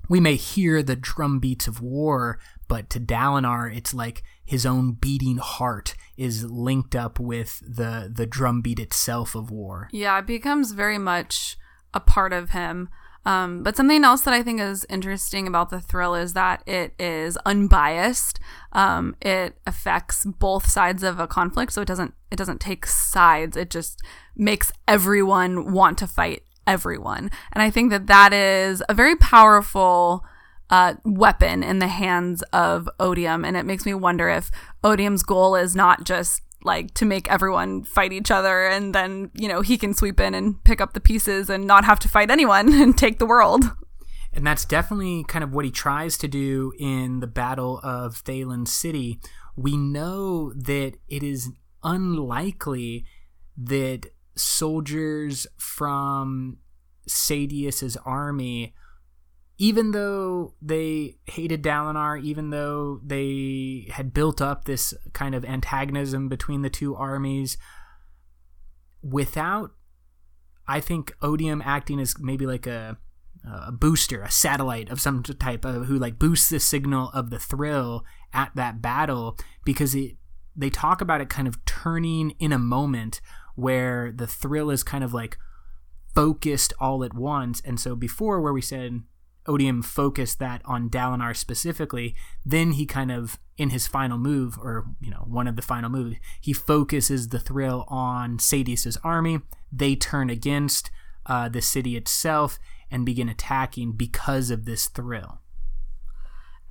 we 0.09 0.21
may 0.21 0.37
hear 0.37 0.83
the 0.83 0.97
drum 0.97 1.41
beats 1.41 1.69
of 1.69 1.83
war, 1.83 2.39
but 2.69 2.89
to 2.91 3.01
Dalinar, 3.01 3.77
it's 3.77 3.93
like 3.93 4.23
his 4.45 4.65
own 4.65 4.93
beating 4.93 5.39
heart 5.39 5.95
is 6.17 6.45
linked 6.45 6.95
up 6.95 7.19
with 7.21 7.61
the 7.61 8.11
the 8.13 8.27
drum 8.27 8.61
beat 8.61 8.79
itself 8.79 9.35
of 9.35 9.51
war. 9.51 9.89
Yeah, 9.93 10.19
it 10.19 10.27
becomes 10.27 10.73
very 10.73 10.99
much 10.99 11.57
a 11.93 12.01
part 12.01 12.33
of 12.33 12.51
him. 12.51 12.89
Um, 13.27 13.63
but 13.63 13.77
something 13.77 14.03
else 14.03 14.23
that 14.23 14.33
I 14.33 14.43
think 14.43 14.61
is 14.61 14.87
interesting 14.89 15.47
about 15.47 15.71
the 15.71 15.81
thrill 15.81 16.15
is 16.15 16.33
that 16.33 16.63
it 16.67 16.95
is 16.99 17.37
unbiased. 17.45 18.41
Um, 18.73 19.15
it 19.21 19.59
affects 19.67 20.25
both 20.25 20.67
sides 20.67 21.03
of 21.03 21.21
a 21.21 21.27
conflict, 21.27 21.73
so 21.73 21.83
it 21.83 21.89
doesn't 21.89 22.15
it 22.31 22.37
doesn't 22.37 22.61
take 22.61 22.87
sides. 22.87 23.57
It 23.57 23.71
just 23.71 24.01
makes 24.37 24.73
everyone 24.89 25.73
want 25.73 25.99
to 25.99 26.07
fight 26.07 26.45
everyone, 26.67 27.31
and 27.53 27.63
I 27.63 27.71
think 27.71 27.91
that 27.91 28.07
that 28.07 28.33
is 28.33 28.83
a 28.89 28.95
very 28.95 29.17
powerful. 29.17 30.25
Uh, 30.73 30.95
weapon 31.05 31.65
in 31.65 31.81
the 31.81 31.89
hands 31.89 32.43
of 32.53 32.89
Odium, 33.01 33.45
and 33.45 33.57
it 33.57 33.67
makes 33.67 33.85
me 33.85 33.93
wonder 33.93 34.29
if 34.29 34.53
Odium's 34.85 35.25
goal 35.25 35.57
is 35.57 35.75
not 35.75 36.05
just 36.05 36.43
like 36.63 36.93
to 36.95 37.05
make 37.05 37.31
everyone 37.31 37.85
fight 37.85 38.13
each 38.13 38.31
other 38.31 38.67
and 38.67 38.95
then 38.95 39.31
you 39.35 39.49
know 39.49 39.63
he 39.63 39.79
can 39.79 39.95
sweep 39.95 40.21
in 40.21 40.35
and 40.35 40.63
pick 40.65 40.81
up 40.81 40.93
the 40.93 41.01
pieces 41.01 41.49
and 41.49 41.67
not 41.67 41.85
have 41.85 41.99
to 42.01 42.09
fight 42.09 42.31
anyone 42.31 42.73
and 42.83 42.97
take 42.97 43.19
the 43.19 43.27
world. 43.27 43.65
And 44.33 44.47
that's 44.47 44.65
definitely 44.65 45.25
kind 45.25 45.43
of 45.43 45.53
what 45.53 45.65
he 45.65 45.73
tries 45.73 46.17
to 46.19 46.29
do 46.29 46.73
in 46.79 47.19
the 47.19 47.27
battle 47.27 47.81
of 47.83 48.23
Thaylen 48.25 48.69
City. 48.69 49.19
We 49.57 49.77
know 49.77 50.53
that 50.53 50.95
it 51.09 51.25
is 51.25 51.51
unlikely 51.83 53.07
that 53.57 54.07
soldiers 54.37 55.47
from 55.59 56.59
Sadeas's 57.09 57.97
army 58.05 58.75
even 59.61 59.91
though 59.91 60.55
they 60.63 61.19
hated 61.27 61.63
Dalinar, 61.63 62.19
even 62.23 62.49
though 62.49 62.99
they 63.05 63.89
had 63.91 64.15
built 64.15 64.41
up 64.41 64.65
this 64.65 64.95
kind 65.13 65.35
of 65.35 65.45
antagonism 65.45 66.31
between 66.31 66.63
the 66.63 66.71
two 66.71 66.97
armies, 66.97 67.59
without, 69.03 69.73
I 70.67 70.81
think, 70.81 71.13
Odium 71.21 71.61
acting 71.63 72.01
as 72.01 72.19
maybe 72.19 72.47
like 72.47 72.67
a, 72.67 72.97
a 73.47 73.71
booster, 73.71 74.23
a 74.23 74.31
satellite 74.31 74.89
of 74.89 74.99
some 74.99 75.23
type 75.23 75.67
of 75.67 75.85
who 75.85 75.99
like 75.99 76.19
boosts 76.19 76.49
the 76.49 76.59
signal 76.59 77.11
of 77.11 77.29
the 77.29 77.39
thrill 77.39 78.03
at 78.33 78.53
that 78.55 78.81
battle 78.81 79.37
because 79.67 79.95
it 79.95 80.17
they 80.57 80.71
talk 80.71 81.03
about 81.03 81.21
it 81.21 81.29
kind 81.29 81.47
of 81.47 81.63
turning 81.67 82.31
in 82.39 82.51
a 82.51 82.59
moment 82.59 83.21
where 83.57 84.11
the 84.11 84.27
thrill 84.27 84.71
is 84.71 84.83
kind 84.83 85.05
of 85.05 85.13
like 85.13 85.37
focused 86.15 86.73
all 86.81 87.05
at 87.05 87.13
once. 87.13 87.61
And 87.63 87.79
so 87.79 87.95
before 87.95 88.41
where 88.41 88.55
we 88.55 88.63
said 88.63 89.03
Odium 89.47 89.83
focused 89.83 90.39
that 90.39 90.63
on 90.65 90.91
Dalinar 90.91 91.37
specifically, 91.37 92.15
then 92.45 92.73
he 92.73 92.87
kind 92.87 93.11
of 93.11 93.39
in 93.57 93.71
his 93.71 93.87
final 93.87 94.17
move, 94.17 94.59
or 94.59 94.87
you 95.01 95.11
know, 95.11 95.25
one 95.29 95.47
of 95.47 95.57
the 95.57 95.63
final 95.63 95.91
moves, 95.91 96.17
he 96.41 96.53
focuses 96.53 97.29
the 97.29 97.39
thrill 97.39 97.85
on 97.89 98.39
Sadeas's 98.39 98.97
army. 99.05 99.41
They 99.71 99.97
turn 99.97 100.31
against 100.31 100.91
uh, 101.27 101.51
the 101.51 101.61
city 101.61 101.97
itself 101.97 102.59
and 102.91 103.05
begin 103.05 103.29
attacking 103.29 103.93
because 103.93 104.51
of 104.51 104.65
this 104.65 104.87
thrill. 104.87 105.40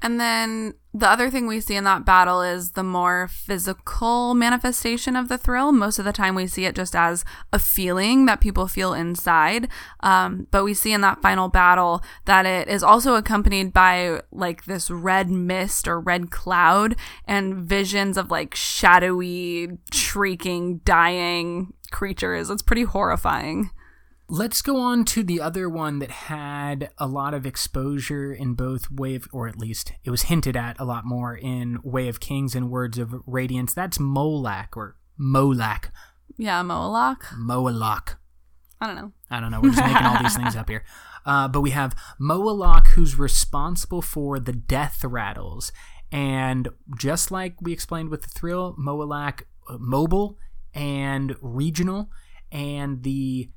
And 0.02 0.20
then 0.20 0.76
the 0.94 1.10
other 1.10 1.30
thing 1.30 1.46
we 1.46 1.60
see 1.60 1.76
in 1.76 1.84
that 1.84 2.06
battle 2.06 2.42
is 2.42 2.72
the 2.72 2.84
more 2.84 3.28
physical 3.28 4.34
manifestation 4.34 5.16
of 5.16 5.28
the 5.28 5.38
thrill. 5.38 5.72
Most 5.72 6.00
of 6.00 6.06
the 6.06 6.14
time, 6.14 6.36
we 6.36 6.48
see 6.48 6.66
it 6.66 6.76
just 6.76 6.96
as 6.96 7.24
a 7.54 7.60
feeling 7.60 8.26
that 8.26 8.42
people 8.42 8.68
feel 8.68 8.94
inside. 8.94 9.68
Um, 10.00 10.48
but 10.52 10.64
we 10.64 10.74
see 10.74 10.94
in 10.94 11.02
that 11.02 11.22
final 11.22 11.50
battle 11.50 12.02
that 12.26 12.46
it 12.46 12.68
is 12.68 12.82
also 12.82 13.16
accompanied 13.16 13.74
by 13.74 14.22
like 14.32 14.66
this 14.66 14.90
red 14.90 15.30
mist 15.30 15.88
or 15.88 16.00
red 16.00 16.32
cloud 16.32 16.96
and 17.26 17.56
visions 17.56 18.18
of 18.18 18.32
like 18.32 18.56
shadowy, 18.56 19.78
shrieking, 19.94 20.78
dying 20.80 21.74
creatures. 21.92 22.50
It's 22.50 22.62
pretty 22.62 22.84
horrifying. 22.84 23.72
Let's 24.32 24.62
go 24.62 24.80
on 24.80 25.06
to 25.06 25.24
the 25.24 25.42
other 25.42 25.68
one 25.68 25.98
that 26.00 26.12
had 26.12 26.92
a 27.00 27.08
lot 27.08 27.34
of 27.34 27.48
exposure 27.48 28.32
in 28.32 28.54
both 28.54 28.92
Way 28.92 29.16
of, 29.16 29.28
or 29.32 29.48
at 29.48 29.58
least 29.58 29.94
it 30.04 30.12
was 30.12 30.24
hinted 30.24 30.56
at 30.56 30.80
a 30.80 30.86
lot 30.86 31.04
more 31.04 31.36
in 31.36 31.80
Way 31.84 32.08
of 32.08 32.20
Kings 32.20 32.54
and 32.54 32.70
Words 32.70 33.00
of 33.00 33.16
Radiance. 33.26 33.74
That's 33.74 33.98
Moelach 33.98 34.78
or 34.78 34.98
Moelach. 35.20 35.86
Yeah, 36.38 36.62
Moelach. 36.62 37.24
Moelach. 37.40 38.18
I 38.80 38.86
don't 38.86 38.96
know. 38.98 39.14
I 39.32 39.40
don't 39.40 39.50
know. 39.50 39.62
We're 39.62 39.72
just 39.72 39.84
making 39.84 40.06
all 40.06 40.22
these 40.22 40.36
things 40.36 40.56
up 40.56 40.70
here. 40.70 40.84
Uh, 41.26 41.50
but 41.50 41.60
we 41.60 41.72
have 41.72 41.96
Moelach, 42.20 42.88
who's 42.88 43.20
responsible 43.20 44.02
for 44.02 44.40
the 44.40 44.54
death 44.54 45.04
rattles. 45.04 45.72
And 46.14 46.70
just 46.98 47.30
like 47.30 47.62
we 47.62 47.74
explained 47.74 48.10
with 48.10 48.22
the 48.22 48.30
thrill, 48.30 48.74
Moelach 48.80 49.44
uh, 49.70 49.78
mobile 49.80 50.40
and 50.74 51.36
regional. 51.42 52.10
And 52.52 53.04
the 53.04 53.50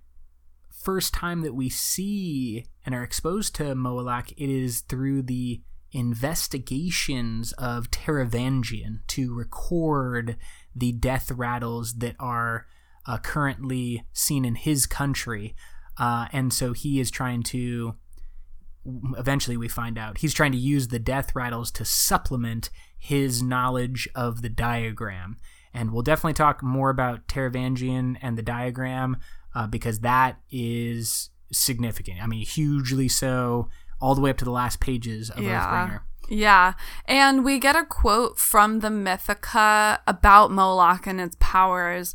first 0.83 1.15
time 1.15 1.43
that 1.43 1.55
we 1.55 1.69
see 1.69 2.67
and 2.85 2.95
are 2.95 3.05
exposed 3.05 3.55
to 3.57 3.75
Moelach, 3.75 4.33
it 4.33 4.51
is 4.51 4.81
through 4.81 5.23
the 5.23 5.63
investigations 5.93 7.53
of 7.53 7.91
Taravangian 7.91 9.07
to 9.09 9.35
record 9.35 10.37
the 10.75 10.93
death 10.93 11.31
rattles 11.31 11.95
that 11.95 12.17
are 12.19 12.67
uh, 13.07 13.19
currently 13.19 14.05
seen 14.13 14.45
in 14.45 14.55
his 14.55 14.87
country. 14.87 15.55
Uh, 15.99 16.27
and 16.33 16.53
so 16.53 16.73
he 16.73 16.99
is 16.99 17.11
trying 17.11 17.43
to, 17.43 17.95
eventually 19.19 19.57
we 19.57 19.69
find 19.69 19.99
out, 19.99 20.19
he's 20.19 20.35
trying 20.35 20.53
to 20.53 20.59
use 20.59 20.89
the 20.89 20.99
death 20.99 21.35
rattles 21.37 21.71
to 21.71 21.85
supplement 21.85 22.71
his 22.99 23.43
knowledge 23.43 24.09
of 24.15 24.43
the 24.43 24.49
diagram. 24.49 25.37
And 25.75 25.93
we'll 25.93 26.03
definitely 26.03 26.35
talk 26.35 26.63
more 26.63 26.91
about 26.91 27.29
Taravangian 27.29 28.17
and 28.23 28.37
the 28.39 28.43
diagram 28.43 29.19
uh, 29.55 29.67
because 29.67 30.01
that 30.01 30.39
is 30.51 31.31
significant. 31.53 32.23
I 32.23 32.27
mean, 32.27 32.45
hugely 32.45 33.09
so, 33.09 33.69
all 34.01 34.15
the 34.15 34.21
way 34.21 34.31
up 34.31 34.39
to 34.39 34.45
the 34.45 34.51
last 34.51 34.81
pages 34.81 35.31
of 35.31 35.43
yeah. 35.43 35.89
Oathbringer. 35.89 36.01
Yeah. 36.29 36.75
And 37.07 37.45
we 37.45 37.59
get 37.59 37.77
a 37.77 37.85
quote 37.85 38.39
from 38.39 38.81
the 38.81 38.89
Mythica 38.89 39.99
about 40.07 40.51
Moelach 40.51 41.07
and 41.07 41.21
its 41.21 41.37
powers, 41.41 42.15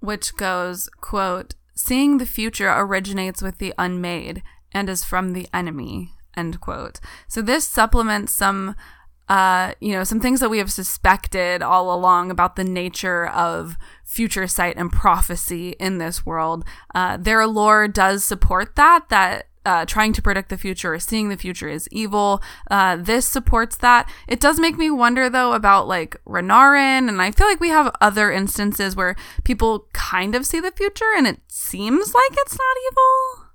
which 0.00 0.36
goes, 0.36 0.88
quote, 1.00 1.54
Seeing 1.74 2.18
the 2.18 2.26
future 2.26 2.72
originates 2.74 3.42
with 3.42 3.58
the 3.58 3.72
unmade 3.78 4.42
and 4.72 4.88
is 4.88 5.04
from 5.04 5.32
the 5.32 5.46
enemy, 5.54 6.12
end 6.36 6.60
quote. 6.60 7.00
So 7.28 7.40
this 7.40 7.66
supplements 7.66 8.32
some 8.32 8.74
uh, 9.28 9.72
you 9.80 9.92
know, 9.92 10.04
some 10.04 10.20
things 10.20 10.40
that 10.40 10.48
we 10.48 10.58
have 10.58 10.72
suspected 10.72 11.62
all 11.62 11.94
along 11.94 12.30
about 12.30 12.56
the 12.56 12.64
nature 12.64 13.26
of 13.26 13.76
future 14.04 14.46
sight 14.46 14.76
and 14.76 14.90
prophecy 14.90 15.76
in 15.78 15.98
this 15.98 16.24
world. 16.24 16.64
Uh, 16.94 17.16
their 17.18 17.46
lore 17.46 17.88
does 17.88 18.24
support 18.24 18.74
that, 18.76 19.08
that 19.10 19.48
uh, 19.66 19.84
trying 19.84 20.14
to 20.14 20.22
predict 20.22 20.48
the 20.48 20.56
future 20.56 20.94
or 20.94 20.98
seeing 20.98 21.28
the 21.28 21.36
future 21.36 21.68
is 21.68 21.86
evil. 21.92 22.42
Uh, 22.70 22.96
this 22.96 23.28
supports 23.28 23.76
that. 23.76 24.10
It 24.26 24.40
does 24.40 24.58
make 24.58 24.78
me 24.78 24.90
wonder, 24.90 25.28
though, 25.28 25.52
about 25.52 25.86
like 25.86 26.16
Renarin, 26.24 27.08
and 27.08 27.20
I 27.20 27.30
feel 27.30 27.46
like 27.46 27.60
we 27.60 27.68
have 27.68 27.94
other 28.00 28.32
instances 28.32 28.96
where 28.96 29.14
people 29.44 29.86
kind 29.92 30.34
of 30.34 30.46
see 30.46 30.58
the 30.58 30.70
future 30.70 31.12
and 31.14 31.26
it 31.26 31.40
seems 31.48 32.14
like 32.14 32.32
it's 32.32 32.58
not 32.58 32.76
evil. 32.90 33.50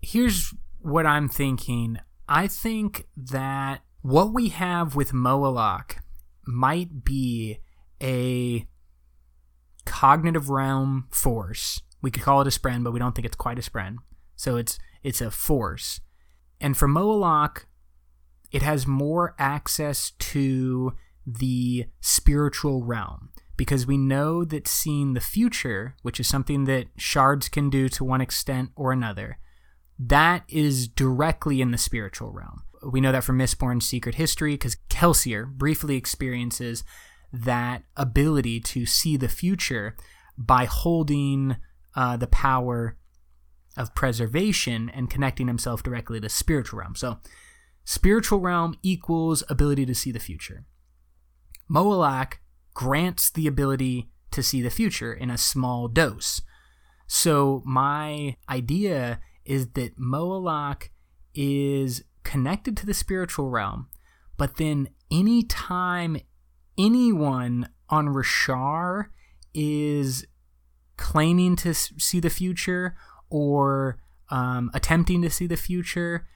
Here's 0.00 0.54
what 0.80 1.04
I'm 1.04 1.28
thinking 1.28 1.98
I 2.26 2.46
think 2.46 3.06
that 3.16 3.82
what 4.04 4.34
we 4.34 4.50
have 4.50 4.94
with 4.94 5.12
Moelach 5.12 5.96
might 6.46 7.06
be 7.06 7.60
a 8.02 8.68
cognitive 9.86 10.50
realm 10.50 11.06
force. 11.10 11.80
We 12.02 12.10
could 12.10 12.22
call 12.22 12.42
it 12.42 12.46
a 12.46 12.50
spren, 12.50 12.84
but 12.84 12.92
we 12.92 12.98
don't 12.98 13.14
think 13.14 13.24
it's 13.24 13.34
quite 13.34 13.58
a 13.58 13.62
spren. 13.62 13.96
So 14.36 14.56
it's 14.56 14.78
it's 15.02 15.22
a 15.22 15.30
force. 15.30 16.02
And 16.60 16.76
for 16.76 16.86
Moelach, 16.86 17.64
it 18.52 18.60
has 18.60 18.86
more 18.86 19.34
access 19.38 20.10
to 20.10 20.92
the 21.26 21.86
spiritual 22.02 22.84
realm 22.84 23.30
because 23.56 23.86
we 23.86 23.96
know 23.96 24.44
that 24.44 24.68
seeing 24.68 25.14
the 25.14 25.20
future, 25.20 25.96
which 26.02 26.20
is 26.20 26.28
something 26.28 26.64
that 26.64 26.88
shards 26.98 27.48
can 27.48 27.70
do 27.70 27.88
to 27.88 28.04
one 28.04 28.20
extent 28.20 28.68
or 28.76 28.92
another, 28.92 29.38
that 29.98 30.44
is 30.46 30.88
directly 30.88 31.62
in 31.62 31.70
the 31.70 31.78
spiritual 31.78 32.30
realm. 32.32 32.63
We 32.84 33.00
know 33.00 33.12
that 33.12 33.24
from 33.24 33.38
Mistborn's 33.38 33.86
Secret 33.86 34.16
History 34.16 34.54
because 34.54 34.76
Kelsier 34.88 35.46
briefly 35.46 35.96
experiences 35.96 36.84
that 37.32 37.82
ability 37.96 38.60
to 38.60 38.86
see 38.86 39.16
the 39.16 39.28
future 39.28 39.96
by 40.36 40.66
holding 40.66 41.56
uh, 41.94 42.16
the 42.16 42.26
power 42.26 42.96
of 43.76 43.94
preservation 43.94 44.90
and 44.90 45.10
connecting 45.10 45.48
himself 45.48 45.82
directly 45.82 46.20
to 46.20 46.28
spiritual 46.28 46.80
realm. 46.80 46.94
So, 46.94 47.18
spiritual 47.84 48.40
realm 48.40 48.76
equals 48.82 49.42
ability 49.48 49.86
to 49.86 49.94
see 49.94 50.12
the 50.12 50.20
future. 50.20 50.64
Moelach 51.70 52.34
grants 52.72 53.30
the 53.30 53.46
ability 53.46 54.10
to 54.30 54.42
see 54.42 54.62
the 54.62 54.70
future 54.70 55.12
in 55.12 55.30
a 55.30 55.38
small 55.38 55.88
dose. 55.88 56.40
So, 57.06 57.62
my 57.64 58.36
idea 58.48 59.20
is 59.44 59.68
that 59.70 59.98
Moelach 59.98 60.88
is 61.34 62.04
connected 62.34 62.76
to 62.76 62.84
the 62.84 62.92
spiritual 62.92 63.48
realm, 63.48 63.86
but 64.36 64.56
then 64.56 64.88
anytime 65.08 66.16
anyone 66.76 67.68
on 67.88 68.08
Roshar 68.08 69.06
is 69.54 70.26
claiming 70.96 71.54
to 71.54 71.72
see 71.72 72.18
the 72.18 72.28
future 72.28 72.96
or 73.30 74.00
um, 74.30 74.68
attempting 74.74 75.22
to 75.22 75.30
see 75.30 75.46
the 75.46 75.56
future, 75.56 76.26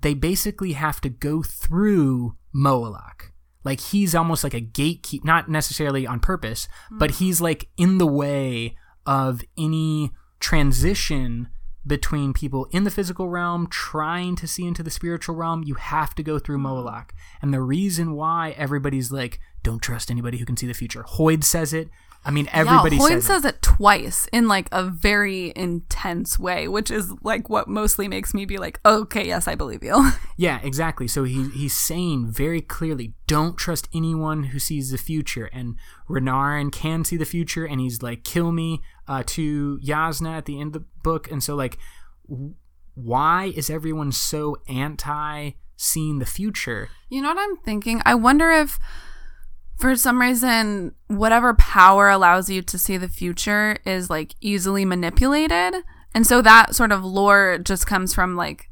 they 0.00 0.14
basically 0.14 0.74
have 0.74 1.00
to 1.00 1.08
go 1.08 1.42
through 1.42 2.36
Moelach. 2.54 3.32
Like 3.64 3.80
he's 3.80 4.14
almost 4.14 4.44
like 4.44 4.54
a 4.54 4.60
gatekeeper, 4.60 5.26
not 5.26 5.50
necessarily 5.50 6.06
on 6.06 6.20
purpose, 6.20 6.68
mm. 6.88 7.00
but 7.00 7.10
he's 7.12 7.40
like 7.40 7.68
in 7.76 7.98
the 7.98 8.06
way 8.06 8.76
of 9.04 9.42
any 9.58 10.12
transition 10.38 11.48
between 11.86 12.32
people 12.32 12.66
in 12.72 12.84
the 12.84 12.90
physical 12.90 13.28
realm 13.28 13.66
trying 13.68 14.36
to 14.36 14.46
see 14.46 14.66
into 14.66 14.82
the 14.82 14.90
spiritual 14.90 15.34
realm, 15.34 15.62
you 15.64 15.74
have 15.74 16.14
to 16.14 16.22
go 16.22 16.38
through 16.38 16.58
hmm. 16.58 16.66
Moelach. 16.66 17.10
And 17.40 17.52
the 17.52 17.60
reason 17.60 18.12
why 18.12 18.54
everybody's 18.56 19.10
like, 19.10 19.40
don't 19.62 19.82
trust 19.82 20.10
anybody 20.10 20.38
who 20.38 20.46
can 20.46 20.56
see 20.56 20.66
the 20.66 20.74
future. 20.74 21.04
Hoid 21.04 21.44
says 21.44 21.72
it. 21.72 21.88
I 22.22 22.30
mean, 22.30 22.48
everybody 22.52 22.96
yeah, 22.96 23.08
says, 23.08 23.24
says 23.24 23.44
it. 23.46 23.54
it 23.54 23.62
twice 23.62 24.28
in 24.30 24.46
like 24.46 24.68
a 24.72 24.84
very 24.84 25.54
intense 25.56 26.38
way, 26.38 26.68
which 26.68 26.90
is 26.90 27.14
like 27.22 27.48
what 27.48 27.66
mostly 27.66 28.08
makes 28.08 28.34
me 28.34 28.44
be 28.44 28.58
like, 28.58 28.78
okay, 28.84 29.26
yes, 29.26 29.48
I 29.48 29.54
believe 29.54 29.82
you. 29.82 30.10
yeah, 30.36 30.60
exactly. 30.62 31.08
So 31.08 31.24
he 31.24 31.48
he's 31.48 31.74
saying 31.74 32.30
very 32.30 32.60
clearly, 32.60 33.14
don't 33.26 33.56
trust 33.56 33.88
anyone 33.94 34.44
who 34.44 34.58
sees 34.58 34.90
the 34.90 34.98
future. 34.98 35.48
And 35.50 35.76
Renarin 36.10 36.70
can 36.70 37.04
see 37.04 37.16
the 37.16 37.24
future, 37.24 37.64
and 37.64 37.80
he's 37.80 38.02
like, 38.02 38.22
kill 38.22 38.52
me 38.52 38.82
uh, 39.10 39.24
to 39.26 39.80
Jasnah 39.80 40.38
at 40.38 40.46
the 40.46 40.60
end 40.60 40.76
of 40.76 40.82
the 40.82 40.88
book. 41.02 41.30
And 41.30 41.42
so 41.42 41.56
like, 41.56 41.78
why 42.94 43.52
is 43.56 43.68
everyone 43.68 44.12
so 44.12 44.56
anti 44.68 45.50
seeing 45.76 46.20
the 46.20 46.26
future? 46.26 46.90
You 47.08 47.20
know 47.20 47.34
what 47.34 47.38
I'm 47.38 47.56
thinking? 47.56 48.00
I 48.06 48.14
wonder 48.14 48.52
if 48.52 48.78
for 49.76 49.96
some 49.96 50.20
reason, 50.20 50.94
whatever 51.08 51.54
power 51.54 52.08
allows 52.08 52.48
you 52.48 52.62
to 52.62 52.78
see 52.78 52.96
the 52.96 53.08
future 53.08 53.78
is 53.84 54.10
like 54.10 54.36
easily 54.40 54.84
manipulated. 54.84 55.82
And 56.14 56.24
so 56.24 56.40
that 56.42 56.76
sort 56.76 56.92
of 56.92 57.04
lore 57.04 57.58
just 57.58 57.88
comes 57.88 58.14
from 58.14 58.36
like, 58.36 58.68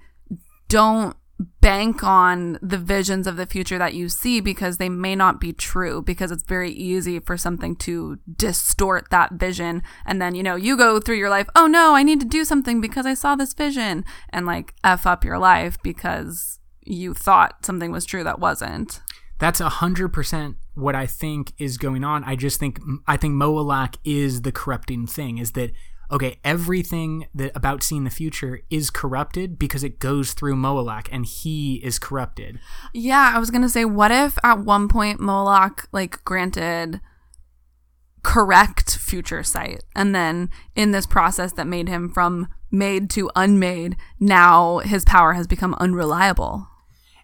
don't 0.68 1.16
bank 1.60 2.02
on 2.02 2.58
the 2.60 2.78
visions 2.78 3.26
of 3.26 3.36
the 3.36 3.46
future 3.46 3.78
that 3.78 3.94
you 3.94 4.08
see 4.08 4.40
because 4.40 4.78
they 4.78 4.88
may 4.88 5.14
not 5.14 5.40
be 5.40 5.52
true 5.52 6.02
because 6.02 6.30
it's 6.32 6.42
very 6.42 6.70
easy 6.72 7.20
for 7.20 7.36
something 7.36 7.76
to 7.76 8.18
distort 8.36 9.08
that 9.10 9.32
vision 9.32 9.82
and 10.04 10.20
then 10.20 10.34
you 10.34 10.42
know 10.42 10.56
you 10.56 10.76
go 10.76 10.98
through 10.98 11.16
your 11.16 11.30
life 11.30 11.48
oh 11.54 11.68
no 11.68 11.94
i 11.94 12.02
need 12.02 12.18
to 12.18 12.26
do 12.26 12.44
something 12.44 12.80
because 12.80 13.06
i 13.06 13.14
saw 13.14 13.36
this 13.36 13.54
vision 13.54 14.04
and 14.30 14.46
like 14.46 14.74
f 14.82 15.06
up 15.06 15.24
your 15.24 15.38
life 15.38 15.78
because 15.82 16.58
you 16.82 17.14
thought 17.14 17.64
something 17.64 17.92
was 17.92 18.04
true 18.04 18.24
that 18.24 18.40
wasn't 18.40 19.00
that's 19.38 19.60
a 19.60 19.68
hundred 19.68 20.08
percent 20.08 20.56
what 20.78 20.94
I 20.94 21.06
think 21.06 21.52
is 21.58 21.76
going 21.76 22.04
on. 22.04 22.24
I 22.24 22.36
just 22.36 22.60
think 22.60 22.80
I 23.06 23.16
think 23.16 23.34
Moelach 23.34 23.96
is 24.04 24.42
the 24.42 24.52
corrupting 24.52 25.06
thing. 25.06 25.38
Is 25.38 25.52
that 25.52 25.72
okay? 26.10 26.38
Everything 26.44 27.26
that 27.34 27.52
about 27.54 27.82
seeing 27.82 28.04
the 28.04 28.10
future 28.10 28.60
is 28.70 28.90
corrupted 28.90 29.58
because 29.58 29.84
it 29.84 29.98
goes 29.98 30.32
through 30.32 30.56
Moelach 30.56 31.08
and 31.10 31.26
he 31.26 31.76
is 31.76 31.98
corrupted. 31.98 32.58
Yeah, 32.92 33.32
I 33.34 33.38
was 33.38 33.50
gonna 33.50 33.68
say, 33.68 33.84
what 33.84 34.10
if 34.10 34.38
at 34.42 34.60
one 34.60 34.88
point 34.88 35.20
Moelach 35.20 35.86
like 35.92 36.24
granted 36.24 37.00
correct 38.22 38.96
future 38.96 39.42
sight, 39.42 39.84
and 39.94 40.14
then 40.14 40.50
in 40.74 40.92
this 40.92 41.06
process 41.06 41.52
that 41.52 41.66
made 41.66 41.88
him 41.88 42.10
from 42.10 42.48
made 42.70 43.08
to 43.10 43.30
unmade, 43.34 43.96
now 44.20 44.78
his 44.78 45.04
power 45.04 45.32
has 45.32 45.46
become 45.46 45.74
unreliable 45.78 46.68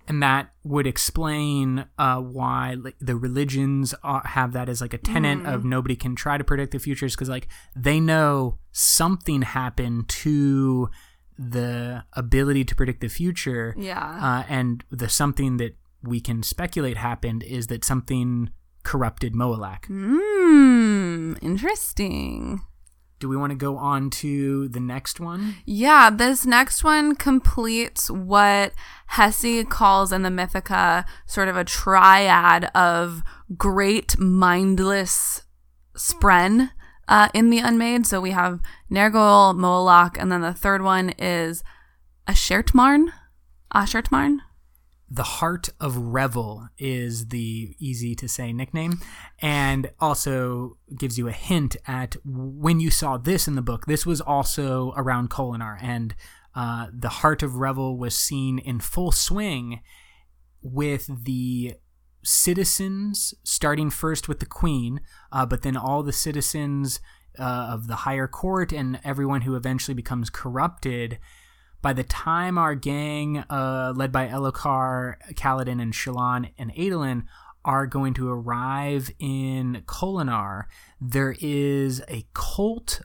and 0.07 0.23
that 0.23 0.51
would 0.65 0.87
explain 0.87 1.87
uh, 1.99 2.21
why 2.21 2.75
like, 2.75 2.97
the 3.01 3.17
religions 3.17 3.95
are, 4.03 4.23
have 4.27 4.53
that 4.53 4.69
as 4.69 4.81
like 4.81 4.93
a 4.93 4.99
tenet 4.99 5.41
mm. 5.41 5.53
of 5.53 5.65
nobody 5.65 5.97
can 5.97 6.15
try 6.15 6.37
to 6.37 6.45
predict 6.45 6.73
the 6.73 6.79
futures 6.79 7.15
because 7.15 7.29
like 7.29 7.49
they 7.75 8.01
know 8.01 8.59
something 8.73 9.43
happened 9.43 10.09
to 10.09 10.91
the 11.39 12.05
ability 12.13 12.65
to 12.65 12.75
predict 12.75 13.01
the 13.01 13.09
future. 13.09 13.75
Yeah. 13.79 14.19
Uh, 14.21 14.45
and 14.49 14.85
the 14.91 15.09
something 15.09 15.57
that 15.57 15.77
we 16.03 16.21
can 16.21 16.43
speculate 16.43 16.97
happened 16.97 17.43
is 17.43 17.69
that 17.69 17.85
something 17.85 18.51
corrupted 18.83 19.33
Moelach 19.33 19.87
mm, 19.87 21.39
interesting 21.43 22.61
do 23.19 23.29
we 23.29 23.37
want 23.37 23.51
to 23.51 23.57
go 23.57 23.77
on 23.77 24.11
to 24.11 24.69
the 24.69 24.81
next 24.81 25.21
one? 25.21 25.57
Yeah, 25.65 26.11
this 26.11 26.45
next 26.45 26.85
one 26.85 27.15
completes 27.15 28.11
what 28.11 28.73
Hessi 29.09 29.65
calls 29.65 30.13
in 30.13 30.23
the 30.23 30.29
Mythica 30.29 31.05
sort 31.27 31.49
of 31.49 31.57
a 31.57 31.65
triad 31.65 32.65
of 32.75 33.23
great 33.57 34.19
mindless 34.19 35.43
spren 35.97 36.71
uh, 37.09 37.29
in 37.33 37.51
the 37.51 37.59
Unmade. 37.59 38.07
So 38.07 38.21
we 38.21 38.33
have 38.33 38.61
Nergaoul, 38.91 39.55
Moelach, 39.55 40.17
and 40.19 40.31
then 40.31 40.41
the 40.41 40.53
third 40.53 40.83
one 40.83 41.11
is 41.19 41.63
Ashertmarn. 42.29 43.09
Ashertmarn? 43.75 44.39
The 45.15 45.23
Heart 45.23 45.69
of 45.79 45.97
Revel 45.97 46.69
is 46.77 47.29
the 47.29 47.77
easy 47.79 48.17
to 48.17 48.29
say 48.29 48.53
nickname, 48.53 49.01
and 49.41 49.91
also 50.01 50.77
gives 50.99 51.17
you 51.17 51.29
a 51.29 51.33
hint 51.33 51.77
at 51.87 52.17
when 52.25 52.81
you 52.81 52.91
saw 52.91 53.17
this 53.17 53.47
in 53.47 53.55
the 53.55 53.63
book. 53.63 53.87
This 53.87 54.05
was 54.05 54.21
also 54.21 54.93
around 54.97 55.31
Kholinar, 55.31 55.79
and 55.81 56.17
uh, 56.57 56.89
the 56.93 57.09
Heart 57.09 57.45
of 57.45 57.57
Revel 57.57 57.97
was 57.97 58.17
seen 58.17 58.59
in 58.59 58.81
full 58.81 59.13
swing 59.13 59.83
with 60.63 61.09
the 61.25 61.75
citizens, 62.25 63.35
starting 63.45 63.91
first 63.91 64.29
with 64.29 64.41
the 64.41 64.47
Queen, 64.47 65.01
uh, 65.31 65.47
but 65.47 65.63
then 65.63 65.77
all 65.77 66.03
the 66.03 66.13
citizens 66.13 66.99
uh, 67.39 67.69
of 67.73 67.87
the 67.87 67.97
higher 67.97 68.27
court 68.27 68.73
and 68.73 68.99
everyone 69.05 69.43
who 69.43 69.55
eventually 69.55 69.95
becomes 69.95 70.29
corrupted 70.29 71.19
by 71.85 71.93
the 71.93 72.03
time 72.03 72.57
our 72.57 72.75
gang, 72.75 73.45
uh, 73.51 73.93
led 73.95 74.11
by 74.11 74.27
Elhokar, 74.27 75.17
Kaladin, 75.35 75.83
and 75.83 75.93
Shallan 75.93 76.51
and 76.57 76.73
Adolin, 76.73 77.25
are 77.63 77.87
going 77.87 78.15
to 78.15 78.31
arrive 78.31 79.11
in 79.19 79.83
Kholinar, 79.87 80.65
there 80.99 81.37
is 81.39 82.03
a 82.09 82.25
cult. 82.33 83.03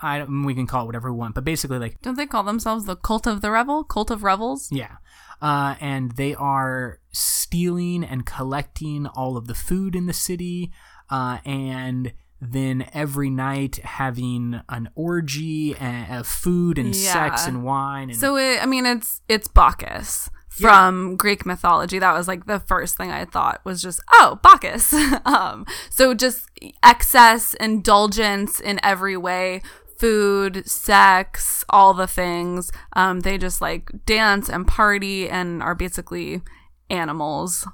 I 0.00 0.22
we 0.22 0.54
can 0.54 0.68
call 0.68 0.84
it 0.84 0.86
whatever 0.86 1.12
we 1.12 1.18
want, 1.18 1.34
but 1.34 1.44
basically, 1.44 1.80
like, 1.80 2.00
don't 2.02 2.16
they 2.16 2.24
call 2.24 2.44
themselves 2.44 2.86
the 2.86 2.94
Cult 2.94 3.26
of 3.26 3.40
the 3.40 3.50
Revel? 3.50 3.82
Cult 3.82 4.12
of 4.12 4.22
Revels? 4.22 4.68
Yeah, 4.70 4.98
uh, 5.42 5.74
and 5.80 6.12
they 6.12 6.34
are 6.36 7.00
stealing 7.10 8.04
and 8.04 8.24
collecting 8.24 9.06
all 9.06 9.36
of 9.36 9.48
the 9.48 9.56
food 9.56 9.96
in 9.96 10.06
the 10.06 10.12
city, 10.12 10.70
uh, 11.10 11.38
and 11.44 12.12
then 12.40 12.88
every 12.94 13.28
night 13.28 13.76
having 13.76 14.60
an 14.68 14.88
orgy 14.94 15.76
of 15.76 16.26
food 16.26 16.78
and 16.78 16.94
yeah. 16.94 17.12
sex 17.12 17.46
and 17.46 17.62
wine. 17.62 18.10
And- 18.10 18.18
so 18.18 18.36
it, 18.36 18.62
I 18.62 18.66
mean, 18.66 18.86
it's 18.86 19.20
it's 19.28 19.48
Bacchus 19.48 20.30
from 20.48 21.10
yeah. 21.10 21.16
Greek 21.16 21.44
mythology. 21.44 21.98
That 21.98 22.14
was 22.14 22.26
like 22.26 22.46
the 22.46 22.60
first 22.60 22.96
thing 22.96 23.10
I 23.10 23.24
thought 23.24 23.60
was 23.64 23.82
just 23.82 24.00
oh 24.12 24.38
Bacchus. 24.42 24.92
um, 25.24 25.66
so 25.90 26.14
just 26.14 26.48
excess 26.82 27.54
indulgence 27.54 28.58
in 28.58 28.80
every 28.82 29.16
way. 29.16 29.62
Food, 29.98 30.66
sex, 30.66 31.62
all 31.68 31.92
the 31.92 32.06
things. 32.06 32.72
Um, 32.94 33.20
they 33.20 33.36
just 33.36 33.60
like 33.60 33.90
dance 34.06 34.48
and 34.48 34.66
party 34.66 35.28
and 35.28 35.62
are 35.62 35.74
basically 35.74 36.40
animals. 36.88 37.68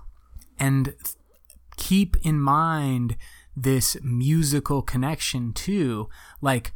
And 0.58 0.94
keep 1.76 2.16
in 2.22 2.40
mind 2.40 3.16
this 3.56 3.96
musical 4.02 4.82
connection 4.82 5.52
too. 5.52 6.08
Like 6.40 6.72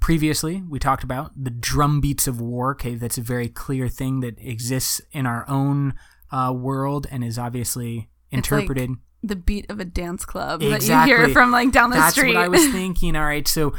previously, 0.00 0.62
we 0.68 0.78
talked 0.78 1.02
about 1.02 1.32
the 1.42 1.50
drum 1.50 2.00
beats 2.00 2.26
of 2.26 2.40
war. 2.40 2.72
Okay, 2.72 2.94
that's 2.94 3.18
a 3.18 3.22
very 3.22 3.48
clear 3.48 3.88
thing 3.88 4.20
that 4.20 4.38
exists 4.38 5.00
in 5.12 5.26
our 5.26 5.48
own 5.48 5.94
uh, 6.30 6.52
world 6.54 7.06
and 7.10 7.24
is 7.24 7.38
obviously 7.38 8.10
interpreted. 8.30 8.90
The 9.22 9.36
beat 9.36 9.66
of 9.70 9.80
a 9.80 9.84
dance 9.84 10.24
club 10.24 10.60
that 10.60 10.66
you 10.66 10.74
Exactly. 10.74 11.16
hear 11.16 11.28
from 11.30 11.50
like 11.50 11.72
down 11.72 11.90
the 11.90 11.96
That's 11.96 12.14
street. 12.14 12.34
That's 12.34 12.36
what 12.36 12.44
I 12.44 12.48
was 12.48 12.66
thinking. 12.72 13.16
All 13.16 13.24
right, 13.24 13.46
so 13.48 13.74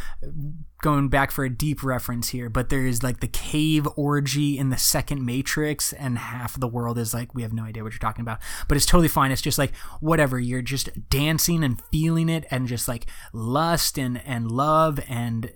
going 0.82 1.10
back 1.10 1.30
for 1.32 1.44
a 1.44 1.50
deep 1.50 1.84
reference 1.84 2.30
here, 2.30 2.50
but 2.50 2.70
there 2.70 2.86
is 2.86 3.04
like 3.04 3.20
the 3.20 3.28
cave 3.28 3.88
orgy 3.96 4.58
in 4.58 4.70
the 4.70 4.78
second 4.78 5.26
Matrix, 5.26 5.92
and 5.94 6.18
half 6.18 6.56
of 6.56 6.62
the 6.62 6.68
world 6.68 6.98
is 6.98 7.14
like, 7.14 7.34
we 7.36 7.42
have 7.42 7.54
no 7.54 7.64
idea 7.64 7.84
what 7.84 7.92
you're 7.94 8.00
talking 8.00 8.22
about. 8.22 8.40
But 8.68 8.78
it's 8.78 8.86
totally 8.86 9.08
fine. 9.10 9.32
It's 9.32 9.42
just 9.42 9.58
like 9.58 9.76
whatever. 10.00 10.40
You're 10.40 10.62
just 10.62 11.10
dancing 11.10 11.64
and 11.64 11.82
feeling 11.92 12.30
it, 12.30 12.46
and 12.52 12.68
just 12.68 12.88
like 12.88 13.06
lust 13.34 13.98
and 13.98 14.22
and 14.26 14.50
love 14.52 15.00
and 15.08 15.52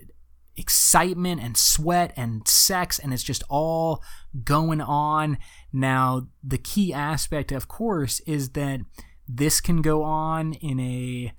excitement 0.55 1.41
and 1.41 1.57
sweat 1.57 2.13
and 2.15 2.47
sex, 2.47 2.99
and 2.99 3.13
it's 3.13 3.23
just 3.23 3.43
all 3.49 4.03
going 4.43 4.81
on. 4.81 5.38
Now, 5.71 6.27
the 6.43 6.57
key 6.57 6.93
aspect, 6.93 7.51
of 7.51 7.67
course, 7.67 8.19
is 8.21 8.49
that 8.49 8.81
this 9.36 9.61
can 9.61 9.81
go 9.81 10.03
on 10.03 10.53
in 10.53 10.79
a 10.79 11.34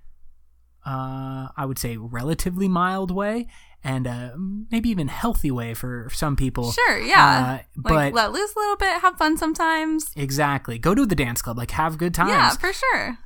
uh, 0.87 1.49
I 1.57 1.65
would 1.65 1.79
say 1.79 1.97
relatively 1.97 2.69
mild 2.69 3.11
way 3.11 3.47
and 3.83 4.07
uh, 4.07 4.31
maybe 4.71 4.89
even 4.91 5.09
healthy 5.09 5.51
way 5.51 5.75
for 5.75 6.09
some 6.13 6.37
people. 6.37 6.73
sure, 6.73 6.99
yeah. 6.99 7.39
Uh, 7.39 7.53
like 7.89 8.13
but 8.13 8.13
let 8.15 8.33
loose 8.33 8.55
a 8.55 8.59
little 8.59 8.77
bit, 8.77 9.01
have 9.01 9.17
fun 9.17 9.37
sometimes. 9.37 10.11
exactly, 10.17 10.79
go 10.79 10.95
to 10.95 11.07
the 11.07 11.15
dance 11.15 11.41
club, 11.43 11.57
like 11.59 11.71
have 11.73 11.97
good 11.99 12.15
times 12.15 12.31
Yeah, 12.31 12.51
for 12.51 12.73
sure. 12.73 13.19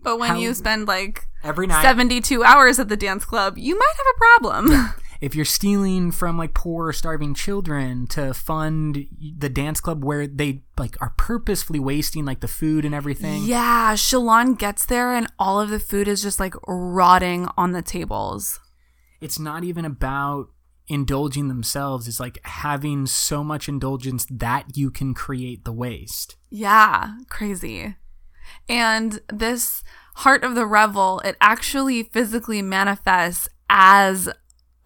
But 0.00 0.18
when 0.18 0.30
How- 0.30 0.38
you 0.38 0.54
spend 0.54 0.86
like 0.88 1.26
every 1.44 1.66
night. 1.66 1.82
72 1.82 2.42
hours 2.44 2.78
at 2.78 2.88
the 2.88 2.96
dance 2.96 3.24
club, 3.24 3.58
you 3.58 3.76
might 3.78 3.94
have 3.96 4.06
a 4.14 4.18
problem. 4.18 4.94
If 5.20 5.34
you're 5.34 5.44
stealing 5.44 6.12
from 6.12 6.38
like 6.38 6.54
poor, 6.54 6.92
starving 6.92 7.34
children 7.34 8.06
to 8.08 8.32
fund 8.32 9.06
the 9.36 9.48
dance 9.48 9.80
club 9.80 10.04
where 10.04 10.26
they 10.26 10.62
like 10.78 10.96
are 11.00 11.14
purposefully 11.16 11.80
wasting 11.80 12.24
like 12.24 12.40
the 12.40 12.48
food 12.48 12.84
and 12.84 12.94
everything, 12.94 13.42
yeah, 13.44 13.94
Shallan 13.94 14.56
gets 14.58 14.86
there 14.86 15.14
and 15.14 15.26
all 15.38 15.60
of 15.60 15.70
the 15.70 15.80
food 15.80 16.06
is 16.08 16.22
just 16.22 16.38
like 16.38 16.54
rotting 16.66 17.48
on 17.56 17.72
the 17.72 17.82
tables. 17.82 18.60
it's 19.20 19.38
not 19.38 19.64
even 19.64 19.84
about 19.84 20.46
indulging 20.86 21.48
themselves. 21.48 22.08
It's 22.08 22.20
like 22.20 22.38
having 22.44 23.06
so 23.06 23.44
much 23.44 23.68
indulgence 23.68 24.26
that 24.30 24.76
you 24.76 24.90
can 24.90 25.14
create 25.14 25.64
the 25.64 25.72
waste. 25.72 26.36
Yeah, 26.50 27.14
crazy. 27.28 27.96
And 28.68 29.20
this 29.28 29.82
heart 30.16 30.44
of 30.44 30.54
the 30.54 30.66
revel, 30.66 31.20
it 31.20 31.36
actually 31.40 32.04
physically 32.04 32.62
manifests 32.62 33.48
as 33.68 34.28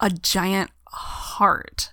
a 0.03 0.09
giant 0.09 0.69
heart. 0.87 1.91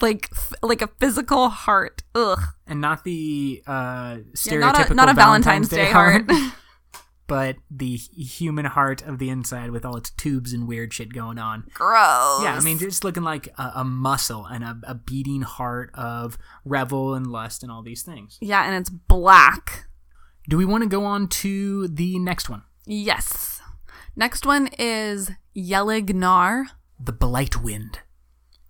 Like 0.00 0.28
f- 0.32 0.52
like 0.62 0.80
a 0.82 0.86
physical 0.86 1.48
heart. 1.48 2.02
Ugh. 2.14 2.38
and 2.66 2.80
not 2.80 3.02
the 3.02 3.62
uh, 3.66 4.18
Yeah, 4.18 4.22
stereotypical 4.34 4.60
not 4.60 4.90
a 4.90 4.94
not 4.94 5.08
a 5.08 5.14
Valentine's 5.14 5.68
Day 5.68 5.90
heart. 5.90 6.30
but 7.26 7.56
the 7.70 7.96
human 7.96 8.64
heart 8.64 9.02
of 9.02 9.18
the 9.18 9.28
inside 9.28 9.70
with 9.70 9.84
all 9.84 9.96
its 9.96 10.10
tubes 10.10 10.52
and 10.52 10.68
weird 10.68 10.94
shit 10.94 11.12
going 11.12 11.38
on. 11.38 11.64
Gross. 11.74 12.42
Yeah, 12.42 12.56
I 12.56 12.60
mean, 12.62 12.78
just 12.78 13.02
looking 13.02 13.24
like 13.24 13.48
a, 13.58 13.72
a 13.76 13.84
muscle 13.84 14.46
and 14.46 14.62
a, 14.62 14.78
a 14.84 14.94
beating 14.94 15.42
heart 15.42 15.90
of 15.94 16.38
revel 16.64 17.14
and 17.14 17.26
lust 17.26 17.62
and 17.64 17.72
all 17.72 17.82
these 17.82 18.02
things. 18.02 18.38
Yeah, 18.40 18.64
and 18.64 18.76
it's 18.76 18.90
black. 18.90 19.88
Do 20.48 20.56
we 20.56 20.64
want 20.64 20.84
to 20.84 20.88
go 20.88 21.04
on 21.04 21.28
to 21.28 21.88
the 21.88 22.18
next 22.18 22.48
one? 22.48 22.62
Yes. 22.86 23.60
Next 24.16 24.46
one 24.46 24.68
is 24.78 25.30
Yelignar. 25.56 26.66
The 26.98 27.12
Blight 27.12 27.62
Wind. 27.62 28.00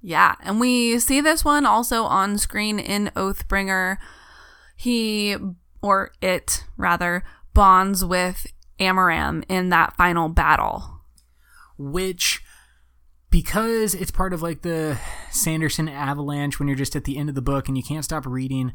Yeah, 0.01 0.37
and 0.43 0.61
we 0.61 0.99
see 1.01 1.20
this 1.20 1.45
one 1.45 1.66
also 1.66 2.05
on 2.05 2.39
screen 2.39 2.79
in 2.79 3.11
Oathbringer. 3.16 3.97
He, 4.76 5.37
or 5.83 6.12
it 6.20 6.64
rather, 6.76 7.24
bonds 7.55 8.05
with 8.05 8.47
Amaram 8.79 9.45
in 9.49 9.70
that 9.70 9.97
final 9.97 10.29
battle. 10.29 11.01
which 11.79 12.43
because 13.31 13.95
it's 13.95 14.11
part 14.11 14.33
of 14.33 14.43
like 14.43 14.62
the 14.62 14.99
Sanderson 15.31 15.89
avalanche 15.89 16.59
when 16.59 16.66
you're 16.66 16.76
just 16.76 16.97
at 16.97 17.05
the 17.05 17.16
end 17.16 17.29
of 17.29 17.35
the 17.35 17.43
book 17.43 17.68
and 17.68 17.76
you 17.76 17.83
can't 17.83 18.05
stop 18.05 18.26
reading, 18.26 18.72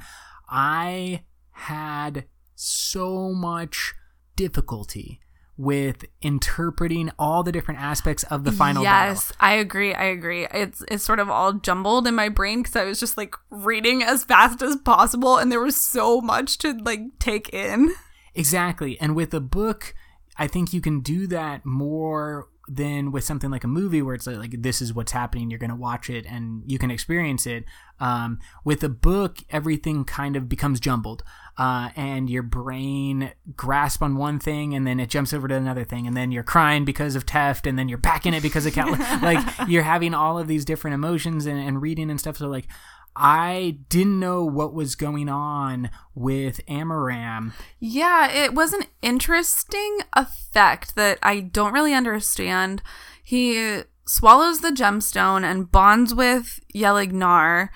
I 0.50 1.24
had 1.52 2.26
so 2.56 3.34
much 3.34 3.94
difficulty 4.36 5.20
with 5.58 6.06
interpreting 6.22 7.12
all 7.20 7.44
the 7.44 7.52
different 7.52 7.80
aspects 7.80 8.24
of 8.24 8.44
the 8.44 8.52
final 8.52 8.84
yes, 8.84 9.28
battle. 9.28 9.38
I 9.40 9.54
agree. 9.54 9.94
I 9.94 10.06
agree. 10.06 10.48
It's 10.52 10.84
it's 10.90 11.04
sort 11.04 11.20
of 11.20 11.30
all 11.30 11.54
jumbled 11.54 12.08
in 12.08 12.16
my 12.16 12.30
brain 12.30 12.64
because 12.64 12.76
I 12.76 12.86
was 12.86 13.00
just 13.00 13.18
like 13.18 13.36
reading 13.50 14.02
as 14.02 14.24
fast 14.24 14.62
as 14.62 14.76
possible, 14.78 15.38
and 15.38 15.52
there 15.52 15.62
was 15.62 15.76
so 15.76 16.22
much 16.22 16.58
to 16.60 16.74
like 16.74 17.02
take 17.20 17.50
in. 17.50 17.94
Exactly. 18.36 19.00
And 19.00 19.16
with 19.16 19.34
a 19.34 19.40
book, 19.40 19.94
I 20.38 20.48
think 20.48 20.74
you 20.74 20.82
can 20.82 21.02
do 21.02 21.28
that 21.28 21.66
more 21.66 22.48
than 22.68 23.12
with 23.12 23.26
something 23.26 23.52
like 23.52 23.66
a 23.66 23.68
movie 23.68 24.02
where 24.02 24.16
it's 24.16 24.26
like, 24.26 24.38
like, 24.38 24.62
this 24.62 24.82
is 24.82 24.94
what's 24.94 25.12
happening 25.12 25.50
you're 25.50 25.60
going 25.60 25.70
to 25.70 25.76
watch 25.76 26.10
it 26.10 26.26
and 26.26 26.64
you 26.66 26.80
can 26.80 26.92
experience 26.92 27.46
it. 27.46 27.66
Um, 28.00 28.40
with 28.64 28.84
a 28.84 28.90
book 28.90 29.40
everything 29.50 30.06
kind 30.06 30.36
of 30.36 30.48
becomes 30.48 30.80
jumbled 30.80 31.24
uh, 31.58 31.90
and 31.96 32.30
your 32.30 32.44
brain 32.44 33.34
grasps 33.56 34.02
on 34.02 34.16
one 34.16 34.40
thing 34.40 34.74
and 34.74 34.88
then 34.88 35.00
it 35.00 35.10
jumps 35.10 35.34
over 35.34 35.48
to 35.48 35.56
another 35.56 35.84
thing 35.84 36.08
and 36.08 36.16
then 36.16 36.32
you're 36.32 36.44
crying 36.44 36.86
because 36.86 37.16
of 37.16 37.24
theft 37.26 37.68
and 37.68 37.78
then 37.78 37.88
you're 37.88 37.98
back 37.98 38.26
in 38.26 38.34
it 38.34 38.42
because 38.42 38.66
of 38.66 38.74
cat 38.74 38.88
like 39.22 39.70
you're 39.70 39.84
having 39.84 40.14
all 40.14 40.40
of 40.40 40.48
these 40.48 40.66
different 40.66 40.96
emotions 40.96 41.46
and, 41.46 41.60
and 41.60 41.82
reading 41.82 42.10
and 42.10 42.20
stuff. 42.20 42.38
So 42.38 42.48
like 42.48 42.68
I 43.16 43.78
didn't 43.90 44.20
know 44.20 44.44
what 44.44 44.74
was 44.74 44.96
going 44.96 45.30
on 45.30 45.90
with 46.16 46.66
Amaram 46.68 47.54
Yeah, 47.80 48.32
it 48.32 48.54
was 48.54 48.74
an 48.74 48.86
interesting 49.02 50.00
effect 50.14 50.96
that 50.96 51.20
I 51.22 51.40
don't 51.40 51.74
really 51.74 51.94
understand. 51.94 52.82
He 53.24 53.82
swallows 54.06 54.62
the 54.62 54.72
gemstone 54.72 55.44
and 55.44 55.72
bonds 55.72 56.14
with 56.14 56.60
Yelignar, 56.76 57.70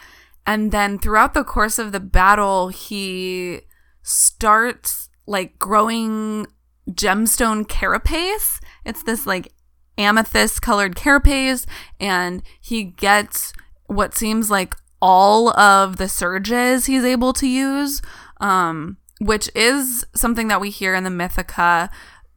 and 0.45 0.71
then 0.71 0.97
throughout 0.97 1.33
the 1.33 1.43
course 1.43 1.77
of 1.77 1.91
the 1.91 1.99
battle, 1.99 2.69
he 2.69 3.61
starts 4.01 5.09
like 5.25 5.59
growing 5.59 6.47
gemstone 6.89 7.67
carapace. 7.67 8.59
It's 8.85 9.03
this 9.03 9.25
like 9.25 9.53
amethyst 9.97 10.61
colored 10.61 10.95
carapace, 10.95 11.65
and 11.99 12.41
he 12.61 12.83
gets 12.83 13.53
what 13.87 14.15
seems 14.15 14.49
like 14.49 14.75
all 15.01 15.49
of 15.57 15.97
the 15.97 16.09
surges 16.09 16.85
he's 16.85 17.03
able 17.03 17.33
to 17.33 17.47
use, 17.47 18.01
um, 18.41 18.97
which 19.19 19.49
is 19.55 20.05
something 20.15 20.47
that 20.47 20.61
we 20.61 20.69
hear 20.69 20.95
in 20.95 21.03
the 21.03 21.09
Mythica 21.09 21.89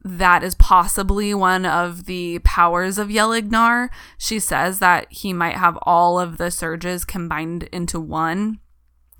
that 0.03 0.43
is 0.43 0.55
possibly 0.55 1.33
one 1.33 1.65
of 1.65 2.05
the 2.05 2.39
powers 2.39 2.97
of 2.97 3.09
Yelignar. 3.09 3.89
She 4.17 4.39
says 4.39 4.79
that 4.79 5.05
he 5.11 5.31
might 5.31 5.57
have 5.57 5.77
all 5.83 6.19
of 6.19 6.37
the 6.37 6.49
surges 6.49 7.05
combined 7.05 7.63
into 7.71 7.99
one. 7.99 8.59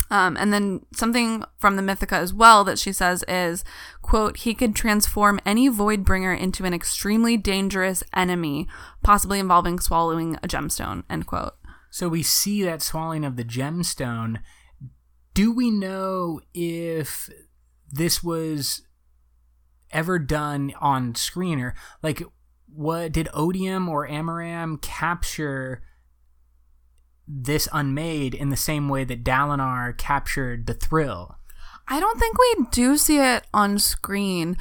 Um, 0.09 0.35
and 0.37 0.51
then 0.51 0.85
something 0.93 1.45
from 1.57 1.77
the 1.77 1.81
Mythica 1.81 2.17
as 2.17 2.33
well 2.33 2.65
that 2.65 2.77
she 2.77 2.91
says 2.91 3.23
is, 3.29 3.63
quote, 4.01 4.37
he 4.37 4.53
could 4.53 4.75
transform 4.75 5.39
any 5.45 5.69
Voidbringer 5.69 6.37
into 6.37 6.65
an 6.65 6.73
extremely 6.73 7.37
dangerous 7.37 8.03
enemy, 8.13 8.67
possibly 9.03 9.39
involving 9.39 9.79
swallowing 9.79 10.35
a 10.43 10.49
gemstone, 10.49 11.03
end 11.09 11.27
quote. 11.27 11.53
So 11.91 12.07
we 12.07 12.23
see 12.23 12.63
that 12.63 12.81
swallowing 12.81 13.25
of 13.25 13.35
the 13.35 13.43
gemstone. 13.43 14.39
Do 15.33 15.53
we 15.53 15.69
know 15.69 16.39
if 16.53 17.29
this 17.89 18.23
was 18.23 18.81
ever 19.91 20.17
done 20.17 20.73
on 20.79 21.15
screen 21.15 21.59
or 21.59 21.75
like 22.01 22.23
what 22.73 23.11
did 23.11 23.27
Odium 23.33 23.89
or 23.89 24.07
Amaram 24.07 24.81
capture 24.81 25.83
this 27.27 27.67
unmade 27.73 28.33
in 28.33 28.49
the 28.49 28.57
same 28.57 28.87
way 28.87 29.03
that 29.03 29.25
Dalinar 29.25 29.97
captured 29.97 30.67
the 30.67 30.73
thrill? 30.73 31.35
I 31.89 31.99
don't 31.99 32.19
think 32.19 32.37
we 32.37 32.65
do 32.71 32.95
see 32.95 33.19
it 33.19 33.43
on 33.53 33.77
screen, 33.79 34.55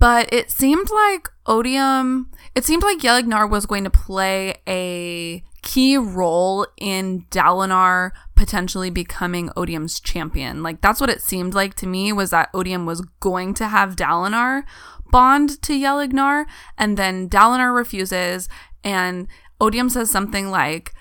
but 0.00 0.32
it 0.32 0.50
seemed 0.50 0.90
like 0.90 1.28
Odium, 1.46 2.32
it 2.56 2.64
seemed 2.64 2.82
like 2.82 2.98
Yelignar 2.98 3.48
was 3.48 3.66
going 3.66 3.84
to 3.84 3.90
play 3.90 4.56
a 4.66 5.44
key 5.62 5.96
role 5.96 6.66
in 6.76 7.24
Dalinar 7.30 8.10
potentially 8.34 8.90
becoming 8.90 9.50
Odium's 9.56 10.00
champion. 10.00 10.62
Like 10.62 10.80
that's 10.80 11.00
what 11.00 11.10
it 11.10 11.22
seemed 11.22 11.54
like 11.54 11.74
to 11.76 11.86
me 11.86 12.12
was 12.12 12.30
that 12.30 12.50
Odium 12.52 12.84
was 12.86 13.00
going 13.20 13.54
to 13.54 13.68
have 13.68 13.96
Dalinar 13.96 14.64
bond 15.10 15.62
to 15.62 15.72
Yelignar 15.72 16.46
and 16.76 16.96
then 16.96 17.28
Dalinar 17.28 17.74
refuses 17.74 18.48
and 18.82 19.28
Odium 19.60 19.88
says 19.88 20.10
something 20.10 20.50
like 20.50 20.92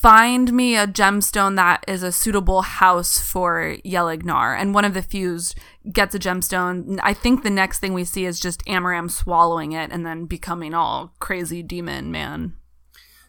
find 0.00 0.52
me 0.52 0.76
a 0.76 0.86
gemstone 0.86 1.56
that 1.56 1.84
is 1.86 2.02
a 2.02 2.10
suitable 2.10 2.62
house 2.62 3.18
for 3.18 3.76
Yelignar. 3.84 4.58
And 4.58 4.74
one 4.74 4.84
of 4.86 4.94
the 4.94 5.02
fused 5.02 5.58
gets 5.92 6.14
a 6.14 6.18
gemstone. 6.18 6.98
I 7.02 7.12
think 7.12 7.42
the 7.42 7.50
next 7.50 7.80
thing 7.80 7.92
we 7.92 8.04
see 8.04 8.24
is 8.24 8.40
just 8.40 8.64
Amaram 8.64 9.10
swallowing 9.10 9.72
it 9.72 9.90
and 9.92 10.04
then 10.04 10.24
becoming 10.24 10.72
all 10.72 11.12
crazy 11.18 11.62
demon 11.62 12.10
man. 12.10 12.54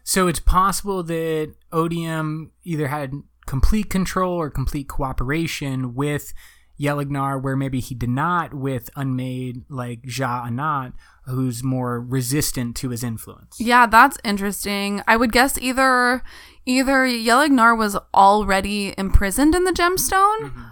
So 0.04 0.26
it's 0.28 0.40
possible 0.40 1.02
that 1.04 1.54
Odium 1.70 2.52
either 2.64 2.88
had 2.88 3.12
complete 3.46 3.90
control 3.90 4.34
or 4.34 4.50
complete 4.50 4.88
cooperation 4.88 5.94
with 5.94 6.32
Yelignar, 6.80 7.40
where 7.40 7.56
maybe 7.56 7.80
he 7.80 7.94
did 7.94 8.08
not 8.08 8.54
with 8.54 8.90
Unmade 8.96 9.64
like 9.68 10.02
Sja-anat, 10.02 10.92
who's 11.26 11.62
more 11.62 12.00
resistant 12.00 12.74
to 12.76 12.88
his 12.88 13.04
influence. 13.04 13.60
Yeah, 13.60 13.86
that's 13.86 14.18
interesting. 14.24 15.02
I 15.06 15.16
would 15.16 15.32
guess 15.32 15.58
either 15.58 16.22
either 16.66 17.04
Yelignar 17.06 17.76
was 17.76 17.96
already 18.14 18.94
imprisoned 18.98 19.54
in 19.54 19.64
the 19.64 19.72
gemstone, 19.72 20.40
mm-hmm. 20.40 20.62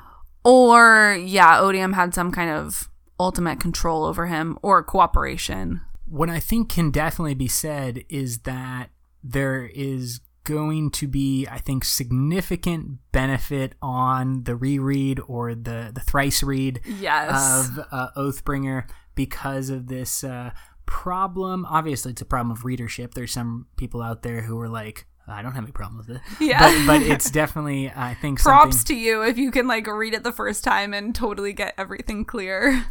or 0.45 1.16
yeah, 1.20 1.61
Odium 1.61 1.93
had 1.93 2.14
some 2.14 2.33
kind 2.33 2.51
of 2.51 2.89
ultimate 3.20 3.61
control 3.61 4.05
over 4.05 4.26
him 4.26 4.59
or 4.62 4.83
cooperation. 4.83 5.83
What 6.07 6.31
I 6.31 6.41
think 6.41 6.70
can 6.70 6.91
definitely 6.91 7.35
be 7.35 7.49
said 7.49 8.05
is 8.09 8.39
that 8.39 8.91
there 9.23 9.64
is 9.75 10.21
going 10.45 10.91
to 10.91 11.07
be, 11.07 11.47
I 11.47 11.59
think, 11.59 11.85
significant 11.85 12.99
benefit 13.12 13.75
on 13.83 14.45
the 14.45 14.57
reread 14.57 15.21
or 15.29 15.55
the 15.55 15.91
the 15.95 16.01
thrice 16.01 16.43
read 16.43 16.81
Yes. 16.99 17.68
of 17.68 17.85
uh, 17.93 18.09
Oathbringer 18.16 18.85
because 19.14 19.71
of 19.71 19.87
this 19.89 20.25
uh, 20.25 20.51
problem. 20.87 21.66
Obviously, 21.66 22.12
it's 22.12 22.23
a 22.23 22.27
problem 22.27 22.51
of 22.51 22.64
readership. 22.64 23.14
There's 23.14 23.33
some 23.33 23.66
people 23.77 24.03
out 24.03 24.23
there 24.23 24.41
who 24.43 24.59
are 24.61 24.68
like, 24.68 25.07
I 25.29 25.43
don't 25.43 25.53
have 25.53 25.64
any 25.64 25.73
problem 25.73 25.99
with 25.99 26.11
it. 26.16 26.23
Yeah. 26.41 26.59
But, 26.59 26.87
but 27.01 27.03
it's 27.07 27.31
definitely, 27.31 27.93
I 27.95 28.14
think, 28.14 28.41
Props 28.41 28.79
something. 28.79 28.97
to 28.97 29.01
you 29.01 29.23
if 29.23 29.39
you 29.39 29.51
can 29.51 29.66
like 29.68 29.87
read 29.87 30.14
it 30.14 30.25
the 30.25 30.33
first 30.33 30.64
time 30.64 30.93
and 30.95 31.14
totally 31.14 31.53
get 31.53 31.75
everything 31.79 32.25
clear. 32.25 32.85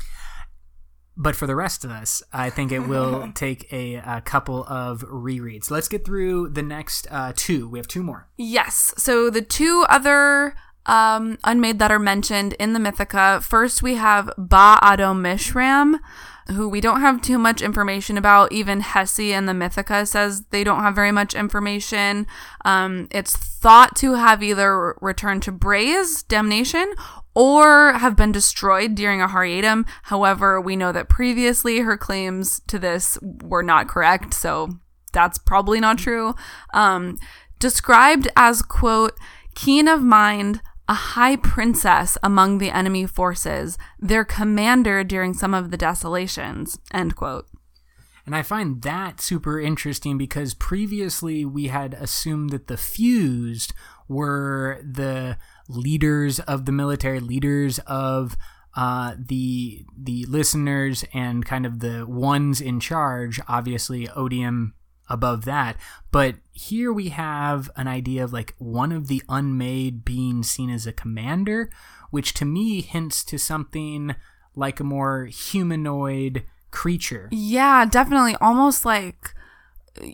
But 1.22 1.36
for 1.36 1.46
the 1.46 1.56
rest 1.56 1.84
of 1.84 1.92
us, 1.92 2.24
I 2.32 2.50
think 2.50 2.72
it 2.72 2.88
will 2.88 3.30
take 3.36 3.72
a, 3.74 3.96
a 3.96 4.22
couple 4.22 4.64
of 4.64 5.02
rereads. 5.02 5.70
Let's 5.70 5.90
get 5.90 6.06
through 6.06 6.50
the 6.50 6.64
next 6.64 7.08
uh, 7.12 7.34
two. 7.36 7.68
We 7.68 7.78
have 7.78 7.90
two 7.90 8.04
more. 8.04 8.30
Yes. 8.38 8.94
So 8.98 9.30
the 9.30 9.42
two 9.42 9.86
other 9.90 10.56
um, 10.86 11.38
unmade 11.44 11.80
that 11.80 11.92
are 11.92 12.00
mentioned 12.00 12.54
in 12.54 12.74
the 12.74 12.80
Mythica. 12.80 13.44
First, 13.44 13.84
we 13.84 13.96
have 13.96 14.32
Ba-Ado-Mishram, 14.38 16.00
who 16.48 16.68
we 16.68 16.82
don't 16.82 17.02
have 17.02 17.22
too 17.22 17.38
much 17.38 17.62
information 17.62 18.18
about. 18.18 18.52
Even 18.52 18.82
Hessi 18.82 19.32
in 19.32 19.46
the 19.46 19.54
Mythica 19.54 20.08
says 20.08 20.46
they 20.50 20.64
don't 20.64 20.82
have 20.82 20.96
very 20.96 21.12
much 21.12 21.36
information. 21.36 22.26
Um, 22.66 23.08
it's 23.12 23.36
thought 23.36 23.96
to 23.98 24.16
have 24.16 24.42
either 24.42 24.96
returned 25.00 25.44
to 25.44 25.52
Braize, 25.52 26.24
Damnation, 26.24 26.92
or 27.36 27.94
have 27.94 28.16
been 28.16 28.32
destroyed 28.32 28.96
during 28.96 29.22
a 29.22 29.28
Aharietiam. 29.28 29.88
However, 30.04 30.60
we 30.60 30.76
know 30.76 30.92
that 30.92 31.10
previously 31.10 31.80
her 31.80 31.98
claims 31.98 32.62
to 32.68 32.80
this 32.80 33.18
were 33.22 33.64
not 33.64 33.88
correct, 33.88 34.34
so 34.34 34.70
that's 35.14 35.38
probably 35.38 35.80
not 35.80 35.98
true. 35.98 36.36
Um, 36.74 37.18
described 37.60 38.28
as, 38.36 38.62
quote, 38.62 39.14
keen 39.56 39.88
of 39.88 40.02
mind, 40.02 40.62
a 40.88 40.94
high 40.94 41.36
princess 41.36 42.18
among 42.24 42.58
the 42.58 42.72
enemy 42.72 43.06
forces, 43.06 43.78
their 44.00 44.26
commander 44.26 45.04
during 45.04 45.34
some 45.34 45.54
of 45.54 45.70
the 45.70 45.78
desolations, 45.78 46.80
end 46.94 47.16
quote. 47.16 47.46
And 48.26 48.36
I 48.36 48.44
find 48.44 48.82
that 48.84 49.22
super 49.22 49.60
interesting 49.60 50.18
because 50.18 50.54
previously 50.54 51.46
we 51.46 51.68
had 51.68 51.94
assumed 51.96 52.52
that 52.52 52.68
the 52.68 52.78
fused 52.78 53.74
were 54.08 54.82
the 54.84 55.38
leaders 55.70 56.40
of 56.42 56.66
the 56.66 56.74
military, 56.74 57.22
leaders 57.22 57.80
of 57.88 58.36
uh, 58.76 59.16
the 59.18 59.86
the 59.98 60.26
listeners, 60.26 61.06
and 61.14 61.46
kind 61.46 61.66
of 61.66 61.80
the 61.80 62.06
ones 62.06 62.60
in 62.60 62.80
charge. 62.80 63.40
Obviously, 63.48 64.10
Odium 64.10 64.74
above 65.10 65.46
that. 65.46 65.76
But 66.12 66.36
here 66.52 66.94
we 66.94 67.10
have 67.10 67.70
an 67.76 67.88
idea 67.88 68.24
of 68.24 68.34
like 68.34 68.54
one 68.58 68.92
of 68.92 69.08
the 69.08 69.24
unmade 69.28 70.06
being 70.06 70.44
seen 70.44 70.70
as 70.70 70.86
a 70.86 70.94
commander, 70.94 71.70
which 72.12 72.34
to 72.36 72.46
me 72.46 72.82
hints 72.82 73.24
to 73.26 73.38
something 73.40 74.16
like 74.56 74.80
a 74.80 74.84
more 74.84 75.26
humanoid 75.26 76.44
creature. 76.72 77.28
Yeah, 77.32 77.86
definitely. 77.86 78.36
Almost 78.40 78.86
like 78.86 79.34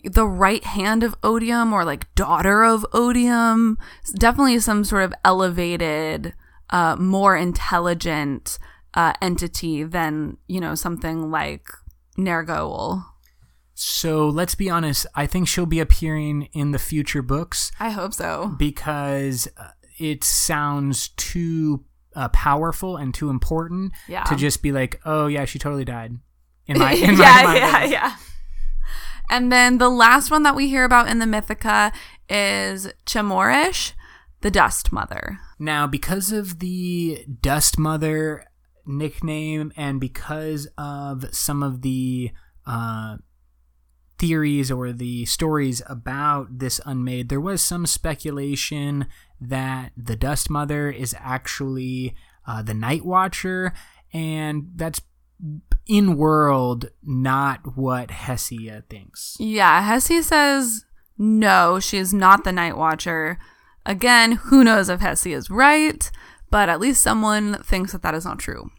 the 0.04 0.26
right 0.26 0.64
hand 0.64 1.02
of 1.02 1.14
Odium 1.22 1.72
or 1.72 1.84
like 1.84 2.12
daughter 2.14 2.62
of 2.64 2.84
Odium. 2.92 3.78
Definitely 4.18 4.58
some 4.60 4.84
sort 4.84 5.04
of 5.04 5.14
elevated, 5.24 6.34
uh, 6.70 6.96
more 6.96 7.36
intelligent 7.36 8.58
uh, 8.94 9.12
entity 9.22 9.82
than, 9.82 10.36
you 10.48 10.60
know, 10.60 10.74
something 10.74 11.30
like 11.30 11.66
Nergaoul. 12.18 13.04
So 13.74 14.28
let's 14.28 14.54
be 14.54 14.70
honest, 14.70 15.06
I 15.14 15.26
think 15.26 15.48
she'll 15.48 15.66
be 15.66 15.80
appearing 15.80 16.48
in 16.54 16.70
the 16.72 16.78
future 16.78 17.20
books 17.22 17.70
I 17.78 17.90
hope 17.90 18.14
so. 18.14 18.54
because 18.58 19.48
uh, 19.58 19.68
it 19.98 20.24
sounds 20.24 21.08
too 21.10 21.84
uh, 22.14 22.28
powerful 22.30 22.96
and 22.96 23.12
too 23.12 23.28
important 23.28 23.92
Yeah. 24.08 24.24
to 24.24 24.34
just 24.36 24.62
be 24.62 24.72
like, 24.72 24.98
oh 25.04 25.26
yeah, 25.26 25.44
she 25.44 25.58
totally 25.58 25.84
died. 25.84 26.16
In 26.66 26.78
my, 26.80 26.92
in 26.92 27.18
my 27.18 27.22
yeah, 27.24 27.42
mind. 27.44 27.58
yeah, 27.58 27.84
yeah. 27.84 28.16
And 29.30 29.50
then 29.50 29.78
the 29.78 29.88
last 29.88 30.30
one 30.30 30.42
that 30.44 30.54
we 30.54 30.68
hear 30.68 30.84
about 30.84 31.08
in 31.08 31.18
the 31.18 31.26
Mythica 31.26 31.92
is 32.28 32.88
Chemoarish, 33.04 33.92
the 34.40 34.50
Dust 34.50 34.92
Mother. 34.92 35.38
Now, 35.58 35.86
because 35.86 36.32
of 36.32 36.58
the 36.58 37.24
Dust 37.40 37.78
Mother 37.78 38.44
nickname 38.86 39.72
and 39.76 40.00
because 40.00 40.68
of 40.78 41.34
some 41.34 41.62
of 41.62 41.82
the 41.82 42.30
uh, 42.66 43.16
theories 44.18 44.70
or 44.70 44.92
the 44.92 45.24
stories 45.24 45.82
about 45.88 46.58
this 46.58 46.80
unmade, 46.84 47.28
there 47.28 47.40
was 47.40 47.62
some 47.62 47.86
speculation 47.86 49.06
that 49.40 49.92
the 49.96 50.16
Dust 50.16 50.48
Mother 50.48 50.90
is 50.90 51.14
actually 51.18 52.14
uh, 52.46 52.62
the 52.62 52.74
Night 52.74 53.04
Watcher, 53.04 53.72
and 54.12 54.68
that's 54.76 55.00
in 55.86 56.16
world 56.16 56.90
not 57.02 57.76
what 57.76 58.10
Hessi 58.10 58.70
thinks. 58.88 59.36
Yeah, 59.38 59.82
Hessi 59.82 60.22
says 60.22 60.84
no, 61.18 61.80
she 61.80 61.98
is 61.98 62.12
not 62.12 62.44
the 62.44 62.52
Night 62.52 62.76
Watcher. 62.76 63.38
Again, 63.84 64.32
who 64.32 64.64
knows 64.64 64.88
if 64.88 65.00
Hessi 65.00 65.32
is 65.32 65.50
right, 65.50 66.10
but 66.50 66.68
at 66.68 66.80
least 66.80 67.02
someone 67.02 67.62
thinks 67.62 67.92
that 67.92 68.02
that 68.02 68.14
is 68.14 68.24
not 68.24 68.38
true. 68.38 68.70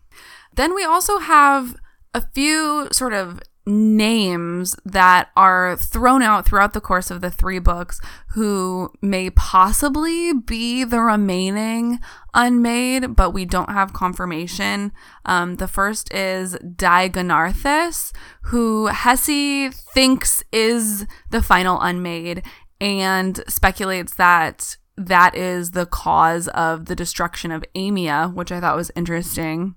Then 0.56 0.76
we 0.76 0.84
also 0.84 1.20
have 1.20 1.76
a 2.14 2.22
few 2.34 2.90
sort 2.92 3.14
of 3.14 3.40
names 3.68 4.76
that 4.86 5.30
are 5.36 5.76
thrown 5.76 6.22
out 6.22 6.46
throughout 6.46 6.74
the 6.74 6.82
course 6.82 7.12
of 7.12 7.20
the 7.22 7.30
three 7.30 7.60
books 7.60 8.00
who 8.30 8.90
may 9.02 9.30
possibly 9.32 10.34
be 10.34 10.84
the 10.86 11.02
remaining 11.02 12.00
unmade, 12.34 13.16
but 13.16 13.32
we 13.32 13.44
don't 13.44 13.70
have 13.70 13.92
confirmation. 13.92 14.94
Um, 15.26 15.56
the 15.56 15.68
first 15.68 16.14
is 16.14 16.58
Dai-Gonarthis, 16.76 18.14
who 18.44 18.88
Hessi 18.88 19.70
thinks 19.94 20.44
is 20.52 21.06
the 21.30 21.42
final 21.42 21.80
unmade 21.82 22.44
and 22.80 23.44
speculates 23.48 24.14
that 24.16 24.78
that 24.96 25.36
is 25.36 25.72
the 25.72 25.86
cause 25.86 26.48
of 26.50 26.86
the 26.86 26.96
destruction 26.96 27.52
of 27.52 27.66
Aimia, 27.76 28.34
which 28.34 28.52
I 28.52 28.60
thought 28.60 28.76
was 28.76 28.92
interesting. 28.96 29.76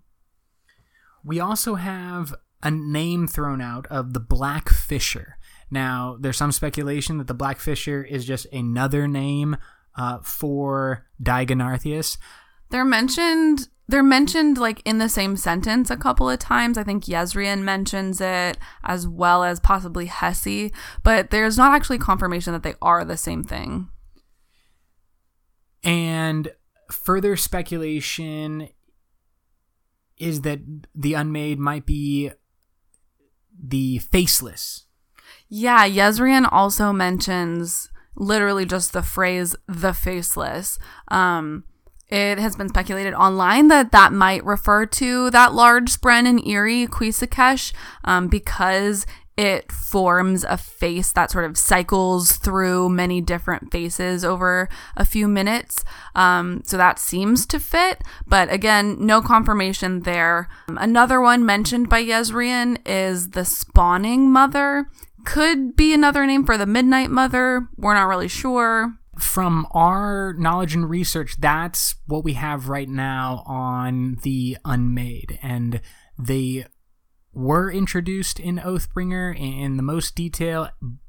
We 1.25 1.41
also 1.41 1.75
have 1.75 2.35
a 2.63 2.71
name 2.71 3.27
thrown 3.27 3.61
out 3.61 3.87
of 3.89 4.13
the 4.13 4.21
Black 4.21 4.69
Fisher. 4.69 5.37
Now, 5.71 6.17
there's 6.19 6.37
some 6.37 6.53
speculation 6.53 7.19
that 7.19 7.27
the 7.27 7.35
Black 7.35 7.61
Fisher 7.61 8.03
is 8.03 8.25
just 8.25 8.47
another 8.53 9.07
name 9.07 9.57
uh, 9.97 10.19
for 10.23 11.07
Dai-Gonarthis. 11.23 12.19
They're 12.71 12.85
mentioned 12.85 13.69
they're 13.89 14.03
mentioned 14.05 14.57
like 14.57 14.81
in 14.85 14.99
the 14.99 15.09
same 15.09 15.37
sentence 15.37 15.91
a 15.91 15.97
couple 15.97 16.31
of 16.31 16.39
times. 16.39 16.79
I 16.79 16.85
think 16.85 17.05
Yezrian 17.05 17.63
mentions 17.63 18.21
it 18.21 18.57
as 18.85 19.09
well 19.09 19.43
as 19.43 19.59
possibly 19.59 20.07
Hessi, 20.07 20.73
but 21.03 21.31
there's 21.31 21.57
not 21.57 21.73
actually 21.73 21.99
confirmation 21.99 22.53
that 22.53 22.63
they 22.63 22.75
are 22.81 23.05
the 23.05 23.17
same 23.17 23.43
thing. 23.43 23.89
And 25.83 26.53
further 26.91 27.37
speculation 27.37 28.69
is 30.17 30.43
that 30.43 30.61
the 30.95 31.15
Unmade 31.15 31.59
might 31.59 31.87
be 31.87 32.31
the 33.63 33.99
Faceless. 33.99 34.87
Yeah, 35.49 35.89
Yezrian 35.89 36.49
also 36.51 36.93
mentions 36.93 37.89
literally 38.17 38.65
just 38.65 38.93
the 38.93 39.03
phrase 39.03 39.57
the 39.67 39.93
faceless. 39.93 40.79
Um, 41.09 41.65
it 42.09 42.39
has 42.39 42.57
been 42.57 42.69
speculated 42.69 43.15
online 43.15 43.69
that 43.69 43.93
that 43.93 44.13
might 44.13 44.45
refer 44.45 44.87
to 44.87 45.31
that 45.31 45.55
large 45.55 45.97
spren 45.97 46.27
in 46.27 46.45
Erie, 46.47 46.87
Quisakesh, 46.87 47.73
um, 48.05 48.29
because 48.29 49.07
it 49.37 49.73
forms 49.73 50.45
a 50.45 50.59
face 50.59 51.13
that 51.13 51.31
sort 51.31 51.45
of 51.47 51.57
cycles 51.57 52.33
through 52.33 52.91
many 52.91 53.21
different 53.23 53.73
faces 53.73 54.25
over 54.25 54.69
a 54.97 55.05
few 55.05 55.27
minutes. 55.29 55.83
Um, 56.15 56.63
so 56.65 56.77
that 56.77 56.99
seems 56.99 57.47
to 57.47 57.59
fit, 57.59 58.03
but 58.27 58.53
again, 58.53 58.97
no 58.99 59.23
confirmation 59.23 60.01
there. 60.01 60.49
Um, 60.69 60.77
another 60.79 61.21
one 61.21 61.47
mentioned 61.47 61.89
by 61.89 62.05
Yezrian 62.05 62.79
is 62.85 63.31
the 63.31 63.45
spawning 63.45 64.31
mother. 64.31 64.89
Could 65.25 65.75
be 65.75 65.95
another 65.95 66.27
name 66.27 66.45
for 66.45 66.57
the 66.59 66.67
Midnight 66.67 67.11
Mother. 67.11 67.69
We're 67.77 67.95
not 67.95 68.09
really 68.09 68.29
sure. 68.29 68.95
from 69.19 69.67
our 69.73 70.35
knowledge 70.39 70.75
and 70.75 70.89
research, 70.89 71.37
that's 71.39 71.95
what 72.07 72.25
we 72.25 72.35
have 72.35 72.69
right 72.69 72.89
now 72.89 73.43
on 73.47 74.19
the 74.23 74.57
Unmade. 74.65 75.39
And 75.43 75.81
they 76.19 76.67
were 77.33 77.71
introduced 77.71 78.41
in 78.41 78.57
Oathbringer 78.57 79.39
in 79.39 79.77
the 79.77 79.83
most 79.83 80.15
detail, 80.15 80.69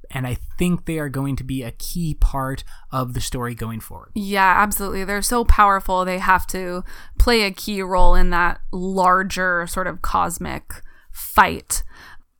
and 0.09 0.28
I 0.28 0.38
think 0.57 0.86
they 0.86 0.99
are 0.99 1.09
going 1.09 1.36
to 1.38 1.43
be 1.43 1.63
a 1.63 1.72
key 1.72 2.13
part 2.13 2.63
of 2.91 3.13
the 3.13 3.22
story 3.22 3.55
going 3.55 3.80
forward. 3.80 4.11
Yeah, 4.13 4.53
absolutely. 4.57 5.03
They're 5.03 5.22
so 5.22 5.45
powerful. 5.45 6.05
They 6.05 6.19
have 6.19 6.45
to 6.47 6.84
play 7.17 7.43
a 7.43 7.51
key 7.51 7.82
role 7.82 8.15
in 8.15 8.30
that 8.32 8.61
larger 8.72 9.65
sort 9.67 9.88
of 9.88 10.01
cosmic 10.01 10.82
fight. 11.11 11.84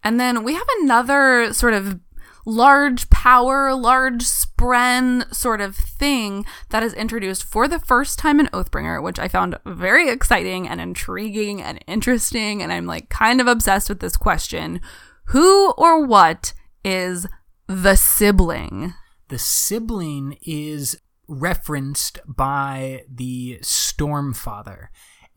And 0.04 0.20
then 0.20 0.44
we 0.44 0.54
have 0.54 0.68
another 0.82 1.54
sort 1.54 1.74
of 1.74 2.00
large 2.46 3.10
power, 3.10 3.74
large 3.74 4.24
spren 4.62 5.34
sort 5.34 5.62
of 5.62 5.76
thing 5.76 6.46
that 6.70 6.84
is 6.84 6.94
introduced 6.94 7.44
for 7.44 7.68
the 7.68 7.80
first 7.80 8.20
time 8.20 8.40
in 8.40 8.48
Oathbringer, 8.48 9.02
which 9.02 9.20
I 9.20 9.28
found 9.28 9.58
very 9.66 10.10
exciting 10.10 10.68
and 10.68 10.80
intriguing 10.80 11.62
and 11.62 11.84
interesting. 11.88 12.62
And 12.62 12.72
I'm 12.72 12.86
like 12.86 13.10
kind 13.10 13.42
of 13.42 13.48
obsessed 13.48 13.90
with 13.90 14.00
this 14.00 14.18
question 14.18 14.82
Who 15.26 15.72
or 15.72 16.06
what 16.06 16.54
is 16.84 17.28
the 17.68 17.96
sibling? 17.96 18.94
The 19.30 19.40
sibling 19.40 20.38
is 20.42 21.00
referenced 21.28 22.20
by 22.28 23.04
the 23.10 23.60
Stormfather. 23.62 24.88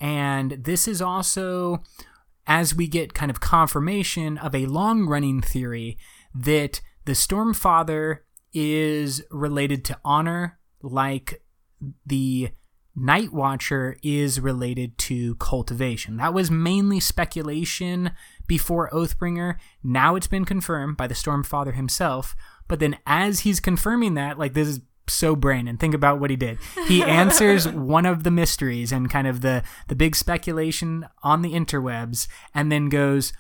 And 0.01 0.53
this 0.53 0.89
is 0.89 1.01
also 1.01 1.83
as 2.47 2.75
we 2.75 2.89
get 2.89 3.15
kind 3.15 3.31
of 3.31 3.41
confirmation 3.41 4.37
of 4.37 4.55
a 4.55 4.67
long 4.67 5.07
running 5.07 5.41
theory 5.41 5.97
that 6.35 6.83
the 7.07 7.13
Stormfather 7.13 8.19
is 8.55 9.23
related 9.31 9.85
to 9.87 9.99
honor, 10.05 10.59
like 10.83 11.43
the 12.07 12.51
Night 12.97 13.33
Watcher 13.33 13.97
is 14.03 14.41
related 14.41 14.97
to 14.99 15.35
cultivation. 15.37 16.17
That 16.17 16.33
was 16.33 16.51
mainly 16.51 17.01
speculation 17.01 18.13
before 18.47 18.89
Oathbringer. 18.91 19.57
Now 19.83 20.15
it's 20.15 20.29
been 20.29 20.45
confirmed 20.45 20.97
by 20.97 21.09
the 21.09 21.15
Stormfather 21.15 21.75
himself. 21.75 22.37
But 22.69 22.79
then, 22.79 22.97
as 23.07 23.41
he's 23.41 23.59
confirming 23.61 24.15
that, 24.15 24.39
like 24.39 24.55
this 24.55 24.69
is 24.69 24.81
so 25.09 25.37
Brandon. 25.37 25.77
Think 25.77 25.95
about 25.95 26.21
what 26.21 26.31
he 26.31 26.37
did. 26.37 26.59
He 26.87 27.03
answers 27.05 27.69
one 27.69 28.07
of 28.07 28.23
the 28.23 28.31
mysteries 28.31 28.93
and 28.93 29.11
kind 29.11 29.27
of 29.27 29.41
the 29.41 29.63
the 29.89 29.97
big 29.97 30.15
speculation 30.17 31.07
on 31.23 31.43
the 31.43 31.53
interwebs, 31.53 32.29
and 32.55 32.71
then 32.71 32.89
goes. 32.89 33.33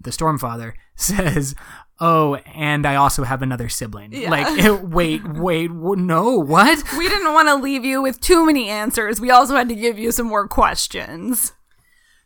The 0.00 0.10
Stormfather 0.10 0.72
says, 0.96 1.54
"Oh, 2.02 2.34
and 2.54 2.84
I 2.84 2.96
also 2.96 3.22
have 3.24 3.40
another 3.42 3.68
sibling." 3.68 4.12
Yeah. 4.12 4.28
Like, 4.30 4.82
wait, 4.82 5.22
wait, 5.26 5.68
w- 5.68 5.96
no, 6.02 6.36
what? 6.38 6.82
We 6.98 7.08
didn't 7.08 7.32
want 7.32 7.48
to 7.48 7.54
leave 7.54 7.84
you 7.84 8.02
with 8.02 8.20
too 8.20 8.44
many 8.44 8.68
answers. 8.68 9.20
We 9.20 9.30
also 9.30 9.54
had 9.54 9.68
to 9.68 9.74
give 9.74 9.98
you 9.98 10.10
some 10.12 10.26
more 10.26 10.48
questions. 10.48 11.52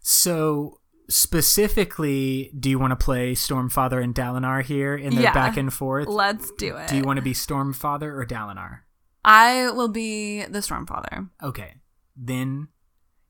So 0.00 0.80
specifically, 1.08 2.50
do 2.58 2.70
you 2.70 2.78
want 2.78 2.90
to 2.98 3.04
play 3.04 3.34
Stormfather 3.34 4.02
and 4.02 4.14
Dalinar 4.14 4.62
here 4.62 4.96
in 4.96 5.14
their 5.14 5.24
Yeah. 5.24 5.32
back 5.34 5.56
and 5.56 5.72
forth? 5.72 6.08
Let's 6.08 6.50
do 6.52 6.76
it. 6.76 6.88
Do 6.88 6.96
you 6.96 7.04
want 7.04 7.18
to 7.18 7.22
be 7.22 7.32
Stormfather 7.34 8.12
or 8.16 8.24
Dalinar? 8.26 8.80
I 9.24 9.70
will 9.70 9.88
be 9.88 10.44
the 10.44 10.60
Stormfather. 10.60 11.28
Okay, 11.42 11.74
then 12.16 12.68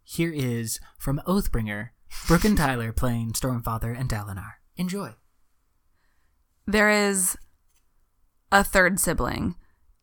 here 0.05 0.33
is 0.33 0.79
from 0.99 1.21
Oathbringer, 1.27 1.91
Brooke 2.29 2.45
and 2.45 2.57
Tyler 2.57 2.93
playing 2.93 3.33
Stormfather 3.33 3.99
and 3.99 4.09
Dalinar. 4.09 4.53
Enjoy. 4.77 5.15
There 6.67 6.91
is 6.91 7.39
a 8.51 8.65
third 8.65 8.99
sibling. 8.99 9.55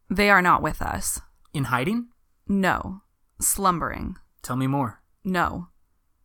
They 0.10 0.30
are 0.30 0.42
not 0.42 0.62
with 0.62 0.82
us. 0.82 1.20
In 1.54 1.66
hiding? 1.66 2.08
No. 2.48 3.02
Slumbering. 3.42 4.16
Tell 4.42 4.56
me 4.56 4.68
more. 4.68 5.02
No. 5.26 5.68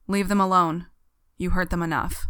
Leave 0.07 0.29
them 0.29 0.41
alone. 0.41 0.87
You 1.39 1.51
hurt 1.51 1.71
them 1.71 1.83
enough. 1.83 2.27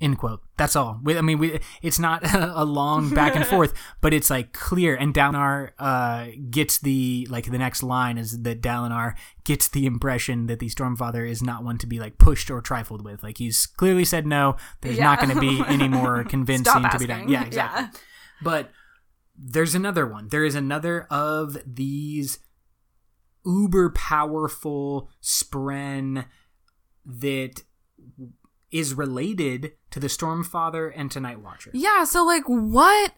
End 0.00 0.16
quote. 0.16 0.40
That's 0.56 0.76
all. 0.76 0.98
We, 1.02 1.18
I 1.18 1.20
mean, 1.20 1.38
we, 1.38 1.60
it's 1.82 1.98
not 1.98 2.22
a 2.34 2.64
long 2.64 3.10
back 3.10 3.36
and 3.36 3.46
forth, 3.54 3.74
but 4.00 4.14
it's 4.14 4.30
like 4.30 4.52
clear. 4.54 4.96
And 4.96 5.12
Dalinar 5.12 5.72
uh, 5.78 6.28
gets 6.50 6.78
the 6.78 7.26
like 7.30 7.50
the 7.50 7.58
next 7.58 7.82
line 7.82 8.16
is 8.16 8.42
that 8.42 8.62
Dalinar 8.62 9.14
gets 9.44 9.68
the 9.68 9.84
impression 9.84 10.46
that 10.46 10.58
the 10.58 10.70
Stormfather 10.70 11.28
is 11.28 11.42
not 11.42 11.64
one 11.64 11.76
to 11.78 11.86
be 11.86 11.98
like 11.98 12.16
pushed 12.16 12.50
or 12.50 12.62
trifled 12.62 13.04
with. 13.04 13.22
Like 13.22 13.36
he's 13.36 13.66
clearly 13.66 14.06
said 14.06 14.26
no. 14.26 14.56
There's 14.80 14.98
not 14.98 15.20
going 15.20 15.34
to 15.34 15.40
be 15.40 15.62
any 15.66 15.88
more 15.88 16.24
convincing 16.28 16.82
to 16.82 16.98
be 16.98 17.06
done. 17.06 17.28
Yeah, 17.28 17.44
exactly. 17.44 17.82
Yeah. 17.82 18.00
But 18.42 18.70
there's 19.36 19.74
another 19.74 20.06
one. 20.06 20.28
There 20.28 20.44
is 20.44 20.54
another 20.54 21.06
of 21.10 21.58
these 21.66 22.38
uber 23.44 23.90
powerful 23.90 25.10
spren 25.22 26.24
that 27.04 27.62
is 28.72 28.94
related 28.94 29.72
to 29.90 30.00
the 30.00 30.06
Stormfather 30.06 30.92
and 30.94 31.10
to 31.10 31.20
Night 31.20 31.40
Watcher. 31.40 31.70
Yeah, 31.72 32.04
so 32.04 32.24
like 32.24 32.44
what 32.46 33.12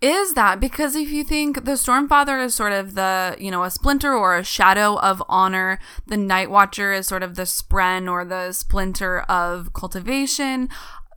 is 0.00 0.34
that? 0.34 0.60
Because 0.60 0.94
if 0.94 1.10
you 1.10 1.24
think 1.24 1.64
the 1.64 1.72
Stormfather 1.72 2.44
is 2.44 2.54
sort 2.54 2.72
of 2.72 2.94
the, 2.94 3.36
you 3.38 3.50
know, 3.50 3.64
a 3.64 3.70
splinter 3.70 4.14
or 4.14 4.36
a 4.36 4.44
shadow 4.44 4.98
of 5.00 5.22
honor, 5.28 5.78
the 6.06 6.16
Night 6.16 6.50
Watcher 6.50 6.92
is 6.92 7.06
sort 7.06 7.22
of 7.22 7.34
the 7.34 7.42
spren 7.42 8.10
or 8.10 8.24
the 8.24 8.52
splinter 8.52 9.20
of 9.22 9.72
cultivation, 9.72 10.68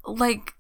like 0.06 0.56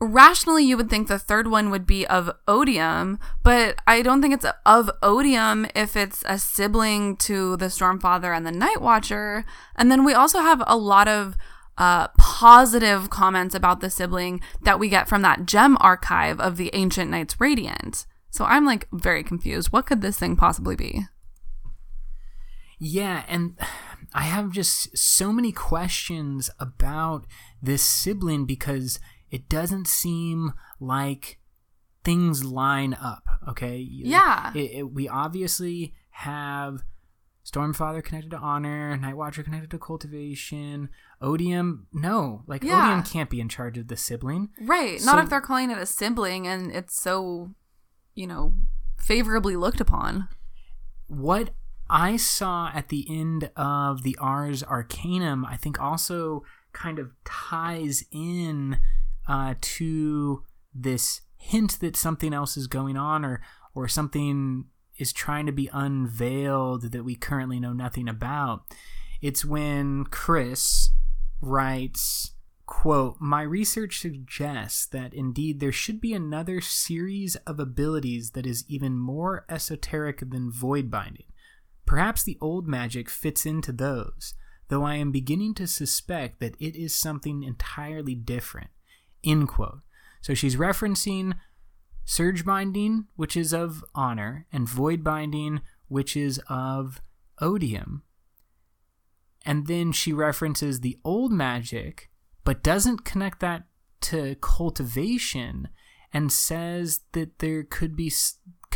rationally 0.00 0.64
you 0.64 0.76
would 0.76 0.88
think 0.88 1.08
the 1.08 1.18
third 1.18 1.48
one 1.48 1.68
would 1.70 1.86
be 1.86 2.06
of 2.06 2.30
odium 2.48 3.18
but 3.42 3.76
i 3.86 4.00
don't 4.00 4.22
think 4.22 4.32
it's 4.32 4.46
of 4.64 4.90
odium 5.02 5.66
if 5.74 5.94
it's 5.94 6.24
a 6.26 6.38
sibling 6.38 7.14
to 7.16 7.54
the 7.58 7.66
stormfather 7.66 8.34
and 8.34 8.46
the 8.46 8.50
night 8.50 8.80
watcher 8.80 9.44
and 9.76 9.92
then 9.92 10.02
we 10.02 10.14
also 10.14 10.40
have 10.40 10.62
a 10.66 10.76
lot 10.76 11.06
of 11.06 11.36
uh, 11.80 12.06
positive 12.18 13.10
comments 13.10 13.54
about 13.54 13.80
the 13.80 13.90
sibling 13.90 14.40
that 14.62 14.78
we 14.78 14.88
get 14.88 15.08
from 15.08 15.22
that 15.22 15.46
gem 15.46 15.76
archive 15.80 16.38
of 16.38 16.56
the 16.56 16.70
ancient 16.74 17.10
knights 17.10 17.40
radiant 17.40 18.06
so 18.30 18.44
i'm 18.44 18.64
like 18.66 18.86
very 18.92 19.24
confused 19.24 19.72
what 19.72 19.86
could 19.86 20.02
this 20.02 20.18
thing 20.18 20.36
possibly 20.36 20.76
be 20.76 21.06
Yeah, 22.82 23.24
and 23.28 23.58
I 24.14 24.22
have 24.22 24.52
just 24.52 24.96
so 24.96 25.32
many 25.32 25.52
questions 25.52 26.48
about 26.58 27.26
this 27.62 27.82
sibling 27.82 28.46
because 28.46 28.98
it 29.30 29.48
doesn't 29.50 29.86
seem 29.86 30.52
like 30.80 31.38
things 32.04 32.42
line 32.42 32.94
up, 32.94 33.24
okay? 33.48 33.76
Yeah. 33.78 34.50
It, 34.54 34.70
it- 34.78 34.92
we 34.94 35.08
obviously 35.08 35.92
have 36.10 36.82
Stormfather 37.50 38.02
connected 38.04 38.30
to 38.30 38.36
Honor, 38.38 38.96
Nightwatcher 38.96 39.44
connected 39.44 39.70
to 39.70 39.78
Cultivation, 39.78 40.88
Odium. 41.20 41.86
No, 41.92 42.42
like 42.46 42.62
Yeah. 42.62 42.82
Odium 42.84 43.02
can't 43.02 43.30
be 43.30 43.40
in 43.40 43.48
charge 43.48 43.76
of 43.78 43.88
the 43.88 43.96
sibling. 43.96 44.50
right 44.60 45.00
not 45.04 45.22
if 45.22 45.30
they're 45.30 45.40
calling 45.40 45.70
it 45.70 45.78
a 45.78 45.86
sibling 45.86 46.46
and 46.46 46.70
it's 46.72 47.00
so 47.00 47.50
you 48.14 48.26
know 48.26 48.54
favorably 48.98 49.56
looked 49.56 49.80
upon 49.80 50.28
what 51.06 51.50
I 51.88 52.16
saw 52.16 52.70
at 52.72 52.88
the 52.88 53.04
end 53.10 53.50
of 53.56 54.04
the 54.04 54.16
Ars 54.20 54.62
Arcanum, 54.62 55.44
I 55.44 55.56
think 55.56 55.80
also 55.80 56.44
kind 56.72 57.00
of 57.00 57.10
ties 57.24 58.04
in 58.12 58.78
uh, 59.26 59.54
to 59.60 60.44
this 60.72 61.22
hint 61.36 61.80
that 61.80 61.96
something 61.96 62.32
else 62.32 62.56
is 62.56 62.68
going 62.68 62.96
on 62.96 63.24
or 63.24 63.40
or 63.74 63.88
something 63.88 64.66
is 65.00 65.12
trying 65.12 65.46
to 65.46 65.52
be 65.52 65.70
unveiled 65.72 66.92
that 66.92 67.04
we 67.04 67.14
currently 67.14 67.58
know 67.58 67.72
nothing 67.72 68.08
about. 68.08 68.62
It's 69.20 69.44
when 69.44 70.04
Khriss 70.04 70.88
writes 71.40 72.34
quote 72.70 73.16
my 73.18 73.42
research 73.42 73.98
suggests 73.98 74.86
that 74.86 75.12
indeed 75.12 75.58
there 75.58 75.72
should 75.72 76.00
be 76.00 76.12
another 76.14 76.60
series 76.60 77.34
of 77.44 77.58
abilities 77.58 78.30
that 78.30 78.46
is 78.46 78.64
even 78.68 78.96
more 78.96 79.44
esoteric 79.48 80.20
than 80.30 80.52
void 80.52 80.88
binding 80.88 81.26
perhaps 81.84 82.22
the 82.22 82.38
old 82.40 82.68
magic 82.68 83.10
fits 83.10 83.44
into 83.44 83.72
those 83.72 84.34
though 84.68 84.84
i 84.84 84.94
am 84.94 85.10
beginning 85.10 85.52
to 85.52 85.66
suspect 85.66 86.38
that 86.38 86.54
it 86.60 86.76
is 86.76 86.94
something 86.94 87.42
entirely 87.42 88.14
different 88.14 88.70
end 89.24 89.48
quote 89.48 89.80
so 90.20 90.32
she's 90.32 90.54
referencing 90.54 91.34
surge 92.10 92.44
binding 92.44 93.06
which 93.14 93.36
is 93.36 93.52
of 93.52 93.84
honor 93.94 94.44
and 94.52 94.68
void 94.68 95.04
binding 95.04 95.60
which 95.86 96.16
is 96.16 96.40
of 96.48 97.00
odium. 97.40 98.02
And 99.46 99.68
then 99.68 99.92
she 99.92 100.12
references 100.12 100.80
the 100.80 100.98
old 101.04 101.30
magic 101.30 102.10
but 102.42 102.64
doesn't 102.64 103.04
connect 103.04 103.38
that 103.40 103.62
to 104.00 104.34
cultivation 104.40 105.68
and 106.12 106.32
says 106.32 107.02
that 107.12 107.38
there 107.38 107.62
could 107.62 107.94
be 107.94 108.10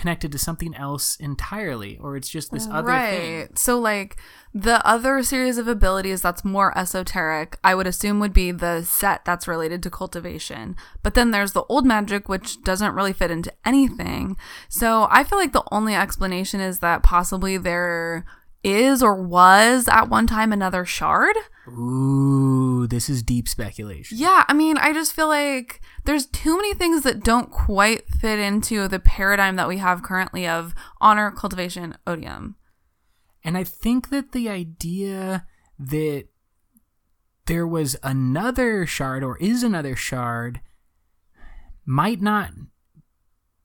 connected 0.04 0.30
to 0.30 0.36
something 0.36 0.74
else 0.74 1.16
entirely, 1.16 1.96
or 1.96 2.14
it's 2.14 2.28
just 2.28 2.52
this 2.52 2.66
other 2.66 2.92
thing. 2.92 3.38
right. 3.38 3.58
So 3.58 3.78
like 3.78 4.18
the 4.52 4.86
other 4.86 5.22
series 5.22 5.56
of 5.56 5.66
abilities 5.66 6.20
that's 6.20 6.44
more 6.44 6.76
esoteric, 6.76 7.58
I 7.64 7.74
would 7.74 7.86
assume 7.86 8.20
would 8.20 8.34
be 8.34 8.50
the 8.50 8.82
set 8.82 9.24
that's 9.24 9.48
related 9.48 9.82
to 9.82 9.90
cultivation. 9.90 10.76
But 11.02 11.14
then 11.14 11.30
there's 11.30 11.52
the 11.52 11.64
old 11.70 11.86
magic 11.86 12.28
which 12.28 12.62
doesn't 12.62 12.94
really 12.94 13.14
fit 13.14 13.30
into 13.30 13.50
anything. 13.64 14.36
So 14.68 15.08
I 15.10 15.24
feel 15.24 15.38
like 15.38 15.54
the 15.54 15.64
only 15.72 15.94
explanation 15.94 16.60
is 16.60 16.80
that 16.80 17.02
possibly 17.02 17.56
there 17.56 18.26
is 18.62 19.02
or 19.02 19.14
was 19.14 19.88
at 19.88 20.10
one 20.10 20.26
time 20.26 20.52
another 20.52 20.84
shard. 20.84 21.34
Ooh, 21.68 22.86
this 22.86 23.08
is 23.08 23.22
deep 23.22 23.48
speculation. 23.48 24.18
Yeah, 24.18 24.44
I 24.48 24.52
mean, 24.52 24.76
I 24.76 24.92
just 24.92 25.14
feel 25.14 25.28
like 25.28 25.80
there's 26.04 26.26
too 26.26 26.56
many 26.56 26.74
things 26.74 27.02
that 27.02 27.24
don't 27.24 27.50
quite 27.50 28.08
fit 28.08 28.38
into 28.38 28.86
the 28.88 28.98
paradigm 28.98 29.56
that 29.56 29.68
we 29.68 29.78
have 29.78 30.02
currently 30.02 30.46
of 30.46 30.74
honor, 31.00 31.30
cultivation, 31.30 31.96
odium. 32.06 32.56
And 33.42 33.56
I 33.56 33.64
think 33.64 34.10
that 34.10 34.32
the 34.32 34.48
idea 34.48 35.46
that 35.78 36.24
there 37.46 37.66
was 37.66 37.96
another 38.02 38.86
shard 38.86 39.22
or 39.22 39.38
is 39.38 39.62
another 39.62 39.96
shard 39.96 40.60
might 41.84 42.22
not 42.22 42.50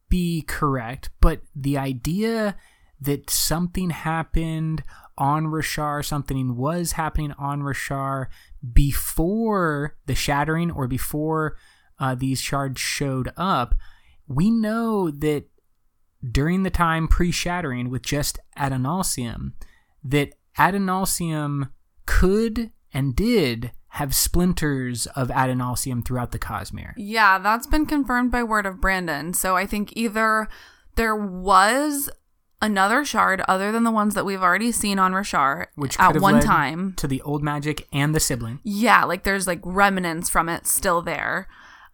be 0.09 0.41
correct, 0.41 1.09
but 1.21 1.41
the 1.55 1.77
idea 1.77 2.57
that 2.99 3.29
something 3.29 3.91
happened 3.91 4.83
on 5.19 5.47
Roshar, 5.47 6.03
something 6.03 6.55
was 6.55 6.93
happening 6.93 7.33
on 7.33 7.61
Roshar 7.61 8.27
before 8.73 9.95
the 10.05 10.15
shattering 10.15 10.71
or 10.71 10.87
before 10.87 11.57
uh, 11.99 12.15
these 12.15 12.41
shards 12.41 12.79
showed 12.79 13.31
up, 13.37 13.75
we 14.27 14.49
know 14.49 15.11
that 15.11 15.45
during 16.31 16.63
the 16.63 16.69
time 16.69 17.07
pre-shattering 17.07 17.89
with 17.89 18.01
just 18.01 18.39
Adonalsium, 18.57 19.53
that 20.03 20.33
Adonalsium 20.57 21.69
could 22.05 22.71
and 22.93 23.15
did 23.15 23.71
have 23.93 24.13
splinters 24.13 25.07
of 25.07 25.29
Adonalsium 25.29 26.05
throughout 26.05 26.31
the 26.31 26.39
Cosmere. 26.39 26.93
Yeah, 26.95 27.39
that's 27.39 27.67
been 27.67 27.85
confirmed 27.85 28.31
by 28.31 28.43
word 28.43 28.65
of 28.65 28.79
Brandon. 28.79 29.33
So 29.33 29.55
I 29.55 29.65
think 29.65 29.93
either 29.95 30.47
there 30.95 31.15
was 31.15 32.09
another 32.61 33.05
shard 33.05 33.41
other 33.47 33.71
than 33.71 33.83
the 33.83 33.91
ones 33.91 34.15
that 34.15 34.25
we've 34.25 34.41
already 34.41 34.71
seen 34.71 34.99
on 34.99 35.13
Roshar 35.13 35.67
Which 35.75 35.97
could 35.97 36.03
at 36.03 36.13
have 36.13 36.21
one 36.21 36.35
led 36.35 36.43
time. 36.43 36.93
to 36.97 37.07
the 37.07 37.21
old 37.21 37.43
magic 37.43 37.87
and 37.93 38.13
the 38.13 38.19
sibling. 38.19 38.59
Yeah, 38.63 39.03
like 39.05 39.23
there's 39.23 39.47
like 39.47 39.59
remnants 39.63 40.29
from 40.29 40.49
it 40.49 40.67
still 40.67 41.01
there. 41.01 41.47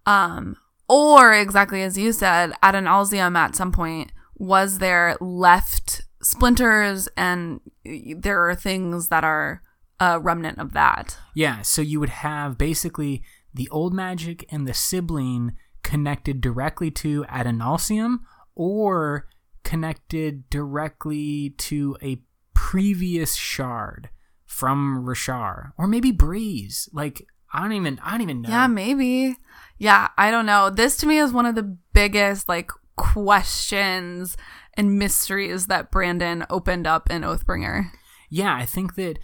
Um, 0.05 0.57
or 0.88 1.34
exactly 1.34 1.82
as 1.82 1.97
you 1.97 2.11
said, 2.11 2.53
Adonalsium 2.63 3.36
at 3.36 3.55
some 3.55 3.72
point 3.72 4.11
was 4.38 4.80
there 4.80 5.18
left 5.20 6.01
splinters 6.22 7.07
and 7.16 7.61
there 7.84 8.47
are 8.49 8.55
things 8.55 9.09
that 9.09 9.24
are 9.24 9.61
a 9.99 10.20
remnant 10.20 10.57
of 10.59 10.74
that. 10.74 11.18
Yeah, 11.34 11.61
so 11.61 11.82
you 11.82 11.99
would 11.99 12.09
have 12.09 12.57
basically 12.57 13.24
the 13.53 13.70
old 13.70 13.93
magic 13.93 14.45
and 14.51 14.68
the 14.68 14.74
sibling 14.74 15.55
connected 15.84 16.41
directly 16.41 16.91
to 16.91 17.24
Adonalsium 17.26 18.20
or 18.55 19.28
connected 19.66 20.49
directly 20.49 21.49
to 21.57 21.97
a 22.01 22.22
previous 22.53 23.36
shard 23.36 24.09
from 24.45 25.05
Roshar. 25.05 25.74
Or 25.78 25.88
maybe 25.88 26.11
Braize. 26.11 26.88
Like 26.93 27.28
I 27.51 27.61
don't 27.61 27.74
even 27.74 27.99
I 28.01 28.11
don't 28.11 28.22
even 28.22 28.41
know. 28.41 28.49
Yeah, 28.49 28.68
maybe. 28.68 29.36
Yeah, 29.78 30.07
I 30.18 30.32
don't 30.32 30.45
know. 30.45 30.70
This 30.70 30.95
to 30.97 31.05
me 31.05 31.18
is 31.18 31.34
one 31.34 31.45
of 31.45 31.55
the 31.55 31.78
biggest 31.93 32.47
like 32.47 32.72
questions 32.95 34.38
and 34.76 34.97
mysteries 34.97 35.68
that 35.68 35.91
Brandon 35.91 36.45
opened 36.49 36.88
up 36.88 37.09
in 37.09 37.24
Oathbringer. 37.24 37.91
yeah, 38.30 38.55
I 38.55 38.66
think 38.66 38.95
that 38.95 39.20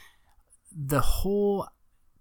the 0.75 1.01
whole 1.01 1.67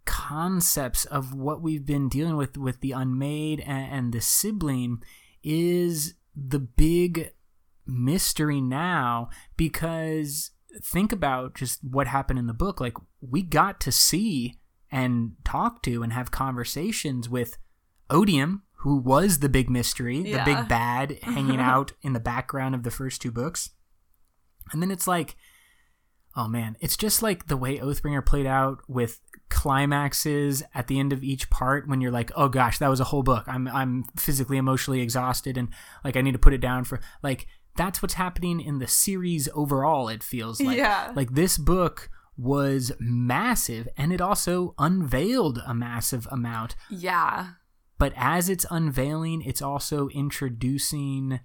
concepts 0.04 1.04
of 1.04 1.34
what 1.34 1.62
we've 1.62 1.86
been 1.86 2.08
dealing 2.08 2.36
with 2.36 2.56
with 2.56 2.80
the 2.80 2.92
unmade 2.92 3.60
and, 3.60 3.92
and 3.92 4.12
the 4.12 4.20
sibling 4.20 5.02
is 5.42 6.14
the 6.36 6.58
big 6.58 7.32
mystery 7.91 8.61
now 8.61 9.28
because 9.57 10.51
think 10.82 11.12
about 11.12 11.55
just 11.55 11.80
what 11.82 12.07
happened 12.07 12.38
in 12.38 12.47
the 12.47 12.55
book. 12.55 12.80
Like 12.80 12.97
we 13.20 13.43
got 13.43 13.80
to 13.80 13.93
see 13.93 14.59
and 14.91 15.32
talk 15.45 15.82
to 15.82 16.03
and 16.03 16.12
have 16.12 16.30
conversations 16.30 17.28
with 17.28 17.57
odium 18.09 18.62
who 18.78 18.97
was 18.97 19.38
the 19.38 19.49
big 19.49 19.70
mystery 19.70 20.22
the 20.22 20.43
big 20.45 20.68
bad 20.68 21.18
hanging 21.22 21.61
out 21.61 21.93
in 22.03 22.12
the 22.12 22.20
background 22.20 22.74
of 22.74 22.82
the 22.82 22.91
first 22.91 23.20
two 23.20 23.30
books. 23.30 23.70
And 24.72 24.82
then 24.82 24.91
it's 24.91 25.07
like 25.07 25.36
Oh 26.36 26.47
man, 26.47 26.76
it's 26.80 26.97
just 26.97 27.22
like 27.22 27.49
the 27.49 27.57
way 27.57 27.78
Oathbringer 27.78 28.24
played 28.24 28.47
out 28.47 28.78
with 28.86 29.20
climaxes 29.49 30.62
at 30.72 30.86
the 30.86 31.01
end 31.01 31.12
of 31.12 31.24
each 31.24 31.51
part 31.51 31.88
when 31.88 32.01
you're 32.01 32.12
like, 32.12 32.30
"Oh 32.36 32.49
gosh, 32.49 32.78
that 32.78 32.88
was 32.88 33.01
a 33.01 33.05
whole 33.05 33.24
book. 33.24 33.45
I'm 33.49 33.66
I'm 33.66 34.05
physically 34.16 34.57
emotionally 34.57 35.01
exhausted 35.01 35.59
and 35.59 35.70
like 36.05 36.16
I 36.16 36.20
need 36.20 36.32
to 36.32 36.38
put 36.38 36.53
it 36.53 36.61
down 36.61 36.84
for 36.84 37.01
like 37.22 37.49
that's 37.80 38.02
what's 38.02 38.14
happening 38.14 38.60
in 38.60 38.78
the 38.78 38.86
series 38.86 39.48
overall 39.54 40.08
it 40.14 40.22
feels 40.22 40.60
like. 40.60 40.76
Yeah. 40.76 41.12
Like 41.16 41.30
this 41.34 41.56
book 41.58 42.10
was 42.36 42.92
massive 43.00 43.88
and 43.96 44.12
it 44.12 44.20
also 44.20 44.74
unveiled 44.78 45.56
a 45.66 45.74
massive 45.74 46.26
amount 46.30 46.74
Yeah. 46.90 47.32
but 47.98 48.12
as 48.16 48.48
it's 48.48 48.66
unveiling, 48.70 49.42
it's 49.42 49.60
also 49.62 50.08
introducing 50.08 51.40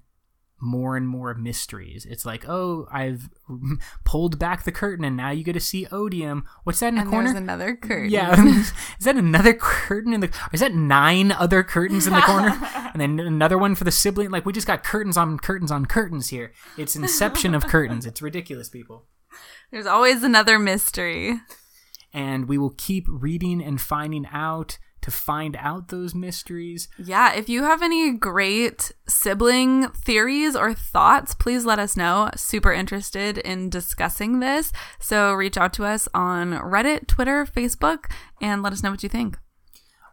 more 0.61 0.95
and 0.95 1.07
more 1.07 1.33
mysteries. 1.35 2.05
It's 2.09 2.25
like, 2.25 2.47
oh, 2.47 2.87
I've 2.91 3.29
pulled 4.05 4.39
back 4.39 4.63
the 4.63 4.71
curtain 4.71 5.03
and 5.03 5.17
now 5.17 5.29
you 5.31 5.43
get 5.43 5.53
to 5.53 5.59
see 5.59 5.85
Odium. 5.91 6.45
What's 6.63 6.79
that 6.79 6.93
in 6.93 6.97
And 6.97 7.07
the 7.07 7.11
corner? 7.11 7.27
there's 7.33 7.41
another 7.41 7.75
curtain. 7.75 8.09
yeah, 8.09 8.33
is 8.59 8.71
that 9.01 9.17
another 9.17 9.53
curtain 9.59 10.13
in 10.13 10.21
the? 10.21 10.29
Is 10.53 10.61
that 10.61 10.73
nine 10.73 11.31
other 11.33 11.61
curtains 11.61 12.07
in 12.07 12.13
the 12.13 12.21
corner, 12.21 12.51
and 12.95 13.01
then 13.01 13.27
another 13.27 13.57
one 13.57 13.75
for 13.75 13.83
the 13.83 13.91
sibling? 13.91 14.31
Like 14.31 14.45
we 14.45 14.53
just 14.53 14.67
got 14.67 14.83
curtains 14.83 15.17
on 15.17 15.37
curtains 15.37 15.69
on 15.69 15.85
curtains 15.85 16.29
here. 16.29 16.53
It's 16.77 16.95
inception 16.95 17.53
of 17.53 17.67
curtains. 17.67 18.05
It's 18.05 18.21
ridiculous, 18.21 18.69
people. 18.69 19.05
There's 19.69 19.85
always 19.85 20.23
another 20.23 20.57
mystery. 20.57 21.41
And 22.13 22.47
we 22.47 22.57
will 22.57 22.73
keep 22.77 23.05
reading 23.09 23.61
and 23.61 23.81
finding 23.81 24.25
out 24.31 24.77
to 25.01 25.11
find 25.11 25.57
out 25.57 25.89
those 25.89 26.15
mysteries. 26.15 26.87
Yeah, 26.97 27.33
if 27.33 27.49
you 27.49 27.63
have 27.63 27.83
any 27.83 28.13
great 28.13 28.93
sibling 29.09 29.89
theories 29.89 30.55
or 30.55 30.73
thoughts, 30.73 31.35
please 31.35 31.65
let 31.65 31.79
us 31.79 31.97
know. 31.97 32.31
Super 32.37 32.71
interested 32.71 33.37
in 33.39 33.69
discussing 33.69 34.39
this. 34.39 34.71
So 34.99 35.33
reach 35.33 35.57
out 35.57 35.73
to 35.73 35.83
us 35.83 36.07
on 36.13 36.53
Reddit, 36.53 37.07
Twitter, 37.07 37.45
Facebook, 37.45 38.09
and 38.41 38.63
let 38.63 38.71
us 38.71 38.81
know 38.81 38.91
what 38.91 39.03
you 39.03 39.09
think. 39.09 39.37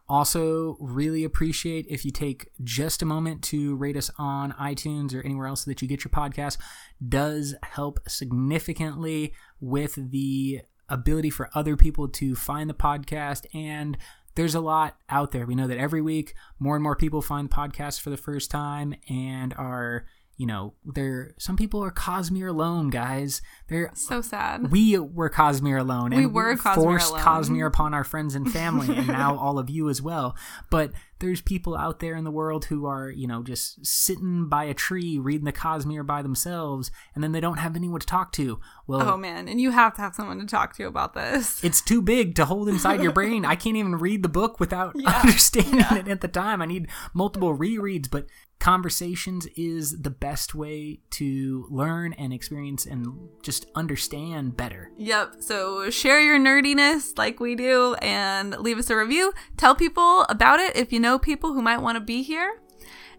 Also, 0.09 0.76
really 0.80 1.24
appreciate 1.24 1.86
if 1.88 2.05
you 2.05 2.11
take 2.11 2.50
just 2.62 3.03
a 3.03 3.07
moment 3.07 3.42
to 3.42 3.74
rate 3.76 3.96
us 3.96 4.11
on 4.18 4.53
iTunes 4.53 5.14
or 5.14 5.22
anywhere 5.22 5.46
else 5.46 5.64
that 5.64 5.80
you 5.80 5.88
get 5.88 6.05
your 6.05 6.11
podcast. 6.11 6.59
Does 7.07 7.55
help 7.62 8.00
significantly 8.09 9.32
with 9.61 9.94
the 10.11 10.62
ability 10.88 11.30
for 11.30 11.48
other 11.55 11.76
people 11.76 12.09
to 12.09 12.34
find 12.34 12.68
the 12.68 12.74
podcast 12.74 13.46
and 13.55 13.96
there's 14.34 14.55
a 14.55 14.61
lot 14.61 14.96
out 15.11 15.32
there. 15.32 15.46
We 15.46 15.55
know 15.55 15.66
that 15.66 15.78
every 15.78 16.00
week 16.00 16.34
more 16.59 16.74
and 16.74 16.82
more 16.82 16.96
people 16.96 17.22
find 17.22 17.50
podcasts 17.50 18.00
for 18.00 18.11
the 18.11 18.16
first 18.16 18.50
time 18.50 18.94
and 19.09 19.53
are, 19.55 20.07
you 20.43 20.49
know, 20.49 20.74
they're 20.84 21.34
some 21.38 21.57
people 21.57 21.84
are 21.84 21.93
Cosmere 21.93 22.49
alone, 22.51 22.90
guys. 22.90 23.43
They're 23.68 23.93
So 23.95 24.20
sad. 24.20 24.72
we 24.72 24.99
were 24.99 25.30
Cosmere 25.30 25.78
alone. 25.78 26.11
We 26.11 26.24
and 26.24 26.34
were 26.34 26.57
Cosmere 26.57 26.74
forced 26.74 27.11
alone. 27.12 27.22
Cosmere 27.22 27.66
upon 27.68 27.95
our 27.95 28.03
friends 28.03 28.34
and 28.34 28.51
family, 28.59 28.88
and 28.97 29.07
now 29.07 29.38
all 29.38 29.57
of 29.61 29.70
you 29.70 29.88
as 29.88 30.03
well. 30.03 30.34
But 30.68 30.90
there's 31.20 31.40
people 31.40 31.76
out 31.76 32.01
there 32.01 32.16
in 32.16 32.24
the 32.24 32.32
world 32.32 32.64
who 32.64 32.86
are, 32.86 33.08
you 33.08 33.29
know, 33.29 33.45
just 33.45 33.87
sitting 33.87 34.49
by 34.49 34.64
a 34.64 34.75
tree 34.75 35.16
reading 35.16 35.45
the 35.45 35.53
Cosmere 35.53 36.04
by 36.04 36.22
themselves, 36.22 36.91
and 37.14 37.22
then 37.22 37.30
they 37.30 37.38
don't 37.38 37.58
have 37.58 37.76
anyone 37.76 38.00
to 38.00 38.07
talk 38.07 38.33
to. 38.33 38.58
Well, 38.88 39.11
Oh 39.11 39.16
man, 39.16 39.46
and 39.46 39.61
you 39.61 39.71
have 39.71 39.95
to 39.95 40.00
have 40.00 40.16
someone 40.16 40.41
to 40.41 40.46
talk 40.46 40.75
to 40.79 40.88
about 40.88 41.14
this. 41.14 41.62
it's 41.68 41.80
too 41.80 42.03
big 42.03 42.34
to 42.34 42.46
hold 42.46 42.68
inside 42.68 43.00
your 43.00 43.12
brain. 43.12 43.45
I 43.45 43.54
can't 43.54 43.76
even 43.76 43.95
read 43.95 44.25
the 44.25 44.29
book 44.29 44.58
without 44.58 44.96
understanding 45.07 45.99
it 45.99 46.08
at 46.08 46.21
the 46.21 46.26
time. 46.26 46.61
I 46.61 46.66
need 46.66 46.88
multiple 47.14 47.57
rereads, 47.57 48.11
but 48.11 48.26
conversations 48.63 49.47
is 49.57 50.03
the 50.03 50.11
best 50.11 50.55
way 50.55 51.01
to 51.11 51.67
learn 51.68 52.13
and 52.13 52.33
experience 52.33 52.87
and 52.87 53.29
just 53.43 53.67
understand 53.75 54.57
better. 54.57 54.93
Yep. 54.97 55.34
So 55.41 55.91
share 55.91 56.21
your 56.21 56.39
nerdiness 56.39 57.18
like 57.18 57.41
we 57.41 57.57
do 57.57 57.95
and 58.01 58.57
leave 58.59 58.79
us 58.79 58.89
a 58.89 58.97
review. 58.97 59.33
Tell 59.57 59.75
people 59.75 60.22
about 60.29 60.61
it 60.61 60.76
if 60.76 60.93
you 60.93 61.01
know 61.01 61.18
people 61.18 61.55
who 61.55 61.61
might 61.61 61.83
want 61.83 61.97
to 61.97 62.01
be 62.01 62.22
here. 62.22 62.61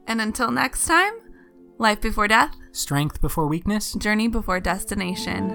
And 0.07 0.22
until 0.22 0.49
next 0.49 0.86
time, 0.86 1.11
life 1.78 1.99
before 1.99 2.30
death, 2.30 2.56
Strength 2.72 3.20
before 3.20 3.45
weakness. 3.48 3.94
journey 3.95 4.30
before 4.30 4.61
destination. 4.61 5.52